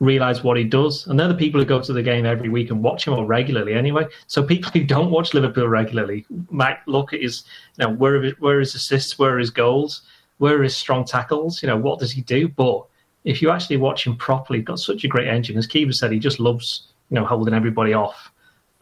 realize 0.00 0.44
what 0.44 0.56
he 0.56 0.64
does. 0.64 1.06
And 1.06 1.18
they're 1.18 1.28
the 1.28 1.34
people 1.34 1.60
who 1.60 1.66
go 1.66 1.80
to 1.80 1.92
the 1.92 2.02
game 2.02 2.26
every 2.26 2.48
week 2.48 2.70
and 2.70 2.82
watch 2.82 3.06
him 3.06 3.14
or 3.14 3.24
regularly 3.24 3.74
anyway. 3.74 4.06
So 4.26 4.42
people 4.42 4.70
who 4.70 4.84
don't 4.84 5.10
watch 5.10 5.34
Liverpool 5.34 5.68
regularly 5.68 6.26
might 6.50 6.78
look 6.86 7.12
at 7.12 7.22
his, 7.22 7.44
you 7.78 7.86
know, 7.86 7.94
where 7.94 8.30
where 8.32 8.60
his 8.60 8.74
assists, 8.74 9.18
where 9.18 9.38
his 9.38 9.50
goals, 9.50 10.02
where 10.38 10.62
his 10.62 10.76
strong 10.76 11.04
tackles, 11.04 11.62
you 11.62 11.68
know, 11.68 11.76
what 11.76 11.98
does 11.98 12.12
he 12.12 12.20
do? 12.22 12.48
But 12.48 12.84
if 13.24 13.40
you 13.40 13.50
actually 13.50 13.78
watch 13.78 14.06
him 14.06 14.16
properly, 14.16 14.60
he's 14.60 14.66
got 14.66 14.78
such 14.78 15.04
a 15.04 15.08
great 15.08 15.28
engine. 15.28 15.56
As 15.56 15.66
Kiva 15.66 15.92
said, 15.92 16.12
he 16.12 16.18
just 16.18 16.40
loves, 16.40 16.88
you 17.10 17.14
know, 17.14 17.24
holding 17.24 17.54
everybody 17.54 17.92
off. 17.92 18.30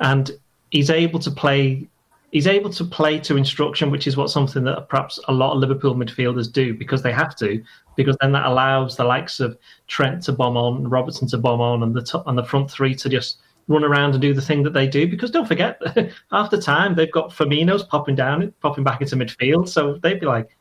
And 0.00 0.30
he's 0.70 0.90
able 0.90 1.20
to 1.20 1.30
play 1.30 1.86
he's 2.34 2.48
able 2.48 2.68
to 2.68 2.84
play 2.84 3.20
to 3.20 3.36
instruction, 3.36 3.92
which 3.92 4.08
is 4.08 4.16
what 4.16 4.28
something 4.28 4.64
that 4.64 4.88
perhaps 4.88 5.20
a 5.28 5.32
lot 5.32 5.52
of 5.52 5.60
Liverpool 5.60 5.94
midfielders 5.94 6.52
do 6.52 6.74
because 6.74 7.00
they 7.00 7.12
have 7.12 7.36
to, 7.36 7.62
because 7.96 8.16
then 8.20 8.32
that 8.32 8.46
allows 8.46 8.96
the 8.96 9.04
likes 9.04 9.40
of 9.40 9.56
Trent 9.86 10.22
to 10.24 10.32
bomb 10.32 10.56
on, 10.56 10.88
Robertson 10.88 11.28
to 11.28 11.38
bomb 11.38 11.60
on, 11.60 11.82
and 11.82 11.94
the 11.94 12.02
top, 12.02 12.26
and 12.26 12.36
the 12.36 12.44
front 12.44 12.70
three 12.70 12.94
to 12.96 13.08
just 13.08 13.38
run 13.68 13.84
around 13.84 14.12
and 14.12 14.20
do 14.20 14.34
the 14.34 14.42
thing 14.42 14.62
that 14.62 14.72
they 14.72 14.86
do. 14.86 15.08
Because 15.08 15.30
don't 15.30 15.48
forget, 15.48 15.80
after 16.32 16.60
time 16.60 16.94
they've 16.94 17.12
got 17.12 17.30
Firmino's 17.30 17.82
popping 17.82 18.14
down, 18.14 18.52
popping 18.60 18.84
back 18.84 19.00
into 19.00 19.16
midfield, 19.16 19.68
so 19.68 19.94
they'd 20.02 20.20
be 20.20 20.26
like, 20.26 20.56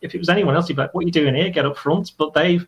if 0.00 0.14
it 0.14 0.18
was 0.18 0.28
anyone 0.28 0.54
else, 0.54 0.68
you'd 0.68 0.76
be 0.76 0.82
like, 0.82 0.94
"What 0.94 1.04
are 1.04 1.06
you 1.06 1.12
doing 1.12 1.34
here? 1.34 1.48
Get 1.48 1.64
up 1.64 1.78
front!" 1.78 2.12
But 2.18 2.34
they've 2.34 2.66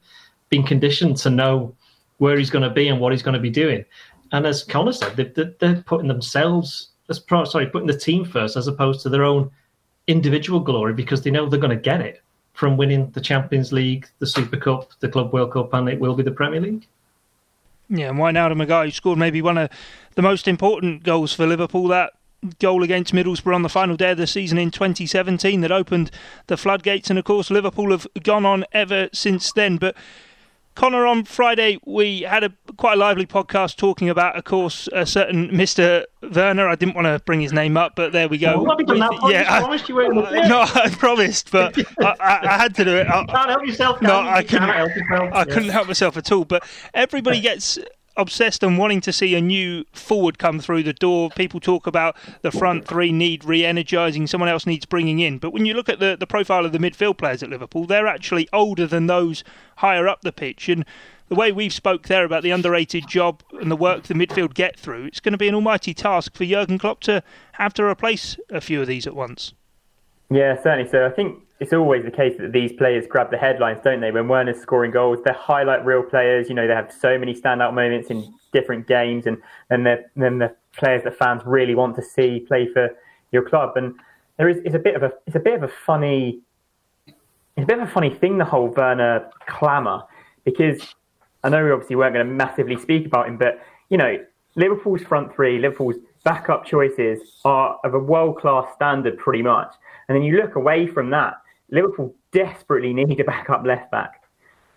been 0.48 0.62
conditioned 0.62 1.18
to 1.18 1.30
know 1.30 1.74
where 2.18 2.38
he's 2.38 2.50
going 2.50 2.62
to 2.62 2.70
be 2.70 2.88
and 2.88 2.98
what 2.98 3.12
he's 3.12 3.22
going 3.22 3.34
to 3.34 3.40
be 3.40 3.50
doing. 3.50 3.84
And 4.32 4.46
as 4.46 4.64
Connor 4.64 4.92
said, 4.92 5.16
they're, 5.16 5.54
they're 5.58 5.82
putting 5.82 6.08
themselves 6.08 6.90
as 7.08 7.22
sorry, 7.44 7.66
putting 7.66 7.86
the 7.86 7.98
team 7.98 8.24
first 8.24 8.56
as 8.56 8.66
opposed 8.66 9.00
to 9.02 9.08
their 9.08 9.24
own 9.24 9.50
individual 10.06 10.60
glory 10.60 10.92
because 10.92 11.22
they 11.22 11.30
know 11.30 11.48
they're 11.48 11.60
going 11.60 11.76
to 11.76 11.82
get 11.82 12.00
it 12.00 12.22
from 12.56 12.76
winning 12.76 13.10
the 13.10 13.20
Champions 13.20 13.72
League, 13.72 14.08
the 14.18 14.26
Super 14.26 14.56
Cup, 14.56 14.90
the 15.00 15.08
Club 15.08 15.32
World 15.32 15.52
Cup, 15.52 15.74
and 15.74 15.88
it 15.88 16.00
will 16.00 16.14
be 16.14 16.22
the 16.22 16.30
Premier 16.30 16.60
League. 16.60 16.86
Yeah, 17.88 18.08
and 18.08 18.18
Wijnaldum, 18.18 18.62
a 18.62 18.66
guy 18.66 18.86
who 18.86 18.90
scored 18.90 19.18
maybe 19.18 19.42
one 19.42 19.58
of 19.58 19.70
the 20.14 20.22
most 20.22 20.48
important 20.48 21.04
goals 21.04 21.34
for 21.34 21.46
Liverpool, 21.46 21.86
that 21.88 22.14
goal 22.58 22.82
against 22.82 23.12
Middlesbrough 23.12 23.54
on 23.54 23.62
the 23.62 23.68
final 23.68 23.96
day 23.96 24.12
of 24.12 24.18
the 24.18 24.26
season 24.26 24.58
in 24.58 24.70
2017 24.70 25.60
that 25.60 25.70
opened 25.70 26.10
the 26.46 26.56
floodgates. 26.56 27.10
And 27.10 27.18
of 27.18 27.24
course, 27.26 27.50
Liverpool 27.50 27.90
have 27.90 28.06
gone 28.22 28.46
on 28.46 28.64
ever 28.72 29.08
since 29.12 29.52
then. 29.52 29.76
But 29.76 29.94
Connor, 30.76 31.06
on 31.06 31.24
Friday 31.24 31.78
we 31.86 32.20
had 32.20 32.44
a 32.44 32.52
quite 32.76 32.92
a 32.92 32.96
lively 32.96 33.26
podcast 33.26 33.76
talking 33.76 34.10
about, 34.10 34.36
of 34.36 34.44
course, 34.44 34.88
a 34.92 35.06
certain 35.06 35.48
Mr. 35.48 36.04
Werner. 36.22 36.68
I 36.68 36.74
didn't 36.74 36.94
want 36.94 37.06
to 37.06 37.18
bring 37.24 37.40
his 37.40 37.52
name 37.52 37.78
up, 37.78 37.96
but 37.96 38.12
there 38.12 38.28
we 38.28 38.36
go. 38.36 38.62
Well, 38.62 39.30
yeah, 39.30 39.46
I, 39.48 39.60
promised 39.60 39.88
you 39.88 39.94
were 39.94 40.12
No, 40.12 40.66
I 40.74 40.90
promised, 40.90 41.50
but 41.50 41.78
I, 41.98 42.14
I, 42.20 42.38
I, 42.42 42.58
had 42.58 42.74
to 42.76 42.84
do 42.84 42.94
it. 42.94 43.06
I, 43.06 43.22
you 43.22 43.26
can't 43.26 43.50
help 43.50 43.66
yourself. 43.66 44.02
No, 44.02 44.20
I 44.20 44.42
couldn't. 44.42 44.68
Help 44.68 44.94
yourself. 44.94 45.30
I 45.32 45.44
couldn't 45.44 45.70
help 45.70 45.86
myself 45.88 46.16
at 46.18 46.30
all. 46.30 46.44
But 46.44 46.62
everybody 46.92 47.40
gets 47.40 47.78
obsessed 48.16 48.62
and 48.62 48.78
wanting 48.78 49.00
to 49.02 49.12
see 49.12 49.34
a 49.34 49.40
new 49.40 49.84
forward 49.92 50.38
come 50.38 50.60
through 50.60 50.82
the 50.82 50.92
door. 50.92 51.30
People 51.30 51.60
talk 51.60 51.86
about 51.86 52.16
the 52.42 52.50
front 52.50 52.86
three 52.86 53.12
need 53.12 53.44
re-energising, 53.44 54.26
someone 54.26 54.48
else 54.48 54.66
needs 54.66 54.86
bringing 54.86 55.18
in. 55.18 55.38
But 55.38 55.52
when 55.52 55.66
you 55.66 55.74
look 55.74 55.88
at 55.88 56.00
the, 56.00 56.16
the 56.18 56.26
profile 56.26 56.64
of 56.64 56.72
the 56.72 56.78
midfield 56.78 57.18
players 57.18 57.42
at 57.42 57.50
Liverpool, 57.50 57.86
they're 57.86 58.06
actually 58.06 58.48
older 58.52 58.86
than 58.86 59.06
those 59.06 59.44
higher 59.76 60.08
up 60.08 60.22
the 60.22 60.32
pitch. 60.32 60.68
And 60.68 60.84
the 61.28 61.34
way 61.34 61.52
we've 61.52 61.72
spoke 61.72 62.08
there 62.08 62.24
about 62.24 62.42
the 62.42 62.50
underrated 62.50 63.08
job 63.08 63.42
and 63.60 63.70
the 63.70 63.76
work 63.76 64.04
the 64.04 64.14
midfield 64.14 64.54
get 64.54 64.78
through, 64.78 65.04
it's 65.04 65.20
going 65.20 65.32
to 65.32 65.38
be 65.38 65.48
an 65.48 65.54
almighty 65.54 65.92
task 65.92 66.36
for 66.36 66.44
Jurgen 66.44 66.78
Klopp 66.78 67.00
to 67.00 67.22
have 67.52 67.74
to 67.74 67.84
replace 67.84 68.36
a 68.50 68.60
few 68.60 68.80
of 68.80 68.86
these 68.86 69.06
at 69.06 69.16
once. 69.16 69.52
Yeah, 70.30 70.60
certainly. 70.62 70.88
So 70.90 71.06
I 71.06 71.10
think 71.10 71.42
it's 71.58 71.72
always 71.72 72.04
the 72.04 72.10
case 72.10 72.36
that 72.38 72.52
these 72.52 72.72
players 72.72 73.06
grab 73.06 73.30
the 73.30 73.38
headlines, 73.38 73.80
don't 73.82 74.00
they? 74.00 74.10
When 74.10 74.28
Werner's 74.28 74.60
scoring 74.60 74.90
goals, 74.90 75.20
they're 75.24 75.34
highlight 75.34 75.84
reel 75.86 76.02
players. 76.02 76.48
You 76.48 76.54
know, 76.54 76.66
they 76.66 76.74
have 76.74 76.92
so 76.92 77.18
many 77.18 77.34
standout 77.34 77.72
moments 77.74 78.10
in 78.10 78.34
different 78.52 78.86
games, 78.86 79.26
and 79.26 79.38
then 79.70 79.82
they're 79.84 80.10
then 80.16 80.38
the 80.38 80.54
players 80.76 81.02
that 81.04 81.16
fans 81.16 81.42
really 81.46 81.74
want 81.74 81.96
to 81.96 82.02
see 82.02 82.40
play 82.40 82.68
for 82.72 82.90
your 83.32 83.48
club. 83.48 83.76
And 83.76 83.94
there 84.36 84.48
is 84.48 84.58
it's 84.64 84.74
a 84.74 84.78
bit 84.78 84.96
of 84.96 85.02
a 85.02 85.12
it's 85.26 85.36
a 85.36 85.40
bit 85.40 85.54
of 85.54 85.62
a 85.62 85.68
funny 85.68 86.40
it's 87.06 87.64
a 87.64 87.66
bit 87.66 87.78
of 87.78 87.88
a 87.88 87.90
funny 87.90 88.10
thing 88.10 88.36
the 88.36 88.44
whole 88.44 88.68
Werner 88.68 89.30
clamour 89.46 90.02
because 90.44 90.94
I 91.42 91.48
know 91.48 91.64
we 91.64 91.70
obviously 91.70 91.96
weren't 91.96 92.14
going 92.14 92.26
to 92.26 92.32
massively 92.32 92.76
speak 92.76 93.06
about 93.06 93.28
him, 93.28 93.38
but 93.38 93.62
you 93.88 93.96
know 93.96 94.18
Liverpool's 94.56 95.02
front 95.02 95.34
three, 95.34 95.58
Liverpool's 95.58 95.96
backup 96.24 96.66
choices 96.66 97.40
are 97.44 97.78
of 97.84 97.94
a 97.94 97.98
world 97.98 98.38
class 98.38 98.66
standard 98.74 99.16
pretty 99.16 99.42
much. 99.42 99.72
And 100.08 100.16
then 100.16 100.22
you 100.22 100.36
look 100.36 100.56
away 100.56 100.86
from 100.86 101.10
that 101.10 101.34
Liverpool 101.70 102.14
desperately 102.32 102.92
need 102.92 103.18
a 103.20 103.24
backup 103.24 103.64
left 103.64 103.90
back. 103.90 104.22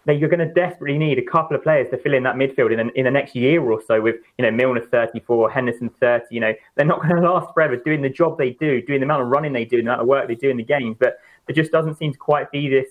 Now 0.05 0.13
you're 0.13 0.29
going 0.29 0.47
to 0.47 0.53
desperately 0.53 0.97
need 0.97 1.19
a 1.19 1.23
couple 1.23 1.55
of 1.55 1.61
players 1.61 1.89
to 1.91 1.97
fill 1.97 2.13
in 2.13 2.23
that 2.23 2.35
midfield 2.35 2.71
in, 2.71 2.89
in 2.91 3.05
the 3.05 3.11
next 3.11 3.35
year 3.35 3.61
or 3.61 3.81
so. 3.85 4.01
With 4.01 4.15
you 4.37 4.45
know 4.45 4.51
Milner 4.51 4.81
34, 4.81 5.51
Henderson 5.51 5.89
30. 5.99 6.25
You 6.31 6.39
know 6.39 6.53
they're 6.75 6.85
not 6.85 7.01
going 7.01 7.15
to 7.15 7.21
last 7.21 7.53
forever 7.53 7.75
doing 7.75 8.01
the 8.01 8.09
job 8.09 8.37
they 8.37 8.51
do, 8.51 8.81
doing 8.81 9.01
the 9.01 9.05
amount 9.05 9.23
of 9.23 9.27
running 9.27 9.53
they 9.53 9.65
do, 9.65 9.77
the 9.77 9.83
amount 9.83 10.01
of 10.01 10.07
work 10.07 10.27
they 10.27 10.35
do 10.35 10.49
in 10.49 10.57
the 10.57 10.63
games. 10.63 10.95
But 10.99 11.19
there 11.47 11.55
just 11.55 11.71
doesn't 11.71 11.95
seem 11.97 12.13
to 12.13 12.17
quite 12.17 12.51
be 12.51 12.69
this 12.69 12.87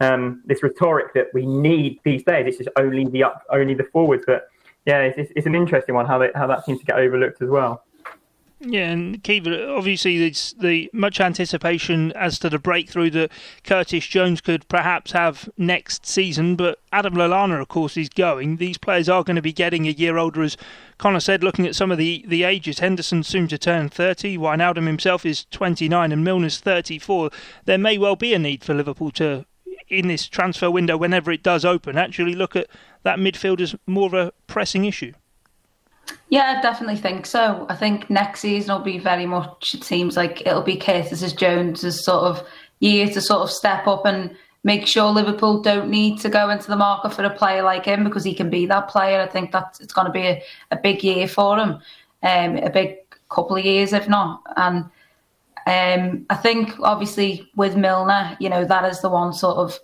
um, 0.00 0.42
this 0.46 0.62
rhetoric 0.62 1.14
that 1.14 1.28
we 1.32 1.46
need 1.46 2.00
these 2.04 2.22
players. 2.22 2.46
It's 2.48 2.58
just 2.58 2.70
only 2.76 3.04
the 3.06 3.24
up, 3.24 3.42
only 3.50 3.74
the 3.74 3.84
forwards. 3.84 4.24
But 4.26 4.48
yeah, 4.86 5.00
it's, 5.00 5.18
it's, 5.18 5.32
it's 5.36 5.46
an 5.46 5.54
interesting 5.54 5.94
one 5.94 6.06
how 6.06 6.18
they, 6.18 6.30
how 6.34 6.46
that 6.48 6.64
seems 6.64 6.80
to 6.80 6.84
get 6.84 6.96
overlooked 6.96 7.40
as 7.40 7.48
well. 7.48 7.84
Yeah, 8.64 8.90
and 8.90 9.20
Kiva, 9.24 9.74
obviously, 9.74 10.24
it's 10.24 10.52
the 10.52 10.88
much 10.92 11.20
anticipation 11.20 12.12
as 12.12 12.38
to 12.38 12.48
the 12.48 12.60
breakthrough 12.60 13.10
that 13.10 13.32
Curtis 13.64 14.06
Jones 14.06 14.40
could 14.40 14.68
perhaps 14.68 15.10
have 15.10 15.50
next 15.58 16.06
season. 16.06 16.54
But 16.54 16.78
Adam 16.92 17.14
Lallana, 17.14 17.60
of 17.60 17.66
course, 17.66 17.96
is 17.96 18.08
going. 18.08 18.58
These 18.58 18.78
players 18.78 19.08
are 19.08 19.24
going 19.24 19.34
to 19.34 19.42
be 19.42 19.52
getting 19.52 19.88
a 19.88 19.90
year 19.90 20.16
older, 20.16 20.42
as 20.42 20.56
Connor 20.96 21.18
said. 21.18 21.42
Looking 21.42 21.66
at 21.66 21.74
some 21.74 21.90
of 21.90 21.98
the, 21.98 22.24
the 22.28 22.44
ages, 22.44 22.78
Henderson 22.78 23.24
soon 23.24 23.48
to 23.48 23.58
turn 23.58 23.88
30, 23.88 24.38
Wijnaldum 24.38 24.86
himself 24.86 25.26
is 25.26 25.44
29, 25.46 26.12
and 26.12 26.24
Milner's 26.24 26.60
34. 26.60 27.30
There 27.64 27.78
may 27.78 27.98
well 27.98 28.14
be 28.14 28.32
a 28.32 28.38
need 28.38 28.62
for 28.62 28.74
Liverpool 28.74 29.10
to, 29.12 29.44
in 29.88 30.06
this 30.06 30.28
transfer 30.28 30.70
window, 30.70 30.96
whenever 30.96 31.32
it 31.32 31.42
does 31.42 31.64
open, 31.64 31.98
actually 31.98 32.36
look 32.36 32.54
at 32.54 32.68
that 33.02 33.18
midfield 33.18 33.60
as 33.60 33.74
more 33.88 34.06
of 34.06 34.14
a 34.14 34.32
pressing 34.46 34.84
issue. 34.84 35.14
Yeah, 36.28 36.56
I 36.58 36.62
definitely 36.62 36.96
think 36.96 37.26
so. 37.26 37.66
I 37.68 37.76
think 37.76 38.08
next 38.08 38.40
season 38.40 38.74
will 38.74 38.82
be 38.82 38.98
very 38.98 39.26
much, 39.26 39.74
it 39.74 39.84
seems 39.84 40.16
like 40.16 40.46
it'll 40.46 40.62
be 40.62 40.76
Curtis 40.76 41.32
Jones's 41.32 42.04
sort 42.04 42.24
of 42.24 42.46
year 42.80 43.06
to 43.08 43.20
sort 43.20 43.42
of 43.42 43.50
step 43.50 43.86
up 43.86 44.06
and 44.06 44.34
make 44.64 44.86
sure 44.86 45.10
Liverpool 45.10 45.60
don't 45.60 45.90
need 45.90 46.20
to 46.20 46.28
go 46.28 46.48
into 46.48 46.68
the 46.68 46.76
market 46.76 47.12
for 47.12 47.24
a 47.24 47.30
player 47.30 47.62
like 47.62 47.84
him 47.84 48.04
because 48.04 48.24
he 48.24 48.34
can 48.34 48.48
be 48.48 48.64
that 48.66 48.88
player. 48.88 49.20
I 49.20 49.26
think 49.26 49.52
that 49.52 49.78
it's 49.80 49.92
going 49.92 50.06
to 50.06 50.12
be 50.12 50.26
a, 50.26 50.42
a 50.70 50.76
big 50.76 51.02
year 51.02 51.28
for 51.28 51.58
him, 51.58 51.80
um, 52.22 52.56
a 52.56 52.70
big 52.70 52.96
couple 53.28 53.56
of 53.56 53.64
years, 53.64 53.92
if 53.92 54.08
not. 54.08 54.42
And 54.56 54.84
um, 55.66 56.26
I 56.30 56.36
think 56.36 56.74
obviously 56.80 57.50
with 57.56 57.76
Milner, 57.76 58.36
you 58.40 58.48
know, 58.48 58.64
that 58.64 58.84
is 58.90 59.00
the 59.00 59.08
one 59.08 59.32
sort 59.32 59.58
of 59.58 59.78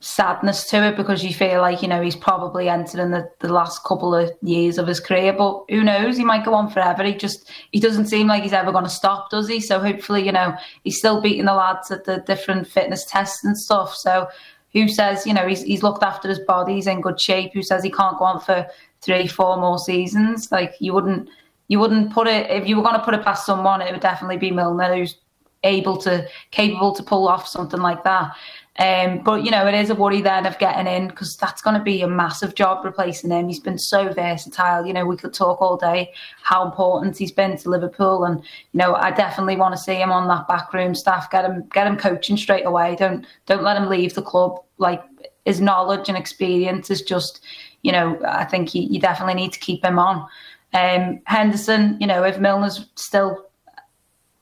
sadness 0.00 0.68
to 0.68 0.84
it 0.84 0.96
because 0.96 1.24
you 1.24 1.32
feel 1.32 1.62
like 1.62 1.80
you 1.80 1.88
know 1.88 2.02
he's 2.02 2.16
probably 2.16 2.68
entering 2.68 3.10
the, 3.10 3.30
the 3.40 3.52
last 3.52 3.82
couple 3.84 4.14
of 4.14 4.30
years 4.42 4.76
of 4.76 4.86
his 4.86 5.00
career 5.00 5.32
but 5.32 5.64
who 5.70 5.82
knows? 5.82 6.16
He 6.16 6.24
might 6.24 6.44
go 6.44 6.52
on 6.52 6.70
forever. 6.70 7.02
He 7.02 7.14
just 7.14 7.50
he 7.70 7.80
doesn't 7.80 8.06
seem 8.06 8.26
like 8.26 8.42
he's 8.42 8.52
ever 8.52 8.72
going 8.72 8.84
to 8.84 8.90
stop 8.90 9.30
does 9.30 9.48
he? 9.48 9.58
So 9.60 9.80
hopefully 9.80 10.24
you 10.24 10.32
know 10.32 10.54
he's 10.84 10.98
still 10.98 11.20
beating 11.22 11.46
the 11.46 11.54
lads 11.54 11.90
at 11.90 12.04
the 12.04 12.18
different 12.26 12.68
fitness 12.68 13.06
tests 13.06 13.42
and 13.42 13.56
stuff. 13.56 13.94
So 13.94 14.28
who 14.72 14.86
says 14.88 15.26
you 15.26 15.32
know 15.32 15.46
he's, 15.46 15.62
he's 15.62 15.82
looked 15.82 16.02
after 16.02 16.28
his 16.28 16.40
body 16.40 16.74
he's 16.74 16.86
in 16.86 17.00
good 17.00 17.20
shape. 17.20 17.54
Who 17.54 17.62
says 17.62 17.82
he 17.82 17.90
can't 17.90 18.18
go 18.18 18.26
on 18.26 18.40
for 18.40 18.66
three 19.00 19.26
four 19.26 19.56
more 19.56 19.78
seasons? 19.78 20.52
Like 20.52 20.74
you 20.78 20.92
wouldn't 20.92 21.30
you 21.68 21.78
wouldn't 21.78 22.12
put 22.12 22.26
it 22.26 22.50
if 22.50 22.68
you 22.68 22.76
were 22.76 22.82
going 22.82 22.98
to 22.98 23.04
put 23.04 23.14
it 23.14 23.24
past 23.24 23.46
someone 23.46 23.80
it 23.80 23.92
would 23.92 24.00
definitely 24.00 24.36
be 24.36 24.50
Milner 24.50 24.94
who's 24.94 25.16
able 25.64 25.96
to 25.96 26.28
capable 26.50 26.94
to 26.94 27.02
pull 27.02 27.26
off 27.26 27.48
something 27.48 27.80
like 27.80 28.04
that 28.04 28.30
um, 28.78 29.20
but 29.20 29.44
you 29.44 29.50
know, 29.50 29.66
it 29.66 29.74
is 29.74 29.90
a 29.90 29.94
worry 29.94 30.20
then 30.20 30.44
of 30.44 30.58
getting 30.58 30.86
in 30.86 31.08
because 31.08 31.36
that's 31.36 31.62
going 31.62 31.76
to 31.76 31.82
be 31.82 32.02
a 32.02 32.08
massive 32.08 32.54
job 32.54 32.84
replacing 32.84 33.30
him. 33.30 33.48
He's 33.48 33.60
been 33.60 33.78
so 33.78 34.12
versatile. 34.12 34.84
You 34.84 34.92
know, 34.92 35.06
we 35.06 35.16
could 35.16 35.32
talk 35.32 35.62
all 35.62 35.76
day 35.76 36.12
how 36.42 36.64
important 36.64 37.16
he's 37.16 37.32
been 37.32 37.56
to 37.58 37.70
Liverpool, 37.70 38.24
and 38.24 38.40
you 38.40 38.78
know, 38.78 38.94
I 38.94 39.10
definitely 39.10 39.56
want 39.56 39.74
to 39.74 39.80
see 39.80 39.94
him 39.94 40.12
on 40.12 40.28
that 40.28 40.46
backroom 40.48 40.94
staff. 40.94 41.30
Get 41.30 41.44
him, 41.44 41.64
get 41.72 41.86
him 41.86 41.96
coaching 41.96 42.36
straight 42.36 42.66
away. 42.66 42.96
Don't 42.96 43.26
don't 43.46 43.62
let 43.62 43.76
him 43.76 43.88
leave 43.88 44.14
the 44.14 44.22
club. 44.22 44.60
Like 44.78 45.02
his 45.46 45.60
knowledge 45.60 46.08
and 46.08 46.18
experience 46.18 46.90
is 46.90 47.00
just, 47.00 47.40
you 47.82 47.92
know, 47.92 48.20
I 48.26 48.44
think 48.44 48.68
he, 48.68 48.80
you 48.80 49.00
definitely 49.00 49.34
need 49.34 49.52
to 49.52 49.60
keep 49.60 49.82
him 49.82 49.98
on. 49.98 50.28
Um, 50.74 51.20
Henderson, 51.24 51.96
you 52.00 52.06
know, 52.06 52.24
if 52.24 52.36
Milner's 52.36 52.86
still 52.96 53.46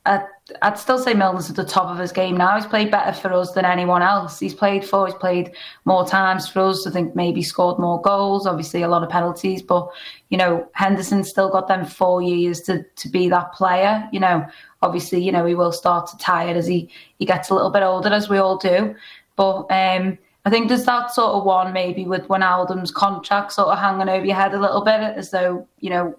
at 0.07 0.27
I'd 0.61 0.79
still 0.79 0.99
say 0.99 1.15
Milner's 1.15 1.49
at 1.49 1.57
the 1.57 1.65
top 1.65 1.89
of 1.89 1.99
his 1.99 2.13
game 2.13 2.37
now. 2.37 2.55
He's 2.57 2.67
played 2.67 2.91
better 2.91 3.15
for 3.15 3.33
us 3.33 3.53
than 3.53 3.65
anyone 3.65 4.03
else. 4.03 4.39
He's 4.39 4.53
played 4.53 4.85
for, 4.85 5.07
he's 5.07 5.15
played 5.15 5.53
more 5.87 6.07
times 6.07 6.47
for 6.47 6.61
us. 6.61 6.87
I 6.87 6.91
think 6.91 7.17
maybe 7.17 7.43
scored 7.43 7.79
more 7.79 7.99
goals, 8.03 8.47
obviously 8.47 8.83
a 8.83 8.89
lot 8.89 9.03
of 9.03 9.09
penalties. 9.09 9.63
But, 9.63 9.89
you 10.29 10.37
know, 10.37 10.69
Henderson's 10.73 11.31
still 11.31 11.49
got 11.49 11.67
them 11.67 11.87
four 11.87 12.21
years 12.21 12.61
to, 12.63 12.83
to 12.83 13.09
be 13.09 13.31
that 13.31 13.53
player. 13.55 14.07
You 14.13 14.21
know, 14.21 14.47
obviously, 14.83 15.25
you 15.25 15.33
know, 15.33 15.47
he 15.47 15.55
will 15.55 15.73
start 15.73 16.09
to 16.09 16.19
tire 16.19 16.55
as 16.55 16.67
he, 16.67 16.91
he 17.19 17.25
gets 17.25 17.49
a 17.49 17.55
little 17.55 17.71
bit 17.71 17.83
older, 17.83 18.11
as 18.11 18.29
we 18.29 18.37
all 18.37 18.59
do. 18.59 18.95
But 19.37 19.61
um, 19.71 20.19
I 20.45 20.51
think 20.51 20.69
there's 20.69 20.85
that 20.85 21.11
sort 21.11 21.37
of 21.37 21.45
one 21.45 21.73
maybe 21.73 22.05
with 22.05 22.29
Wijnaldum's 22.29 22.91
contract 22.91 23.53
sort 23.53 23.69
of 23.69 23.79
hanging 23.79 24.11
over 24.11 24.27
your 24.27 24.37
head 24.37 24.53
a 24.53 24.61
little 24.61 24.85
bit 24.85 25.01
as 25.01 25.31
though, 25.31 25.67
you 25.81 25.89
know, 25.89 26.15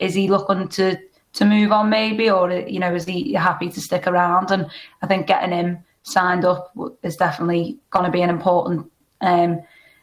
is 0.00 0.14
he 0.14 0.28
looking 0.28 0.68
to 0.68 0.98
to 1.34 1.44
move 1.44 1.72
on 1.72 1.90
maybe, 1.90 2.30
or 2.30 2.50
you 2.50 2.80
know, 2.80 2.94
is 2.94 3.04
he 3.04 3.32
happy 3.32 3.68
to 3.68 3.80
stick 3.80 4.06
around? 4.06 4.50
And 4.50 4.66
I 5.02 5.06
think 5.06 5.26
getting 5.26 5.52
him 5.52 5.78
signed 6.02 6.44
up 6.44 6.72
is 7.02 7.16
definitely 7.16 7.78
going 7.90 8.04
to 8.04 8.10
be 8.10 8.22
an 8.22 8.30
important 8.30 8.90
um, 9.20 9.60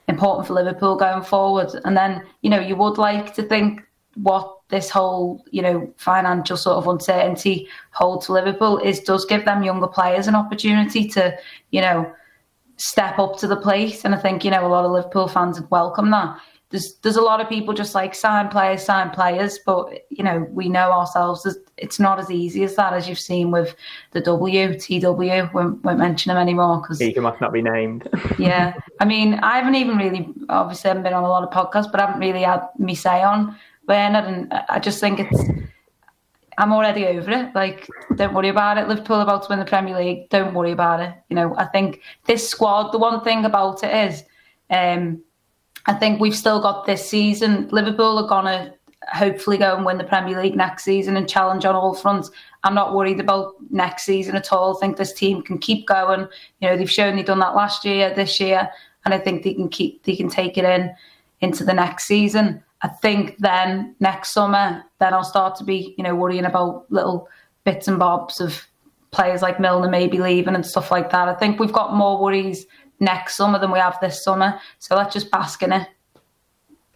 important 0.08 0.48
for 0.48 0.54
Liverpool 0.54 0.96
going 0.96 1.24
forward. 1.24 1.70
And 1.84 1.98
then 1.98 2.24
you 2.42 2.50
know, 2.50 2.60
you 2.60 2.76
would 2.76 2.98
like 2.98 3.34
to 3.36 3.44
think 3.44 3.82
what 4.16 4.54
this 4.70 4.90
whole 4.90 5.46
you 5.52 5.62
know 5.62 5.92
financial 5.98 6.58
sort 6.58 6.78
of 6.78 6.88
uncertainty 6.88 7.68
holds 7.92 8.26
to 8.26 8.34
Liverpool 8.34 8.78
is 8.80 9.00
does 9.02 9.26
give 9.26 9.46
them 9.46 9.64
younger 9.64 9.88
players 9.88 10.28
an 10.28 10.36
opportunity 10.36 11.08
to 11.08 11.38
you 11.72 11.82
know 11.82 12.12
step 12.78 13.20
up 13.20 13.38
to 13.40 13.48
the 13.48 13.56
plate. 13.56 14.06
And 14.06 14.16
I 14.16 14.18
think 14.18 14.46
you 14.46 14.52
know 14.52 14.66
a 14.66 14.70
lot 14.70 14.86
of 14.86 14.92
Liverpool 14.92 15.28
fans 15.28 15.60
would 15.60 15.72
welcome 15.72 16.12
that 16.12 16.40
there's 16.70 16.96
there's 16.98 17.16
a 17.16 17.22
lot 17.22 17.40
of 17.40 17.48
people 17.48 17.74
just 17.74 17.96
like 17.96 18.14
sign 18.14 18.50
players, 18.50 18.84
sign 18.84 19.10
players, 19.12 19.60
but 19.66 20.06
you 20.10 20.24
know 20.24 20.48
we 20.52 20.68
know 20.68 20.92
ourselves 20.92 21.48
it's 21.78 22.00
not 22.00 22.20
as 22.20 22.30
easy 22.30 22.64
as 22.64 22.76
that 22.76 22.94
as 22.94 23.08
you've 23.08 23.20
seen 23.20 23.52
with 23.52 23.76
the 24.12 24.22
W 24.22 24.78
TW. 24.78 25.54
Won't, 25.54 25.84
won't 25.84 26.00
mention 26.00 26.30
them 26.30 26.38
anymore 26.38 26.82
because 26.82 27.00
he 27.00 27.14
must 27.20 27.40
not 27.40 27.54
be 27.54 27.62
named. 27.62 28.10
yeah, 28.38 28.74
I 29.00 29.06
mean 29.06 29.36
I 29.36 29.58
haven't 29.58 29.76
even 29.76 29.98
really 29.98 30.28
obviously 30.50 30.90
I 30.90 30.92
haven't 30.92 31.04
been 31.04 31.14
on 31.14 31.24
a 31.24 31.30
lot 31.30 31.44
of 31.44 31.50
podcasts, 31.52 31.90
but 31.90 32.02
I 32.02 32.08
haven't 32.08 32.20
really 32.22 32.44
had 32.44 32.68
me 32.78 32.96
say 32.96 33.24
on 33.24 33.56
Werner, 33.88 34.20
and 34.20 34.52
I 34.70 34.80
just 34.80 35.00
think 35.00 35.20
it's 35.20 35.68
I'm 36.58 36.74
already 36.74 37.06
over 37.06 37.32
it. 37.32 37.54
Like, 37.54 37.88
don't 38.16 38.34
worry 38.34 38.50
about 38.50 38.80
it. 38.80 38.88
Liverpool 38.88 39.22
about 39.22 39.44
to 39.44 39.50
win 39.50 39.60
the 39.60 39.66
Premier 39.66 39.96
League. 39.96 40.30
Don't 40.30 40.56
worry 40.56 40.72
about 40.72 41.00
it. 41.00 41.14
You 41.30 41.36
know, 41.36 41.56
I 41.56 41.66
think 41.66 42.02
this 42.26 42.50
squad. 42.50 42.92
The 42.92 42.98
one 42.98 43.24
thing 43.24 43.46
about 43.46 43.84
it 43.84 44.12
is, 44.12 44.24
um, 44.72 45.22
I 45.88 45.94
think 45.94 46.20
we've 46.20 46.36
still 46.36 46.62
got 46.62 46.86
this 46.86 47.08
season. 47.08 47.70
Liverpool 47.70 48.18
are 48.20 48.28
gonna 48.28 48.74
hopefully 49.14 49.58
go 49.58 49.76
and 49.76 49.86
win 49.86 49.98
the 49.98 50.04
Premier 50.04 50.42
League 50.42 50.56
next 50.56 50.84
season 50.84 51.16
and 51.16 51.30
challenge 51.30 51.66
on 51.66 51.76
all 51.76 51.94
fronts. 51.94 52.30
I'm 52.64 52.76
not 52.76 52.94
worried 52.94 53.20
about 53.20 53.54
next 53.70 54.04
season 54.04 54.36
at 54.36 54.52
all. 54.52 54.76
I 54.76 54.80
think 54.80 54.98
this 54.98 55.14
team 55.14 55.42
can 55.42 55.58
keep 55.58 55.88
going. 55.88 56.28
You 56.60 56.70
know, 56.70 56.78
they've 56.78 56.92
shown 56.92 57.16
they've 57.16 57.26
done 57.26 57.40
that 57.40 57.56
last 57.56 57.86
year, 57.86 58.14
this 58.14 58.40
year, 58.40 58.70
and 59.06 59.14
I 59.14 59.18
think 59.18 59.44
they 59.44 59.54
can 59.54 59.70
keep 59.70 60.04
they 60.04 60.16
can 60.16 60.30
take 60.30 60.58
it 60.58 60.66
in 60.66 60.94
into 61.40 61.64
the 61.64 61.74
next 61.74 62.06
season. 62.06 62.64
I 62.82 62.90
think 62.90 63.38
then 63.40 63.96
next 64.00 64.34
summer, 64.34 64.84
then 65.00 65.14
I'll 65.14 65.24
start 65.24 65.56
to 65.58 65.64
be, 65.64 65.96
you 65.98 66.04
know, 66.04 66.16
worrying 66.16 66.46
about 66.46 66.92
little 66.92 67.28
bits 67.64 67.88
and 67.88 67.98
bobs 67.98 68.40
of 68.40 68.68
players 69.12 69.42
like 69.42 69.60
Milner 69.60 69.90
maybe 69.90 70.20
leaving 70.20 70.54
and 70.54 70.66
stuff 70.66 70.92
like 70.92 71.10
that. 71.12 71.28
I 71.28 71.34
think 71.34 71.60
we've 71.60 71.72
got 71.72 71.96
more 71.96 72.22
worries 72.22 72.66
next 73.00 73.36
summer 73.36 73.60
than 73.60 73.72
we 73.72 73.80
have 73.80 73.98
this 74.02 74.24
summer. 74.24 74.60
So 74.80 74.96
let's 74.96 75.14
just 75.14 75.32
bask 75.32 75.64
in 75.64 75.72
it. 75.74 75.88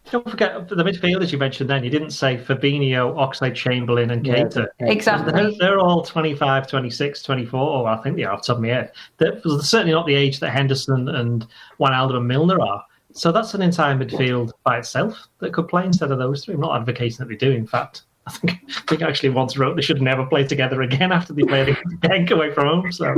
Don't 0.09 0.29
forget 0.29 0.67
the 0.67 0.75
midfielders 0.75 1.31
you 1.31 1.37
mentioned 1.37 1.69
then. 1.69 1.83
You 1.83 1.89
didn't 1.89 2.09
say 2.09 2.35
Fabinho, 2.35 3.15
Oxlade 3.15 3.55
Chamberlain, 3.55 4.11
and 4.11 4.25
Keita. 4.25 4.67
Yeah, 4.79 4.87
exactly. 4.87 5.31
They're, 5.31 5.51
they're, 5.59 5.79
all 5.79 6.03
25, 6.03 6.67
26, 6.67 7.23
24, 7.23 7.59
or 7.59 7.87
I 7.87 7.97
think 7.97 8.17
they 8.17 8.23
are 8.23 8.33
off 8.33 8.41
the 8.41 8.47
top 8.47 8.57
of 8.57 8.63
my 8.63 8.69
head. 8.69 8.91
They're, 9.17 9.39
they're 9.43 9.59
certainly 9.59 9.93
not 9.93 10.07
the 10.07 10.15
age 10.15 10.39
that 10.39 10.49
Henderson 10.49 11.07
and 11.07 11.47
Wijnaldum 11.79 12.17
and 12.17 12.27
Milner 12.27 12.59
are. 12.59 12.83
So 13.13 13.31
that's 13.31 13.53
an 13.53 13.61
entire 13.61 13.95
midfield 13.95 14.51
by 14.63 14.79
itself 14.79 15.27
that 15.39 15.53
could 15.53 15.67
play 15.67 15.85
instead 15.85 16.11
of 16.11 16.19
those 16.19 16.43
three. 16.43 16.55
I'm 16.55 16.61
not 16.61 16.79
advocating 16.79 17.17
that 17.19 17.27
they 17.27 17.35
do. 17.35 17.51
In 17.51 17.67
fact, 17.67 18.03
I 18.27 18.31
think 18.31 18.59
I 18.67 18.81
think 18.87 19.01
actually 19.01 19.29
once 19.29 19.57
wrote 19.57 19.75
they 19.75 19.81
should 19.81 20.01
never 20.01 20.25
play 20.25 20.45
together 20.45 20.81
again 20.83 21.11
after 21.11 21.33
they 21.33 21.43
played 21.43 21.75
against 22.03 22.31
away 22.31 22.53
from 22.53 22.67
home. 22.67 22.91
So 22.91 23.15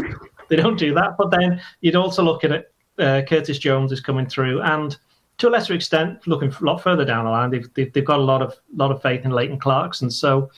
they 0.50 0.56
don't 0.56 0.78
do 0.78 0.93
that. 0.93 1.17
But 1.17 1.32
then 1.32 1.62
you'd 1.82 1.96
also 1.96 2.24
look 2.24 2.43
at 2.43 2.52
it. 2.52 2.72
Uh, 2.99 3.21
Curtis 3.27 3.58
Jones 3.58 3.91
is 3.91 4.01
coming 4.01 4.27
through, 4.27 4.62
and 4.62 4.97
to 5.38 5.47
a 5.47 5.51
lesser 5.51 5.73
extent, 5.73 6.27
looking 6.27 6.51
a 6.51 6.63
lot 6.63 6.82
further 6.82 7.06
down 7.06 7.25
the 7.25 7.32
line, 7.32 7.49
they've, 7.49 7.73
they've, 7.73 7.91
they've 7.91 8.06
got 8.06 8.19
a 8.19 8.23
lot 8.23 8.41
of 8.41 8.56
lot 8.75 8.91
of 8.91 9.01
faith 9.01 9.25
in 9.25 9.32
Leighton 9.32 9.60
Clarkson. 9.60 10.10
So 10.12 10.51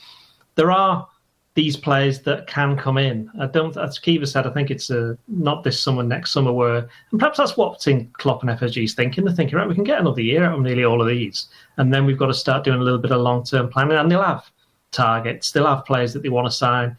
there 0.54 0.70
are 0.70 1.08
these 1.54 1.76
players 1.76 2.20
that 2.20 2.46
can 2.46 2.76
come 2.76 2.98
in. 2.98 3.30
I 3.40 3.46
don't, 3.46 3.74
as 3.78 3.98
Kiva 3.98 4.26
said, 4.26 4.46
I 4.46 4.50
think 4.50 4.70
it's 4.70 4.90
uh, 4.90 5.14
not 5.26 5.64
this 5.64 5.82
summer, 5.82 6.02
next 6.02 6.32
summer, 6.32 6.52
where, 6.52 6.88
and 7.10 7.18
perhaps 7.18 7.38
that's 7.38 7.56
what's 7.56 7.86
in 7.86 8.08
Klopp 8.12 8.42
and 8.42 8.50
FSG's 8.50 8.92
thinking. 8.92 9.24
They're 9.24 9.34
thinking, 9.34 9.56
right, 9.56 9.66
we 9.66 9.74
can 9.74 9.82
get 9.82 9.98
another 9.98 10.20
year 10.20 10.44
out 10.44 10.58
of 10.58 10.60
nearly 10.60 10.84
all 10.84 11.00
of 11.00 11.08
these. 11.08 11.48
And 11.78 11.92
then 11.92 12.04
we've 12.04 12.18
got 12.18 12.26
to 12.26 12.34
start 12.34 12.62
doing 12.62 12.80
a 12.80 12.84
little 12.84 12.98
bit 12.98 13.10
of 13.10 13.22
long 13.22 13.42
term 13.42 13.70
planning. 13.70 13.96
And 13.96 14.10
they'll 14.10 14.22
have 14.22 14.44
targets, 14.92 15.50
they'll 15.50 15.66
have 15.66 15.86
players 15.86 16.12
that 16.12 16.22
they 16.22 16.28
want 16.28 16.46
to 16.46 16.52
sign. 16.52 16.94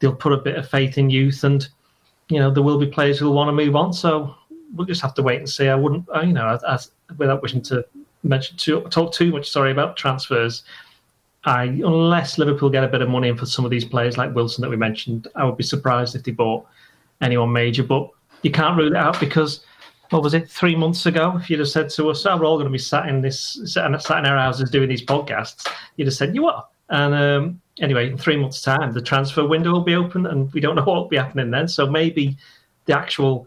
They'll 0.00 0.14
put 0.14 0.32
a 0.32 0.38
bit 0.38 0.56
of 0.56 0.68
faith 0.68 0.98
in 0.98 1.08
youth, 1.08 1.44
and, 1.44 1.68
you 2.28 2.40
know, 2.40 2.50
there 2.50 2.64
will 2.64 2.78
be 2.78 2.86
players 2.86 3.18
who 3.18 3.26
will 3.26 3.34
want 3.34 3.48
to 3.48 3.52
move 3.52 3.76
on. 3.76 3.92
So 3.92 4.34
we'll 4.74 4.86
just 4.86 5.02
have 5.02 5.14
to 5.14 5.22
wait 5.22 5.38
and 5.38 5.48
see. 5.48 5.68
I 5.68 5.74
wouldn't, 5.74 6.06
you 6.22 6.32
know, 6.32 6.48
as, 6.48 6.62
as, 6.64 6.90
without 7.16 7.42
wishing 7.42 7.62
to 7.62 7.84
mention 8.22 8.56
too, 8.56 8.82
talk 8.90 9.12
too 9.12 9.32
much, 9.32 9.50
sorry, 9.50 9.72
about 9.72 9.96
transfers. 9.96 10.62
I, 11.44 11.64
unless 11.64 12.38
Liverpool 12.38 12.68
get 12.68 12.84
a 12.84 12.88
bit 12.88 13.00
of 13.00 13.08
money 13.08 13.28
in 13.28 13.36
for 13.36 13.46
some 13.46 13.64
of 13.64 13.70
these 13.70 13.84
players 13.84 14.18
like 14.18 14.34
Wilson 14.34 14.62
that 14.62 14.68
we 14.68 14.76
mentioned, 14.76 15.28
I 15.34 15.44
would 15.44 15.56
be 15.56 15.64
surprised 15.64 16.14
if 16.14 16.24
they 16.24 16.32
bought 16.32 16.66
anyone 17.22 17.52
major. 17.52 17.82
But 17.82 18.10
you 18.42 18.50
can't 18.50 18.76
rule 18.76 18.88
it 18.88 18.96
out 18.96 19.18
because 19.18 19.64
what 20.10 20.22
was 20.22 20.34
it 20.34 20.50
three 20.50 20.76
months 20.76 21.06
ago? 21.06 21.38
If 21.40 21.48
you'd 21.48 21.60
have 21.60 21.68
said 21.68 21.88
to 21.90 22.10
us, 22.10 22.26
oh, 22.26 22.36
"We're 22.36 22.44
all 22.44 22.56
going 22.56 22.66
to 22.66 22.72
be 22.72 22.78
sat 22.78 23.08
in 23.08 23.22
this 23.22 23.60
sat 23.64 23.86
in, 23.86 24.26
our 24.26 24.36
houses 24.36 24.70
doing 24.70 24.88
these 24.88 25.04
podcasts," 25.04 25.66
you'd 25.96 26.08
have 26.08 26.14
said, 26.14 26.34
"You 26.34 26.46
are." 26.46 26.66
And 26.90 27.14
um, 27.14 27.60
anyway, 27.78 28.10
in 28.10 28.18
three 28.18 28.36
months' 28.36 28.60
time, 28.60 28.92
the 28.92 29.00
transfer 29.00 29.46
window 29.46 29.72
will 29.72 29.80
be 29.80 29.94
open, 29.94 30.26
and 30.26 30.52
we 30.52 30.60
don't 30.60 30.74
know 30.74 30.82
what 30.84 30.94
will 30.94 31.08
be 31.08 31.16
happening 31.16 31.50
then. 31.50 31.68
So 31.68 31.88
maybe 31.88 32.36
the 32.86 32.98
actual 32.98 33.46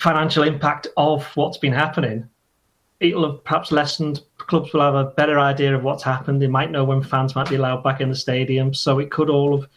financial 0.00 0.42
impact 0.42 0.88
of 0.96 1.24
what's 1.34 1.58
been 1.58 1.72
happening 1.72 2.28
it'll 3.00 3.30
have 3.30 3.44
perhaps 3.44 3.72
lessened. 3.72 4.20
Clubs 4.38 4.72
will 4.72 4.80
have 4.80 4.94
a 4.94 5.04
better 5.04 5.38
idea 5.38 5.74
of 5.74 5.84
what's 5.84 6.02
happened. 6.02 6.42
They 6.42 6.46
might 6.48 6.70
know 6.70 6.84
when 6.84 7.02
fans 7.02 7.34
might 7.34 7.48
be 7.48 7.56
allowed 7.56 7.84
back 7.84 8.00
in 8.00 8.08
the 8.08 8.16
stadium. 8.16 8.74
So 8.74 8.98
it 8.98 9.10
could 9.10 9.30
all 9.30 9.60
have 9.60 9.68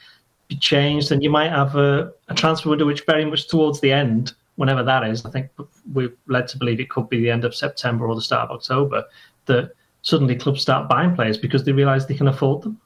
be 0.47 0.55
changed, 0.57 1.11
and 1.11 1.23
you 1.23 1.29
might 1.29 1.49
have 1.49 1.75
a, 1.75 2.11
a 2.27 2.33
transfer 2.33 2.69
window 2.69 2.85
which 2.85 3.05
very 3.05 3.25
much 3.25 3.47
towards 3.47 3.79
the 3.79 3.91
end, 3.91 4.33
whenever 4.55 4.83
that 4.83 5.03
is. 5.03 5.25
I 5.25 5.29
think 5.29 5.49
we're 5.93 6.13
led 6.27 6.47
to 6.49 6.57
believe 6.57 6.79
it 6.79 6.89
could 6.89 7.09
be 7.09 7.21
the 7.21 7.29
end 7.29 7.45
of 7.45 7.55
September 7.55 8.07
or 8.07 8.15
the 8.15 8.21
start 8.21 8.49
of 8.49 8.57
October. 8.57 9.05
That 9.45 9.71
suddenly 10.01 10.35
clubs 10.35 10.61
start 10.61 10.89
buying 10.89 11.15
players 11.15 11.37
because 11.37 11.63
they 11.63 11.71
realise 11.71 12.05
they 12.05 12.15
can 12.15 12.27
afford 12.27 12.63
them. 12.63 12.79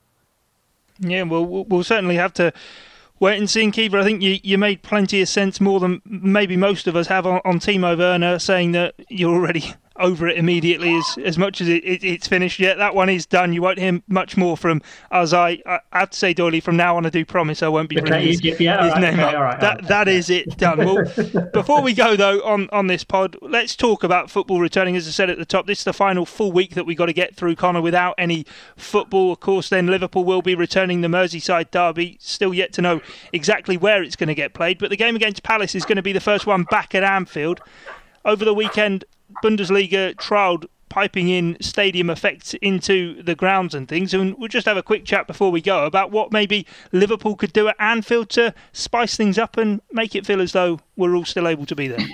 Yeah, 1.00 1.24
well, 1.24 1.46
we'll 1.46 1.84
certainly 1.84 2.16
have 2.16 2.34
to 2.36 2.54
wait 3.20 3.38
and 3.38 3.50
see, 3.50 3.70
Kiva. 3.72 4.00
I 4.00 4.04
think 4.04 4.22
you, 4.22 4.40
you 4.44 4.58
made 4.58 4.84
plenty 4.84 5.22
of 5.22 5.30
sense, 5.30 5.62
more 5.62 5.80
than 5.80 6.02
maybe 6.06 6.58
most 6.58 6.88
of 6.88 6.96
us 6.96 7.08
have 7.08 7.26
on, 7.26 7.42
on 7.46 7.60
Timo 7.60 7.98
Werner, 7.98 8.40
saying 8.40 8.74
that 8.74 8.96
you're 9.10 9.34
already 9.34 9.74
over 9.98 10.28
it 10.28 10.38
immediately 10.38 10.94
as, 10.94 11.18
as 11.24 11.38
much 11.38 11.62
as 11.62 11.70
it, 11.70 11.84
it, 11.86 12.04
it's 12.04 12.28
finished 12.28 12.60
yet. 12.60 12.78
That 12.78 12.96
one 12.96 13.10
is 13.10 13.26
done. 13.26 13.54
You 13.54 13.62
won't 13.62 13.80
hear 13.80 14.02
much 14.08 14.36
more 14.36 14.58
from 14.58 14.82
as 15.12 15.34
I, 15.34 15.62
I 15.66 15.80
have 15.94 16.10
to 16.10 16.18
say, 16.18 16.34
Doyley, 16.34 16.62
from 16.62 16.76
now 16.76 16.98
on, 16.98 17.06
I 17.06 17.10
do 17.10 17.24
promise 17.24 17.64
I 17.64 17.68
won't 17.70 17.90
be 17.90 18.00
okay, 18.02 18.28
his, 18.28 18.44
yeah, 18.44 18.84
his 18.84 18.94
right, 18.94 19.02
name 19.02 19.20
okay, 19.20 19.36
up. 19.36 19.60
that, 19.62 19.88
that 19.88 20.08
is 20.08 20.30
it 20.30 20.58
done. 20.58 20.80
Well, 20.80 21.04
before 21.54 21.82
we 21.82 21.94
go, 21.94 22.16
though, 22.16 22.44
on, 22.44 22.70
on 22.72 22.88
this 22.88 23.04
pod, 23.04 23.38
let's 23.42 23.76
talk 23.76 24.04
about 24.04 24.30
football 24.30 24.60
returning. 24.60 24.96
As 24.96 25.08
I 25.08 25.12
said 25.12 25.30
at 25.30 25.38
the 25.38 25.46
top, 25.46 25.68
this 25.68 25.80
is 25.80 25.86
the 25.86 25.94
final 25.94 26.26
full 26.26 26.52
week 26.52 26.76
that 26.76 26.86
we've 26.86 26.98
got 26.98 27.06
to 27.06 27.14
get 27.14 27.36
through, 27.36 27.56
Connor, 27.56 27.82
without 27.82 28.16
any 28.18 28.46
football. 28.76 29.32
Of 29.32 29.40
course, 29.40 29.70
then 29.70 29.88
Liverpool 29.88 30.26
will 30.26 30.42
be 30.42 30.56
returning 30.56 31.02
the 31.02 31.08
Merseyside 31.08 31.72
derby. 31.72 32.18
Still 32.20 32.54
yet 32.54 32.74
to 32.74 32.82
know 32.82 33.02
exactly 33.32 33.78
where 33.78 34.04
it's 34.04 34.16
going 34.16 34.28
to 34.28 34.36
get 34.36 34.54
played, 34.54 34.78
but 34.78 34.90
the 34.90 34.98
game 34.98 35.16
against 35.16 35.44
Palace 35.44 35.76
is 35.76 35.86
going 35.86 35.96
to 35.96 36.02
be 36.02 36.14
the 36.14 36.20
first 36.20 36.46
one 36.46 36.64
back 36.64 36.94
at 36.96 37.04
Anfield. 37.04 37.62
Over 38.26 38.44
the 38.44 38.56
weekend, 38.56 39.06
Bundesliga 39.44 40.16
trialled 40.16 40.66
piping 40.90 41.28
in 41.28 41.58
stadium 41.60 42.10
effects 42.10 42.54
into 42.62 43.22
the 43.22 43.36
grounds 43.36 43.76
and 43.76 43.88
things. 43.88 44.14
And 44.14 44.38
we'll 44.38 44.48
just 44.48 44.66
have 44.66 44.78
a 44.78 44.84
quick 44.84 45.04
chat 45.04 45.28
before 45.28 45.52
we 45.52 45.62
go 45.62 45.86
about 45.86 46.12
what 46.12 46.32
maybe 46.32 46.66
Liverpool 46.92 47.36
could 47.36 47.52
do 47.52 47.68
at 47.68 47.76
Anfield 47.80 48.30
to 48.30 48.54
spice 48.72 49.18
things 49.18 49.38
up 49.38 49.58
and 49.58 49.82
make 49.92 50.16
it 50.16 50.26
feel 50.26 50.42
as 50.42 50.54
though 50.54 50.80
we're 50.96 51.16
all 51.16 51.26
still 51.26 51.48
able 51.48 51.66
to 51.66 51.76
be 51.76 51.90
there. 51.90 52.08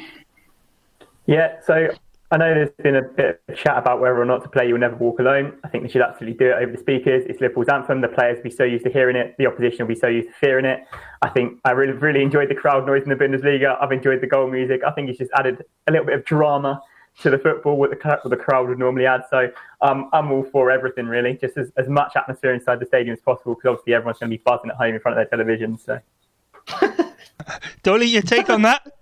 Yeah, 1.27 1.59
so 1.63 1.89
I 2.31 2.37
know 2.37 2.53
there's 2.53 2.71
been 2.81 2.95
a 2.95 3.03
bit 3.03 3.41
of 3.47 3.55
chat 3.55 3.77
about 3.77 3.99
whether 3.99 4.19
or 4.19 4.25
not 4.25 4.41
to 4.43 4.49
play 4.49 4.67
You'll 4.67 4.79
Never 4.79 4.95
Walk 4.95 5.19
Alone. 5.19 5.59
I 5.63 5.67
think 5.67 5.83
they 5.83 5.89
should 5.89 6.01
absolutely 6.01 6.39
do 6.39 6.51
it 6.51 6.55
over 6.55 6.71
the 6.71 6.77
speakers. 6.77 7.23
It's 7.27 7.39
Liverpool's 7.39 7.67
anthem. 7.67 8.01
The 8.01 8.07
players 8.07 8.37
will 8.37 8.43
be 8.45 8.49
so 8.49 8.63
used 8.63 8.85
to 8.85 8.89
hearing 8.89 9.15
it. 9.15 9.35
The 9.37 9.45
opposition 9.45 9.85
will 9.85 9.93
be 9.93 9.99
so 9.99 10.07
used 10.07 10.29
to 10.29 10.33
fearing 10.35 10.65
it. 10.65 10.87
I 11.21 11.29
think 11.29 11.59
I 11.65 11.71
really, 11.71 11.93
really 11.93 12.23
enjoyed 12.23 12.49
the 12.49 12.55
crowd 12.55 12.87
noise 12.87 13.03
in 13.03 13.09
the 13.09 13.15
Bundesliga. 13.15 13.77
I've 13.79 13.91
enjoyed 13.91 14.21
the 14.21 14.27
goal 14.27 14.49
music. 14.49 14.81
I 14.83 14.91
think 14.91 15.09
it's 15.09 15.19
just 15.19 15.31
added 15.35 15.63
a 15.87 15.91
little 15.91 16.07
bit 16.07 16.15
of 16.15 16.25
drama 16.25 16.81
to 17.21 17.29
the 17.29 17.37
football 17.37 17.77
what 17.77 17.89
the, 17.89 18.19
what 18.21 18.29
the 18.29 18.37
crowd 18.37 18.67
would 18.67 18.79
normally 18.79 19.05
add. 19.05 19.23
So 19.29 19.49
um, 19.81 20.09
I'm 20.13 20.31
all 20.31 20.43
for 20.43 20.71
everything 20.71 21.05
really, 21.05 21.37
just 21.37 21.57
as, 21.57 21.71
as 21.77 21.87
much 21.87 22.15
atmosphere 22.15 22.53
inside 22.53 22.79
the 22.79 22.85
stadium 22.85 23.13
as 23.13 23.21
possible 23.21 23.55
because 23.55 23.69
obviously 23.69 23.93
everyone's 23.93 24.19
going 24.19 24.31
to 24.31 24.37
be 24.37 24.43
buzzing 24.43 24.69
at 24.69 24.77
home 24.77 24.95
in 24.95 24.99
front 24.99 25.17
of 25.17 25.29
their 25.29 25.37
television. 25.37 25.77
So, 25.77 25.99
Doyley, 27.83 28.11
your 28.11 28.21
take 28.21 28.49
on 28.49 28.63
that? 28.63 28.95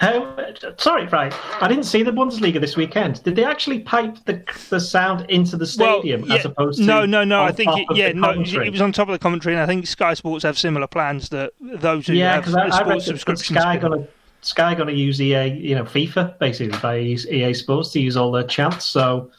Um, 0.00 0.34
sorry, 0.78 1.06
right. 1.08 1.34
I 1.60 1.68
didn't 1.68 1.84
see 1.84 2.02
the 2.02 2.10
Bundesliga 2.10 2.58
this 2.58 2.74
weekend. 2.74 3.22
Did 3.22 3.36
they 3.36 3.44
actually 3.44 3.80
pipe 3.80 4.16
the 4.24 4.42
the 4.70 4.80
sound 4.80 5.28
into 5.28 5.58
the 5.58 5.66
stadium 5.66 6.22
well, 6.22 6.30
yeah, 6.30 6.36
as 6.36 6.44
opposed 6.46 6.78
to? 6.78 6.84
No, 6.86 7.04
no, 7.04 7.22
no. 7.22 7.42
I 7.42 7.52
think 7.52 7.70
it, 7.76 7.86
yeah, 7.94 8.12
no. 8.12 8.30
It 8.30 8.70
was 8.70 8.80
on 8.80 8.92
top 8.92 9.08
of 9.08 9.12
the 9.12 9.18
commentary, 9.18 9.54
and 9.54 9.62
I 9.62 9.66
think 9.66 9.86
Sky 9.86 10.14
Sports 10.14 10.42
have 10.44 10.58
similar 10.58 10.86
plans 10.86 11.28
that 11.28 11.52
those 11.60 12.06
who 12.06 12.14
yeah, 12.14 12.40
have 12.40 12.54
I, 12.54 12.70
sports 12.70 13.04
I 13.04 13.08
subscriptions. 13.08 13.60
Sky 13.60 13.76
gonna 13.76 14.08
Sky 14.42 14.74
going 14.74 14.88
to 14.88 14.94
use 14.94 15.20
EA, 15.20 15.48
you 15.48 15.74
know, 15.74 15.84
FIFA 15.84 16.38
basically 16.38 16.78
by 16.80 16.98
EA 16.98 17.54
Sports 17.54 17.92
to 17.92 18.00
use 18.00 18.16
all 18.16 18.32
their 18.32 18.44
chants. 18.44 18.86
So 18.86 19.30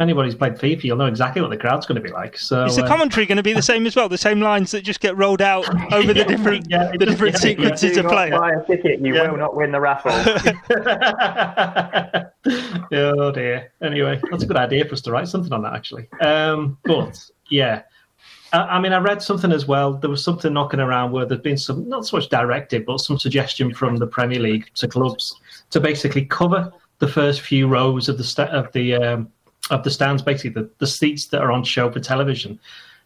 anybody 0.00 0.28
who's 0.28 0.34
played 0.34 0.54
FIFA, 0.54 0.84
you'll 0.84 0.96
know 0.96 1.06
exactly 1.06 1.42
what 1.42 1.50
the 1.50 1.56
crowd's 1.56 1.86
going 1.86 1.96
to 1.96 2.02
be 2.02 2.12
like. 2.12 2.38
So 2.38 2.64
is 2.64 2.76
the 2.76 2.84
uh, 2.84 2.88
commentary 2.88 3.26
going 3.26 3.36
to 3.36 3.42
be 3.42 3.52
the 3.52 3.62
same 3.62 3.86
as 3.86 3.96
well? 3.96 4.08
The 4.08 4.18
same 4.18 4.40
lines 4.40 4.70
that 4.72 4.82
just 4.82 5.00
get 5.00 5.16
rolled 5.16 5.42
out 5.42 5.68
over 5.92 6.12
the 6.12 6.24
different 6.24 6.66
yeah, 6.68 6.90
the 6.92 7.06
different 7.06 7.34
yeah, 7.34 7.40
sequences 7.40 7.96
yeah. 7.96 8.02
of 8.02 8.10
play. 8.10 8.30
Buy 8.30 8.52
a 8.52 8.66
ticket, 8.66 9.00
you 9.00 9.14
will 9.14 9.36
not 9.36 9.56
win 9.56 9.72
the 9.72 9.80
raffle. 9.80 10.12
oh 12.92 13.32
dear. 13.32 13.72
Anyway, 13.82 14.20
that's 14.30 14.42
a 14.42 14.46
good 14.46 14.56
idea 14.56 14.84
for 14.84 14.92
us 14.92 15.00
to 15.02 15.12
write 15.12 15.28
something 15.28 15.52
on 15.52 15.62
that 15.62 15.74
actually. 15.74 16.08
Um, 16.20 16.78
but 16.84 17.18
yeah. 17.50 17.82
I 18.52 18.80
mean, 18.80 18.92
I 18.92 18.98
read 18.98 19.22
something 19.22 19.52
as 19.52 19.66
well. 19.66 19.94
There 19.94 20.10
was 20.10 20.22
something 20.22 20.52
knocking 20.52 20.80
around 20.80 21.12
where 21.12 21.26
there's 21.26 21.40
been 21.40 21.56
some, 21.56 21.88
not 21.88 22.06
so 22.06 22.16
much 22.16 22.28
directed, 22.28 22.86
but 22.86 23.00
some 23.00 23.18
suggestion 23.18 23.74
from 23.74 23.96
the 23.96 24.06
Premier 24.06 24.38
League 24.38 24.70
to 24.76 24.88
clubs 24.88 25.40
to 25.70 25.80
basically 25.80 26.24
cover 26.24 26.72
the 26.98 27.08
first 27.08 27.40
few 27.40 27.66
rows 27.66 28.08
of 28.08 28.18
the 28.18 28.48
of 28.52 28.72
the 28.72 28.94
um, 28.94 29.28
of 29.70 29.82
the 29.82 29.90
stands, 29.90 30.22
basically 30.22 30.62
the, 30.62 30.70
the 30.78 30.86
seats 30.86 31.26
that 31.26 31.40
are 31.40 31.50
on 31.50 31.64
show 31.64 31.90
for 31.90 32.00
television, 32.00 32.58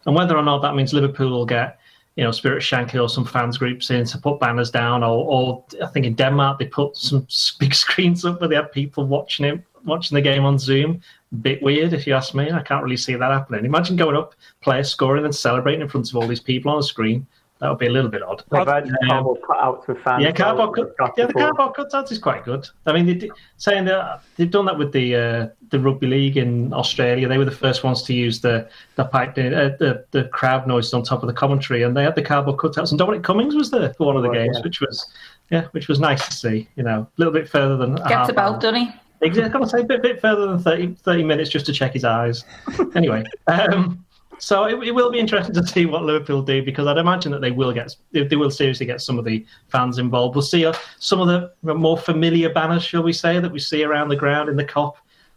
and 0.06 0.14
whether 0.14 0.36
or 0.36 0.42
not 0.42 0.60
that 0.62 0.74
means 0.74 0.92
Liverpool 0.92 1.30
will 1.30 1.46
get 1.46 1.78
you 2.16 2.24
know 2.24 2.30
Spirit 2.30 2.62
Shankly 2.62 3.02
or 3.02 3.08
some 3.08 3.24
fans 3.24 3.58
groups 3.58 3.90
in 3.90 4.04
to 4.06 4.18
put 4.18 4.40
banners 4.40 4.70
down, 4.70 5.02
or, 5.02 5.24
or 5.26 5.64
I 5.82 5.86
think 5.86 6.06
in 6.06 6.14
Denmark 6.14 6.58
they 6.58 6.66
put 6.66 6.96
some 6.96 7.26
big 7.58 7.74
screens 7.74 8.24
up 8.24 8.40
where 8.40 8.48
they 8.48 8.56
have 8.56 8.72
people 8.72 9.06
watching 9.06 9.46
it, 9.46 9.60
watching 9.84 10.14
the 10.14 10.22
game 10.22 10.44
on 10.44 10.58
Zoom. 10.58 11.00
Bit 11.42 11.62
weird, 11.62 11.92
if 11.92 12.06
you 12.06 12.14
ask 12.14 12.34
me. 12.34 12.50
I 12.50 12.62
can't 12.62 12.82
really 12.82 12.96
see 12.96 13.14
that 13.14 13.30
happening. 13.30 13.64
Imagine 13.64 13.96
going 13.96 14.16
up, 14.16 14.34
player 14.60 14.84
scoring, 14.84 15.24
and 15.24 15.34
celebrating 15.34 15.80
in 15.80 15.88
front 15.88 16.10
of 16.10 16.16
all 16.16 16.26
these 16.26 16.40
people 16.40 16.72
on 16.72 16.78
a 16.78 16.82
screen. 16.82 17.26
That 17.60 17.68
would 17.68 17.78
be 17.78 17.88
a 17.88 17.90
little 17.90 18.10
bit 18.10 18.22
odd. 18.22 18.42
I've 18.52 18.66
heard 18.66 18.84
um, 18.84 18.96
cardboard 19.06 19.42
cutouts 19.42 19.86
with 19.86 19.98
fans. 19.98 20.24
Yeah, 20.24 20.32
cardboard, 20.32 20.94
cut, 20.96 21.12
yeah, 21.18 21.26
the 21.26 21.34
cardboard 21.34 21.74
cutouts 21.74 22.10
is 22.10 22.18
quite 22.18 22.42
good. 22.42 22.66
I 22.86 22.94
mean, 22.94 23.04
they, 23.04 23.30
saying 23.58 23.84
that 23.84 24.22
they've 24.36 24.50
done 24.50 24.64
that 24.64 24.78
with 24.78 24.92
the 24.92 25.14
uh, 25.14 25.48
the 25.68 25.78
rugby 25.78 26.06
league 26.06 26.38
in 26.38 26.72
Australia. 26.72 27.28
They 27.28 27.36
were 27.36 27.44
the 27.44 27.50
first 27.50 27.84
ones 27.84 28.02
to 28.04 28.14
use 28.14 28.40
the 28.40 28.66
the 28.94 29.04
pipe, 29.04 29.32
uh, 29.32 29.76
the 29.78 30.06
the 30.10 30.24
crowd 30.32 30.66
noise 30.66 30.94
on 30.94 31.02
top 31.02 31.22
of 31.22 31.26
the 31.26 31.34
commentary, 31.34 31.82
and 31.82 31.94
they 31.94 32.02
had 32.02 32.14
the 32.14 32.22
cardboard 32.22 32.56
cutouts. 32.56 32.92
And 32.92 32.98
Dominic 32.98 33.24
Cummings 33.24 33.54
was 33.54 33.70
there 33.70 33.92
for 33.92 34.06
one 34.06 34.16
of 34.16 34.22
the 34.22 34.30
games, 34.30 34.56
yeah. 34.56 34.62
which 34.62 34.80
was 34.80 35.12
yeah, 35.50 35.64
which 35.72 35.86
was 35.86 36.00
nice 36.00 36.26
to 36.28 36.32
see. 36.32 36.66
You 36.76 36.84
know, 36.84 37.00
a 37.00 37.08
little 37.18 37.32
bit 37.32 37.46
further 37.46 37.76
than 37.76 37.96
gets 38.08 38.30
about, 38.30 38.62
doesn't 38.62 38.80
he? 38.80 38.90
I've 39.22 39.52
got 39.52 39.58
to 39.58 39.68
say 39.68 39.80
a 39.80 39.84
bit, 39.84 40.02
bit 40.02 40.20
further 40.20 40.46
than 40.46 40.58
30, 40.58 40.94
30 40.94 41.24
minutes 41.24 41.50
just 41.50 41.66
to 41.66 41.72
check 41.72 41.92
his 41.92 42.04
eyes. 42.04 42.44
anyway, 42.94 43.24
um, 43.48 44.04
so 44.38 44.64
it, 44.64 44.82
it, 44.88 44.92
will 44.92 45.10
be 45.10 45.18
interesting 45.18 45.54
to 45.54 45.66
see 45.66 45.84
what 45.84 46.04
Liverpool 46.04 46.40
do 46.42 46.64
because 46.64 46.86
I'd 46.86 46.96
imagine 46.96 47.30
that 47.32 47.42
they 47.42 47.50
will 47.50 47.72
get 47.72 47.94
they 48.12 48.36
will 48.36 48.50
seriously 48.50 48.86
get 48.86 49.02
some 49.02 49.18
of 49.18 49.26
the 49.26 49.44
fans 49.68 49.98
involved. 49.98 50.34
We'll 50.34 50.42
see 50.42 50.64
uh, 50.64 50.72
some 50.98 51.20
of 51.20 51.28
the 51.28 51.74
more 51.74 51.98
familiar 51.98 52.50
banners, 52.52 52.82
shall 52.82 53.02
we 53.02 53.12
say, 53.12 53.38
that 53.38 53.52
we 53.52 53.58
see 53.58 53.84
around 53.84 54.08
the 54.08 54.16
ground 54.16 54.48
in 54.48 54.56
the 54.56 54.64
Kop. 54.64 54.94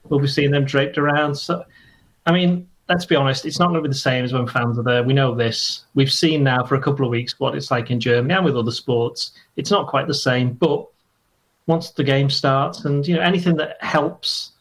We'll 0.08 0.22
be 0.22 0.28
seeing 0.28 0.52
them 0.52 0.64
draped 0.64 0.98
around. 0.98 1.36
So, 1.36 1.66
I 2.26 2.32
mean, 2.32 2.68
let's 2.88 3.06
be 3.06 3.16
honest, 3.16 3.46
it's 3.46 3.60
not 3.60 3.68
going 3.68 3.82
to 3.84 3.88
be 3.88 3.94
the 3.94 4.00
same 4.00 4.24
as 4.24 4.34
when 4.34 4.48
fans 4.48 4.80
are 4.80 4.84
there. 4.84 5.04
We 5.04 5.14
know 5.14 5.36
this. 5.36 5.86
We've 5.96 6.12
seen 6.12 6.44
now 6.44 6.64
for 6.64 6.76
a 6.76 6.82
couple 6.82 7.06
of 7.06 7.12
weeks 7.12 7.40
what 7.40 7.56
it's 7.56 7.72
like 7.72 7.92
in 7.92 8.00
Germany 8.00 8.34
and 8.34 8.46
with 8.46 8.58
other 8.58 8.72
sports. 8.72 9.32
It's 9.58 9.72
not 9.72 9.88
quite 9.88 10.08
the 10.08 10.14
same, 10.14 10.54
but 10.54 10.88
once 11.68 11.92
the 11.92 12.04
game 12.04 12.30
starts, 12.30 12.86
and 12.86 13.08
you 13.08 13.16
know 13.16 13.22
anything 13.22 13.56
that 13.58 13.82
helps 13.82 14.52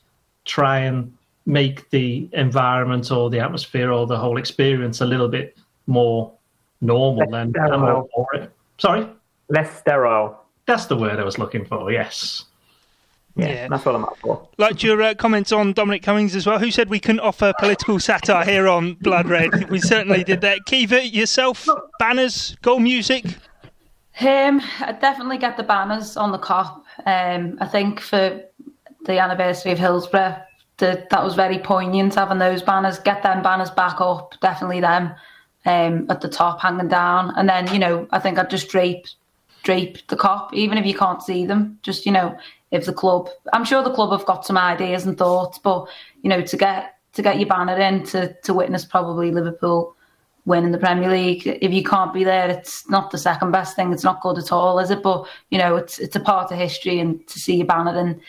try 0.44 0.78
and 0.78 1.12
make 1.46 1.90
the 1.90 2.28
environment 2.32 3.10
or 3.10 3.30
the 3.30 3.40
atmosphere 3.40 3.90
or 3.90 4.06
the 4.06 4.16
whole 4.16 4.38
experience 4.38 5.00
a 5.00 5.06
little 5.06 5.28
bit 5.28 5.56
more 5.86 6.32
normal, 6.80 7.28
then 7.30 7.52
I'm 7.56 7.82
all 7.84 8.08
for 8.14 8.26
it. 8.34 8.50
Sorry, 8.78 9.06
less 9.48 9.78
sterile. 9.78 10.38
That's 10.66 10.86
the 10.86 10.96
word 10.96 11.18
I 11.18 11.24
was 11.24 11.38
looking 11.38 11.64
for. 11.64 11.90
Yes. 11.90 12.44
Yeah, 13.34 13.48
yeah, 13.48 13.68
that's 13.68 13.84
what 13.86 13.94
I'm 13.94 14.04
up 14.04 14.18
for. 14.18 14.46
Like 14.58 14.82
your 14.82 15.00
uh, 15.00 15.14
comments 15.14 15.52
on 15.52 15.72
Dominic 15.72 16.02
Cummings 16.02 16.36
as 16.36 16.46
well. 16.46 16.58
Who 16.58 16.70
said 16.70 16.90
we 16.90 17.00
couldn't 17.00 17.20
offer 17.20 17.54
political 17.58 17.98
satire 17.98 18.44
here 18.44 18.68
on 18.68 18.94
Blood 18.94 19.26
Red? 19.26 19.70
we 19.70 19.80
certainly 19.80 20.22
did 20.22 20.42
that. 20.42 20.66
Kiva, 20.66 21.06
yourself, 21.06 21.66
banners, 21.98 22.56
goal 22.60 22.78
music. 22.78 23.24
Um, 24.20 24.60
I 24.80 24.96
definitely 25.00 25.38
get 25.38 25.56
the 25.56 25.62
banners 25.62 26.18
on 26.18 26.32
the 26.32 26.38
Kop. 26.38 26.81
Um, 27.06 27.58
I 27.60 27.66
think 27.66 28.00
for 28.00 28.42
the 29.04 29.18
anniversary 29.18 29.72
of 29.72 29.78
Hillsborough, 29.78 30.36
the, 30.78 31.06
that 31.10 31.24
was 31.24 31.34
very 31.34 31.58
poignant 31.58 32.14
having 32.14 32.38
those 32.38 32.62
banners. 32.62 32.98
Get 32.98 33.22
them 33.22 33.42
banners 33.42 33.70
back 33.70 34.00
up, 34.00 34.34
definitely 34.40 34.80
them 34.80 35.14
um, 35.64 36.06
at 36.10 36.20
the 36.20 36.28
top 36.28 36.60
hanging 36.60 36.88
down, 36.88 37.32
and 37.36 37.48
then 37.48 37.72
you 37.72 37.78
know 37.78 38.06
I 38.10 38.18
think 38.18 38.38
I'd 38.38 38.50
just 38.50 38.68
drape 38.68 39.06
drape 39.62 40.04
the 40.08 40.16
Kop, 40.16 40.52
even 40.52 40.78
if 40.78 40.86
you 40.86 40.94
can't 40.94 41.22
see 41.22 41.46
them. 41.46 41.78
Just 41.82 42.06
you 42.06 42.12
know, 42.12 42.36
if 42.70 42.86
the 42.86 42.92
club, 42.92 43.28
I'm 43.52 43.64
sure 43.64 43.82
the 43.82 43.94
club 43.94 44.10
have 44.10 44.26
got 44.26 44.44
some 44.44 44.58
ideas 44.58 45.06
and 45.06 45.16
thoughts, 45.16 45.58
but 45.58 45.86
you 46.22 46.30
know, 46.30 46.42
to 46.42 46.56
get 46.56 46.96
to 47.12 47.22
get 47.22 47.38
your 47.38 47.48
banner 47.48 47.76
in 47.76 48.04
to 48.06 48.34
to 48.42 48.54
witness 48.54 48.84
probably 48.84 49.30
Liverpool 49.30 49.96
win 50.44 50.64
in 50.64 50.72
the 50.72 50.78
Premier 50.78 51.10
League. 51.10 51.46
If 51.46 51.72
you 51.72 51.84
can't 51.84 52.12
be 52.12 52.24
there, 52.24 52.48
it's 52.50 52.88
not 52.88 53.10
the 53.10 53.18
second 53.18 53.52
best 53.52 53.76
thing. 53.76 53.92
It's 53.92 54.04
not 54.04 54.20
good 54.20 54.38
at 54.38 54.52
all, 54.52 54.78
is 54.78 54.90
it? 54.90 55.02
But 55.02 55.26
you 55.50 55.58
know, 55.58 55.76
it's 55.76 55.98
it's 55.98 56.16
a 56.16 56.20
part 56.20 56.50
of 56.50 56.58
history, 56.58 56.98
and 56.98 57.26
to 57.28 57.38
see 57.38 57.56
you 57.56 57.64
banner 57.64 57.96
and 57.98 58.20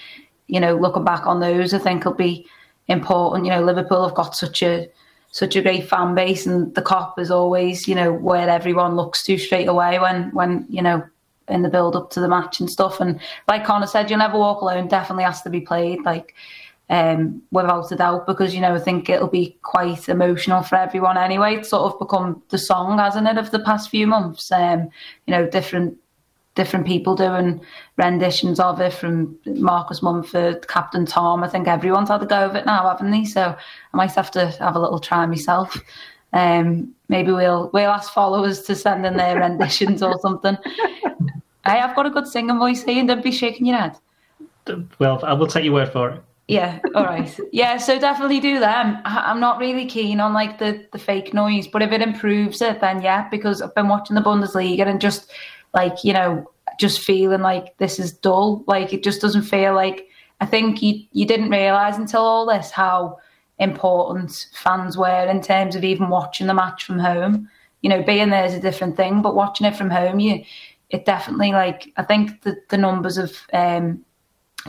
you 0.47 0.59
know 0.59 0.75
looking 0.75 1.03
back 1.03 1.25
on 1.25 1.39
those, 1.39 1.73
I 1.73 1.79
think 1.79 2.05
will 2.05 2.13
be 2.13 2.45
important. 2.87 3.45
You 3.45 3.51
know, 3.51 3.63
Liverpool 3.63 4.05
have 4.05 4.15
got 4.15 4.35
such 4.35 4.61
a 4.61 4.89
such 5.31 5.55
a 5.55 5.61
great 5.61 5.89
fan 5.89 6.13
base, 6.13 6.45
and 6.45 6.73
the 6.75 6.81
Kop 6.81 7.17
is 7.17 7.31
always 7.31 7.87
you 7.87 7.95
know 7.95 8.13
where 8.13 8.49
everyone 8.49 8.95
looks 8.95 9.23
to 9.23 9.37
straight 9.37 9.67
away 9.67 9.99
when 9.99 10.29
when 10.31 10.65
you 10.69 10.81
know 10.81 11.03
in 11.49 11.61
the 11.61 11.69
build 11.69 11.95
up 11.95 12.09
to 12.11 12.21
the 12.21 12.29
match 12.29 12.59
and 12.59 12.69
stuff. 12.69 13.01
And 13.01 13.19
like 13.47 13.65
Connor 13.65 13.87
said, 13.87 14.09
you'll 14.09 14.19
never 14.19 14.37
walk 14.37 14.61
alone. 14.61 14.87
Definitely 14.87 15.25
has 15.25 15.41
to 15.41 15.49
be 15.49 15.59
played. 15.59 16.03
Like 16.05 16.33
um, 16.93 17.41
without 17.49 17.91
a 17.91 17.95
doubt, 17.95 18.27
because 18.27 18.53
you 18.53 18.61
know 18.61 18.75
I 18.75 18.79
think 18.79 19.09
it'll 19.09 19.27
be 19.27 19.57
quite 19.63 20.07
emotional 20.07 20.61
for 20.61 20.75
everyone 20.75 21.17
anyway. 21.17 21.55
It's 21.55 21.69
sort 21.69 21.91
of 21.91 21.99
become 21.99 22.43
the 22.49 22.59
song, 22.59 22.99
hasn't 22.99 23.27
it, 23.27 23.39
of 23.39 23.49
the 23.49 23.57
past 23.59 23.89
few 23.89 24.05
months? 24.05 24.51
Um, 24.51 24.89
you 25.25 25.31
know, 25.31 25.49
different 25.49 25.97
different 26.53 26.85
people 26.85 27.15
doing 27.15 27.59
renditions 27.97 28.59
of 28.59 28.79
it 28.79 28.93
from 28.93 29.35
Marcus 29.47 30.03
Mumford, 30.03 30.67
Captain 30.67 31.03
Tom. 31.03 31.43
I 31.43 31.47
think 31.47 31.67
everyone's 31.67 32.09
had 32.09 32.21
a 32.21 32.27
go 32.27 32.45
of 32.45 32.55
it 32.55 32.67
now, 32.67 32.87
haven't 32.87 33.09
they? 33.09 33.25
So 33.25 33.41
I 33.41 33.97
might 33.97 34.11
have 34.11 34.29
to 34.31 34.51
have 34.59 34.75
a 34.75 34.79
little 34.79 34.99
try 34.99 35.25
myself. 35.25 35.75
Um, 36.31 36.93
maybe 37.09 37.31
we'll 37.31 37.71
we'll 37.73 37.89
ask 37.89 38.13
followers 38.13 38.61
to 38.63 38.75
send 38.75 39.03
in 39.03 39.17
their 39.17 39.39
renditions 39.39 40.03
or 40.03 40.19
something. 40.19 40.57
Hey, 41.65 41.79
I've 41.79 41.95
got 41.95 42.05
a 42.05 42.09
good 42.09 42.27
singing 42.27 42.59
voice 42.59 42.83
here, 42.83 42.99
and 42.99 43.07
don't 43.07 43.23
be 43.23 43.31
shaking 43.31 43.67
your 43.67 43.77
head. 43.77 43.95
Well, 44.99 45.23
I 45.23 45.31
will 45.31 45.47
take 45.47 45.63
your 45.63 45.71
word 45.71 45.93
for 45.93 46.09
it. 46.09 46.21
Yeah, 46.47 46.79
all 46.93 47.05
right. 47.05 47.39
yeah, 47.53 47.77
so 47.77 47.97
definitely 47.97 48.41
do 48.41 48.59
them. 48.59 48.97
I'm 49.05 49.39
not 49.39 49.59
really 49.59 49.85
keen 49.85 50.19
on 50.19 50.33
like 50.33 50.59
the, 50.59 50.85
the 50.91 50.99
fake 50.99 51.33
noise, 51.33 51.67
but 51.67 51.81
if 51.81 51.91
it 51.91 52.01
improves 52.01 52.61
it, 52.61 52.81
then 52.81 53.01
yeah, 53.01 53.29
because 53.29 53.61
I've 53.61 53.73
been 53.75 53.87
watching 53.87 54.15
the 54.15 54.21
Bundesliga 54.21 54.85
and 54.85 54.99
just 54.99 55.31
like, 55.73 56.03
you 56.03 56.11
know, 56.11 56.51
just 56.79 56.99
feeling 56.99 57.41
like 57.41 57.77
this 57.77 57.97
is 57.97 58.11
dull. 58.11 58.63
Like 58.67 58.93
it 58.93 59.03
just 59.03 59.21
doesn't 59.21 59.43
feel 59.43 59.73
like 59.73 60.07
I 60.41 60.45
think 60.45 60.81
you 60.81 61.05
you 61.11 61.25
didn't 61.25 61.49
realise 61.49 61.97
until 61.97 62.21
all 62.21 62.45
this 62.45 62.71
how 62.71 63.19
important 63.59 64.47
fans 64.53 64.97
were 64.97 65.25
in 65.29 65.41
terms 65.41 65.75
of 65.75 65.83
even 65.83 66.09
watching 66.09 66.47
the 66.47 66.53
match 66.53 66.83
from 66.83 66.99
home. 66.99 67.49
You 67.81 67.89
know, 67.89 68.03
being 68.03 68.29
there 68.29 68.45
is 68.45 68.53
a 68.53 68.59
different 68.59 68.97
thing, 68.97 69.21
but 69.21 69.35
watching 69.35 69.67
it 69.67 69.75
from 69.75 69.89
home, 69.89 70.19
you 70.19 70.43
it 70.89 71.05
definitely 71.05 71.51
like 71.51 71.91
I 71.97 72.03
think 72.03 72.41
the, 72.41 72.57
the 72.69 72.77
numbers 72.77 73.17
of 73.17 73.37
um 73.53 74.03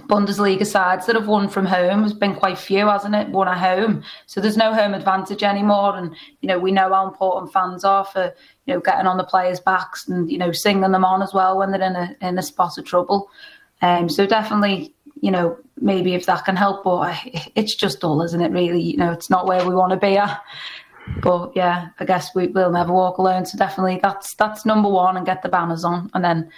Bundesliga 0.03 0.67
sides 0.67 1.07
that 1.07 1.15
have 1.15 1.29
won 1.29 1.49
from 1.49 1.67
home 1.67 2.03
has 2.03 2.13
been 2.13 2.35
quite 2.35 2.59
few, 2.59 2.89
hasn't 2.89 3.15
it? 3.15 3.29
Won 3.29 3.47
at 3.47 3.59
home, 3.59 4.03
so 4.27 4.41
there's 4.41 4.57
no 4.57 4.75
home 4.75 4.93
advantage 4.93 5.45
anymore. 5.45 5.97
And 5.97 6.15
you 6.41 6.49
know 6.49 6.59
we 6.59 6.73
know 6.73 6.93
how 6.93 7.07
important 7.07 7.53
fans 7.53 7.85
are 7.85 8.05
for 8.05 8.35
you 8.67 8.75
know 8.75 8.81
getting 8.81 9.07
on 9.07 9.19
the 9.19 9.25
players' 9.25 9.61
backs 9.61 10.09
and 10.09 10.31
you 10.31 10.37
know 10.37 10.51
singing 10.51 10.91
them 10.91 11.05
on 11.05 11.23
as 11.23 11.33
well 11.33 11.57
when 11.57 11.71
they're 11.71 11.83
in 11.83 11.95
a 11.95 12.17
in 12.21 12.37
a 12.39 12.43
spot 12.43 12.77
of 12.77 12.85
trouble. 12.85 13.31
Um, 13.83 14.09
so 14.09 14.27
definitely, 14.27 14.95
you 15.21 15.31
know, 15.31 15.57
maybe 15.81 16.15
if 16.15 16.27
that 16.27 16.45
can 16.45 16.57
help, 16.57 16.85
but 16.85 17.17
it's 17.55 17.75
just 17.75 18.01
dull, 18.01 18.23
isn't 18.23 18.41
it? 18.41 18.51
Really, 18.51 18.81
you 18.81 18.97
know, 18.97 19.13
it's 19.13 19.31
not 19.31 19.47
where 19.47 19.67
we 19.67 19.77
want 19.77 19.93
to 19.93 19.97
be 19.97 20.17
at. 20.17 20.41
But 21.19 21.53
yeah, 21.55 21.89
I 22.01 22.05
guess 22.05 22.35
we 22.35 22.49
will 22.49 22.71
never 22.71 22.93
walk 22.93 23.19
alone. 23.19 23.47
So 23.47 23.59
definitely, 23.59 24.01
that's 24.03 24.35
that's 24.35 24.67
number 24.67 24.89
one, 24.89 25.17
and 25.17 25.27
get 25.27 25.43
the 25.43 25.49
banners 25.49 25.85
on, 25.85 26.11
and 26.15 26.25
then 26.25 26.51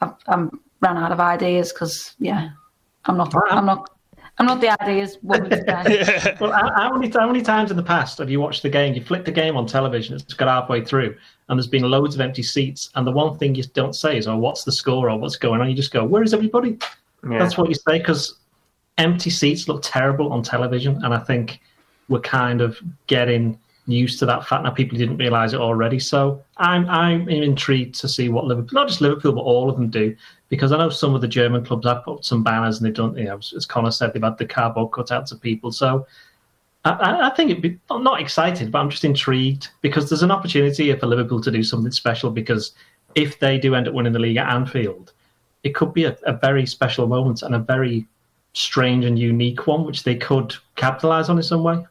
I've, 0.00 0.14
I'm 0.28 0.60
ran 0.82 0.98
out 0.98 1.10
of 1.10 1.18
ideas 1.18 1.72
because 1.72 2.14
yeah. 2.20 2.50
I'm 3.06 3.16
not. 3.16 3.34
I'm 3.50 3.66
not. 3.66 3.90
I'm 4.38 4.46
not 4.46 4.60
the 4.60 4.68
ideas. 4.82 5.18
yeah. 5.24 6.36
Well, 6.40 6.52
how 6.52 6.92
many 6.96 7.10
how 7.10 7.26
many 7.26 7.42
times 7.42 7.70
in 7.70 7.76
the 7.76 7.82
past 7.82 8.18
have 8.18 8.30
you 8.30 8.40
watched 8.40 8.62
the 8.62 8.68
game? 8.68 8.94
You 8.94 9.04
flick 9.04 9.24
the 9.24 9.32
game 9.32 9.56
on 9.56 9.66
television. 9.66 10.14
It's 10.14 10.34
got 10.34 10.48
halfway 10.48 10.84
through, 10.84 11.16
and 11.48 11.58
there's 11.58 11.66
been 11.66 11.84
loads 11.84 12.14
of 12.14 12.20
empty 12.20 12.42
seats. 12.42 12.90
And 12.94 13.06
the 13.06 13.12
one 13.12 13.38
thing 13.38 13.54
you 13.54 13.64
don't 13.74 13.94
say 13.94 14.16
is, 14.18 14.26
"Oh, 14.26 14.36
what's 14.36 14.64
the 14.64 14.72
score?" 14.72 15.10
or 15.10 15.18
"What's 15.18 15.36
going 15.36 15.60
on?" 15.60 15.68
You 15.68 15.76
just 15.76 15.92
go, 15.92 16.04
"Where 16.04 16.22
is 16.22 16.34
everybody?" 16.34 16.78
Yeah. 17.28 17.38
That's 17.38 17.56
what 17.56 17.68
you 17.68 17.74
say 17.74 17.98
because 17.98 18.38
empty 18.98 19.30
seats 19.30 19.68
look 19.68 19.80
terrible 19.82 20.32
on 20.32 20.42
television, 20.42 21.02
and 21.04 21.14
I 21.14 21.18
think 21.18 21.60
we're 22.08 22.20
kind 22.20 22.60
of 22.60 22.78
getting 23.06 23.58
used 23.86 24.18
to 24.18 24.26
that 24.26 24.46
fact 24.46 24.64
now. 24.64 24.70
People 24.70 24.98
didn't 24.98 25.18
realise 25.18 25.52
it 25.52 25.60
already, 25.60 25.98
so 25.98 26.42
I'm 26.56 26.88
I'm 26.88 27.28
intrigued 27.28 27.94
to 28.00 28.08
see 28.08 28.28
what 28.28 28.44
Liverpool, 28.44 28.74
not 28.74 28.88
just 28.88 29.00
Liverpool, 29.00 29.32
but 29.32 29.42
all 29.42 29.70
of 29.70 29.76
them 29.76 29.88
do 29.88 30.16
because 30.48 30.72
I 30.72 30.78
know 30.78 30.90
some 30.90 31.14
of 31.14 31.20
the 31.20 31.28
German 31.28 31.64
clubs 31.64 31.86
have 31.86 32.04
put 32.04 32.24
some 32.24 32.42
banners 32.42 32.78
and 32.78 32.86
they've 32.86 32.94
done, 32.94 33.16
you 33.16 33.24
know, 33.24 33.38
as 33.38 33.66
Connor 33.66 33.90
said, 33.90 34.12
they've 34.12 34.22
had 34.22 34.38
the 34.38 34.46
cardboard 34.46 34.92
cutouts 34.92 35.32
of 35.32 35.40
people. 35.40 35.72
So 35.72 36.06
I, 36.84 37.28
I 37.28 37.30
think 37.30 37.50
it'd 37.50 37.62
be, 37.62 37.78
I'm 37.90 38.04
not 38.04 38.20
excited, 38.20 38.70
but 38.70 38.78
I'm 38.78 38.90
just 38.90 39.04
intrigued 39.04 39.70
because 39.80 40.08
there's 40.08 40.22
an 40.22 40.30
opportunity 40.30 40.94
for 40.94 41.06
Liverpool 41.06 41.40
to 41.40 41.50
do 41.50 41.64
something 41.64 41.90
special. 41.90 42.30
Because 42.30 42.72
if 43.16 43.40
they 43.40 43.58
do 43.58 43.74
end 43.74 43.88
up 43.88 43.94
winning 43.94 44.12
the 44.12 44.20
league 44.20 44.36
at 44.36 44.48
Anfield, 44.48 45.12
it 45.64 45.74
could 45.74 45.92
be 45.92 46.04
a, 46.04 46.16
a 46.24 46.32
very 46.32 46.64
special 46.64 47.08
moment 47.08 47.42
and 47.42 47.54
a 47.54 47.58
very 47.58 48.06
strange 48.52 49.04
and 49.04 49.18
unique 49.18 49.66
one, 49.66 49.84
which 49.84 50.04
they 50.04 50.14
could 50.14 50.54
capitalise 50.76 51.28
on 51.28 51.38
in 51.38 51.42
some 51.42 51.64
way. 51.64 51.84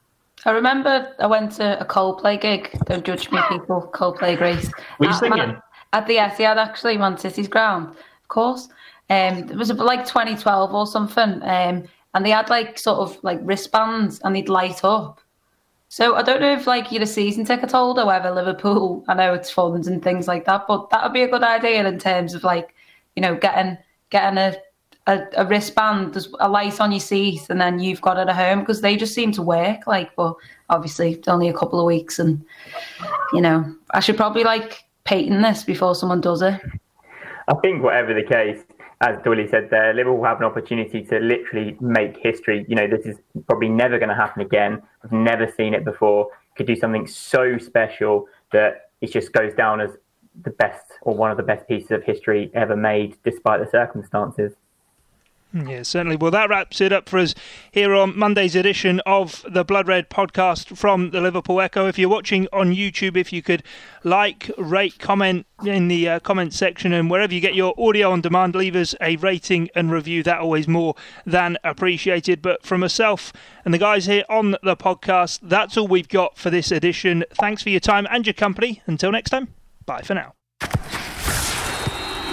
I 0.46 0.52
remember 0.52 1.14
I 1.20 1.28
went 1.28 1.54
to 1.54 1.80
a 1.80 1.86
Coldplay 1.86 2.40
gig. 2.40 2.78
Don't 2.86 3.04
judge 3.04 3.32
me, 3.32 3.40
people. 3.50 3.90
Coldplay 3.94 4.38
Grace. 4.38 4.72
Were 5.00 5.08
you 5.08 5.12
at, 5.12 5.20
singing? 5.20 5.58
At 5.94 6.08
the 6.08 6.18
Etihad, 6.18 6.58
actually, 6.58 6.98
Man 6.98 7.18
City's 7.18 7.48
ground 7.48 7.96
of 8.26 8.30
course. 8.30 8.68
Um, 9.10 9.50
it 9.50 9.56
was 9.56 9.72
like 9.72 10.06
2012 10.06 10.74
or 10.74 10.88
something, 10.88 11.42
um, 11.44 11.84
and 12.14 12.26
they 12.26 12.32
had 12.32 12.50
like 12.50 12.80
sort 12.80 12.98
of 12.98 13.24
like 13.24 13.40
wristbands, 13.44 14.20
and 14.24 14.36
they'd 14.36 14.50
light 14.50 14.84
up. 14.84 15.22
So 15.90 16.16
I 16.16 16.24
don't 16.24 16.42
know 16.42 16.54
if 16.54 16.66
like 16.66 16.92
you're 16.92 17.04
a 17.04 17.08
season 17.08 17.46
ticket 17.46 17.72
holder, 17.72 18.06
whether 18.06 18.32
Liverpool, 18.32 19.06
I 19.08 19.14
know 19.14 19.34
it's 19.34 19.52
funds 19.52 19.88
and 19.88 20.04
things 20.04 20.28
like 20.28 20.46
that, 20.46 20.66
but 20.68 20.90
that 20.90 21.04
would 21.04 21.14
be 21.14 21.22
a 21.22 21.28
good 21.28 21.44
idea 21.44 21.88
in 21.88 22.00
terms 22.00 22.34
of 22.34 22.44
like, 22.44 22.74
you 23.16 23.22
know, 23.22 23.36
getting 23.36 23.78
getting 24.10 24.40
a 24.40 24.56
a, 25.08 25.24
a 25.38 25.46
wristband, 25.46 26.14
there's 26.14 26.30
a 26.40 26.50
light 26.50 26.80
on 26.82 26.92
your 26.92 27.00
seat, 27.00 27.42
and 27.50 27.62
then 27.62 27.80
you've 27.80 28.02
got 28.02 28.18
it 28.18 28.28
at 28.28 28.36
home 28.36 28.62
because 28.62 28.82
they 28.82 28.96
just 28.96 29.14
seem 29.14 29.32
to 29.34 29.42
work. 29.42 29.86
Like, 29.88 30.16
but 30.16 30.36
obviously 30.70 31.14
it's 31.14 31.28
only 31.28 31.48
a 31.48 31.54
couple 31.54 31.80
of 31.80 31.86
weeks, 31.86 32.20
and 32.20 32.44
you 33.34 33.42
know, 33.42 33.76
I 33.92 34.00
should 34.00 34.18
probably 34.18 34.44
like 34.44 34.84
patent 35.04 35.42
this 35.42 35.64
before 35.64 35.96
someone 35.96 36.22
does 36.22 36.42
it. 36.42 36.60
I 37.48 37.54
think 37.62 37.84
whatever 37.84 38.14
the 38.14 38.24
case, 38.24 38.60
as 39.02 39.18
Dolly 39.24 39.48
said 39.48 39.70
there, 39.70 39.94
Liverpool 39.94 40.24
have 40.24 40.40
an 40.40 40.46
opportunity 40.46 41.04
to 41.04 41.20
literally 41.20 41.78
make 41.80 42.18
history. 42.18 42.66
You 42.68 42.76
know, 42.76 42.88
this 42.88 43.06
is 43.06 43.18
probably 43.48 43.70
never 43.70 44.00
going 44.00 44.10
to 44.10 44.16
happen 44.16 44.42
again. 44.42 44.82
I've 45.04 45.12
never 45.12 45.52
seen 45.56 45.76
it 45.76 45.86
before. 45.86 46.30
Could 46.58 46.66
do 46.66 46.76
something 46.76 47.06
so 47.06 47.60
special 47.60 48.28
that 48.52 48.90
it 49.02 49.12
just 49.12 49.34
goes 49.34 49.54
down 49.54 49.82
as 49.82 49.92
the 50.44 50.52
best 50.52 50.94
or 51.02 51.16
one 51.16 51.30
of 51.30 51.38
the 51.38 51.44
best 51.44 51.68
pieces 51.68 51.92
of 51.92 52.04
history 52.04 52.50
ever 52.56 52.76
made, 52.76 53.18
despite 53.24 53.64
the 53.64 53.70
circumstances. 53.70 54.54
Yeah, 55.56 55.84
certainly. 55.84 56.18
Well, 56.18 56.32
that 56.32 56.50
wraps 56.50 56.82
it 56.82 56.92
up 56.92 57.08
for 57.08 57.18
us 57.18 57.34
here 57.72 57.94
on 57.94 58.18
Monday's 58.18 58.56
edition 58.56 59.00
of 59.06 59.46
the 59.50 59.64
Blood 59.64 59.88
Red 59.88 60.10
podcast 60.10 60.76
from 60.76 61.12
the 61.12 61.22
Liverpool 61.22 61.62
Echo. 61.62 61.88
If 61.88 61.98
you're 61.98 62.10
watching 62.10 62.50
on 62.52 62.74
YouTube, 62.74 63.16
if 63.16 63.32
you 63.32 63.42
could 63.42 63.64
like, 64.04 64.52
rate, 64.58 65.00
comment 65.00 65.46
in 65.66 65.88
the 65.88 66.10
uh, 66.10 66.20
comment 66.20 66.54
section, 66.54 66.92
and 66.92 67.10
wherever 67.10 67.34
you 67.34 67.40
get 67.40 67.56
your 67.56 67.74
audio 67.78 68.12
on 68.12 68.20
demand, 68.20 68.54
leave 68.54 68.76
us 68.76 68.96
a 69.00 69.16
rating 69.16 69.70
and 69.74 69.94
review. 69.94 70.24
That 70.24 70.40
always 70.40 70.68
more 70.68 70.94
than 71.26 71.58
appreciated. 71.64 72.42
But 72.42 72.66
from 72.66 72.82
myself 72.82 73.32
and 73.64 73.74
the 73.74 73.78
guys 73.78 74.08
here 74.08 74.26
on 74.30 74.58
the 74.62 74.76
podcast, 74.76 75.40
that's 75.42 75.78
all 75.78 75.88
we've 75.88 76.10
got 76.10 76.38
for 76.38 76.50
this 76.50 76.70
edition. 76.70 77.24
Thanks 77.32 77.64
for 77.64 77.70
your 77.70 77.80
time 77.80 78.06
and 78.12 78.28
your 78.28 78.34
company. 78.34 78.82
Until 78.88 79.14
next 79.14 79.30
time, 79.30 79.54
bye 79.86 80.02
for 80.02 80.16
now. 80.16 80.35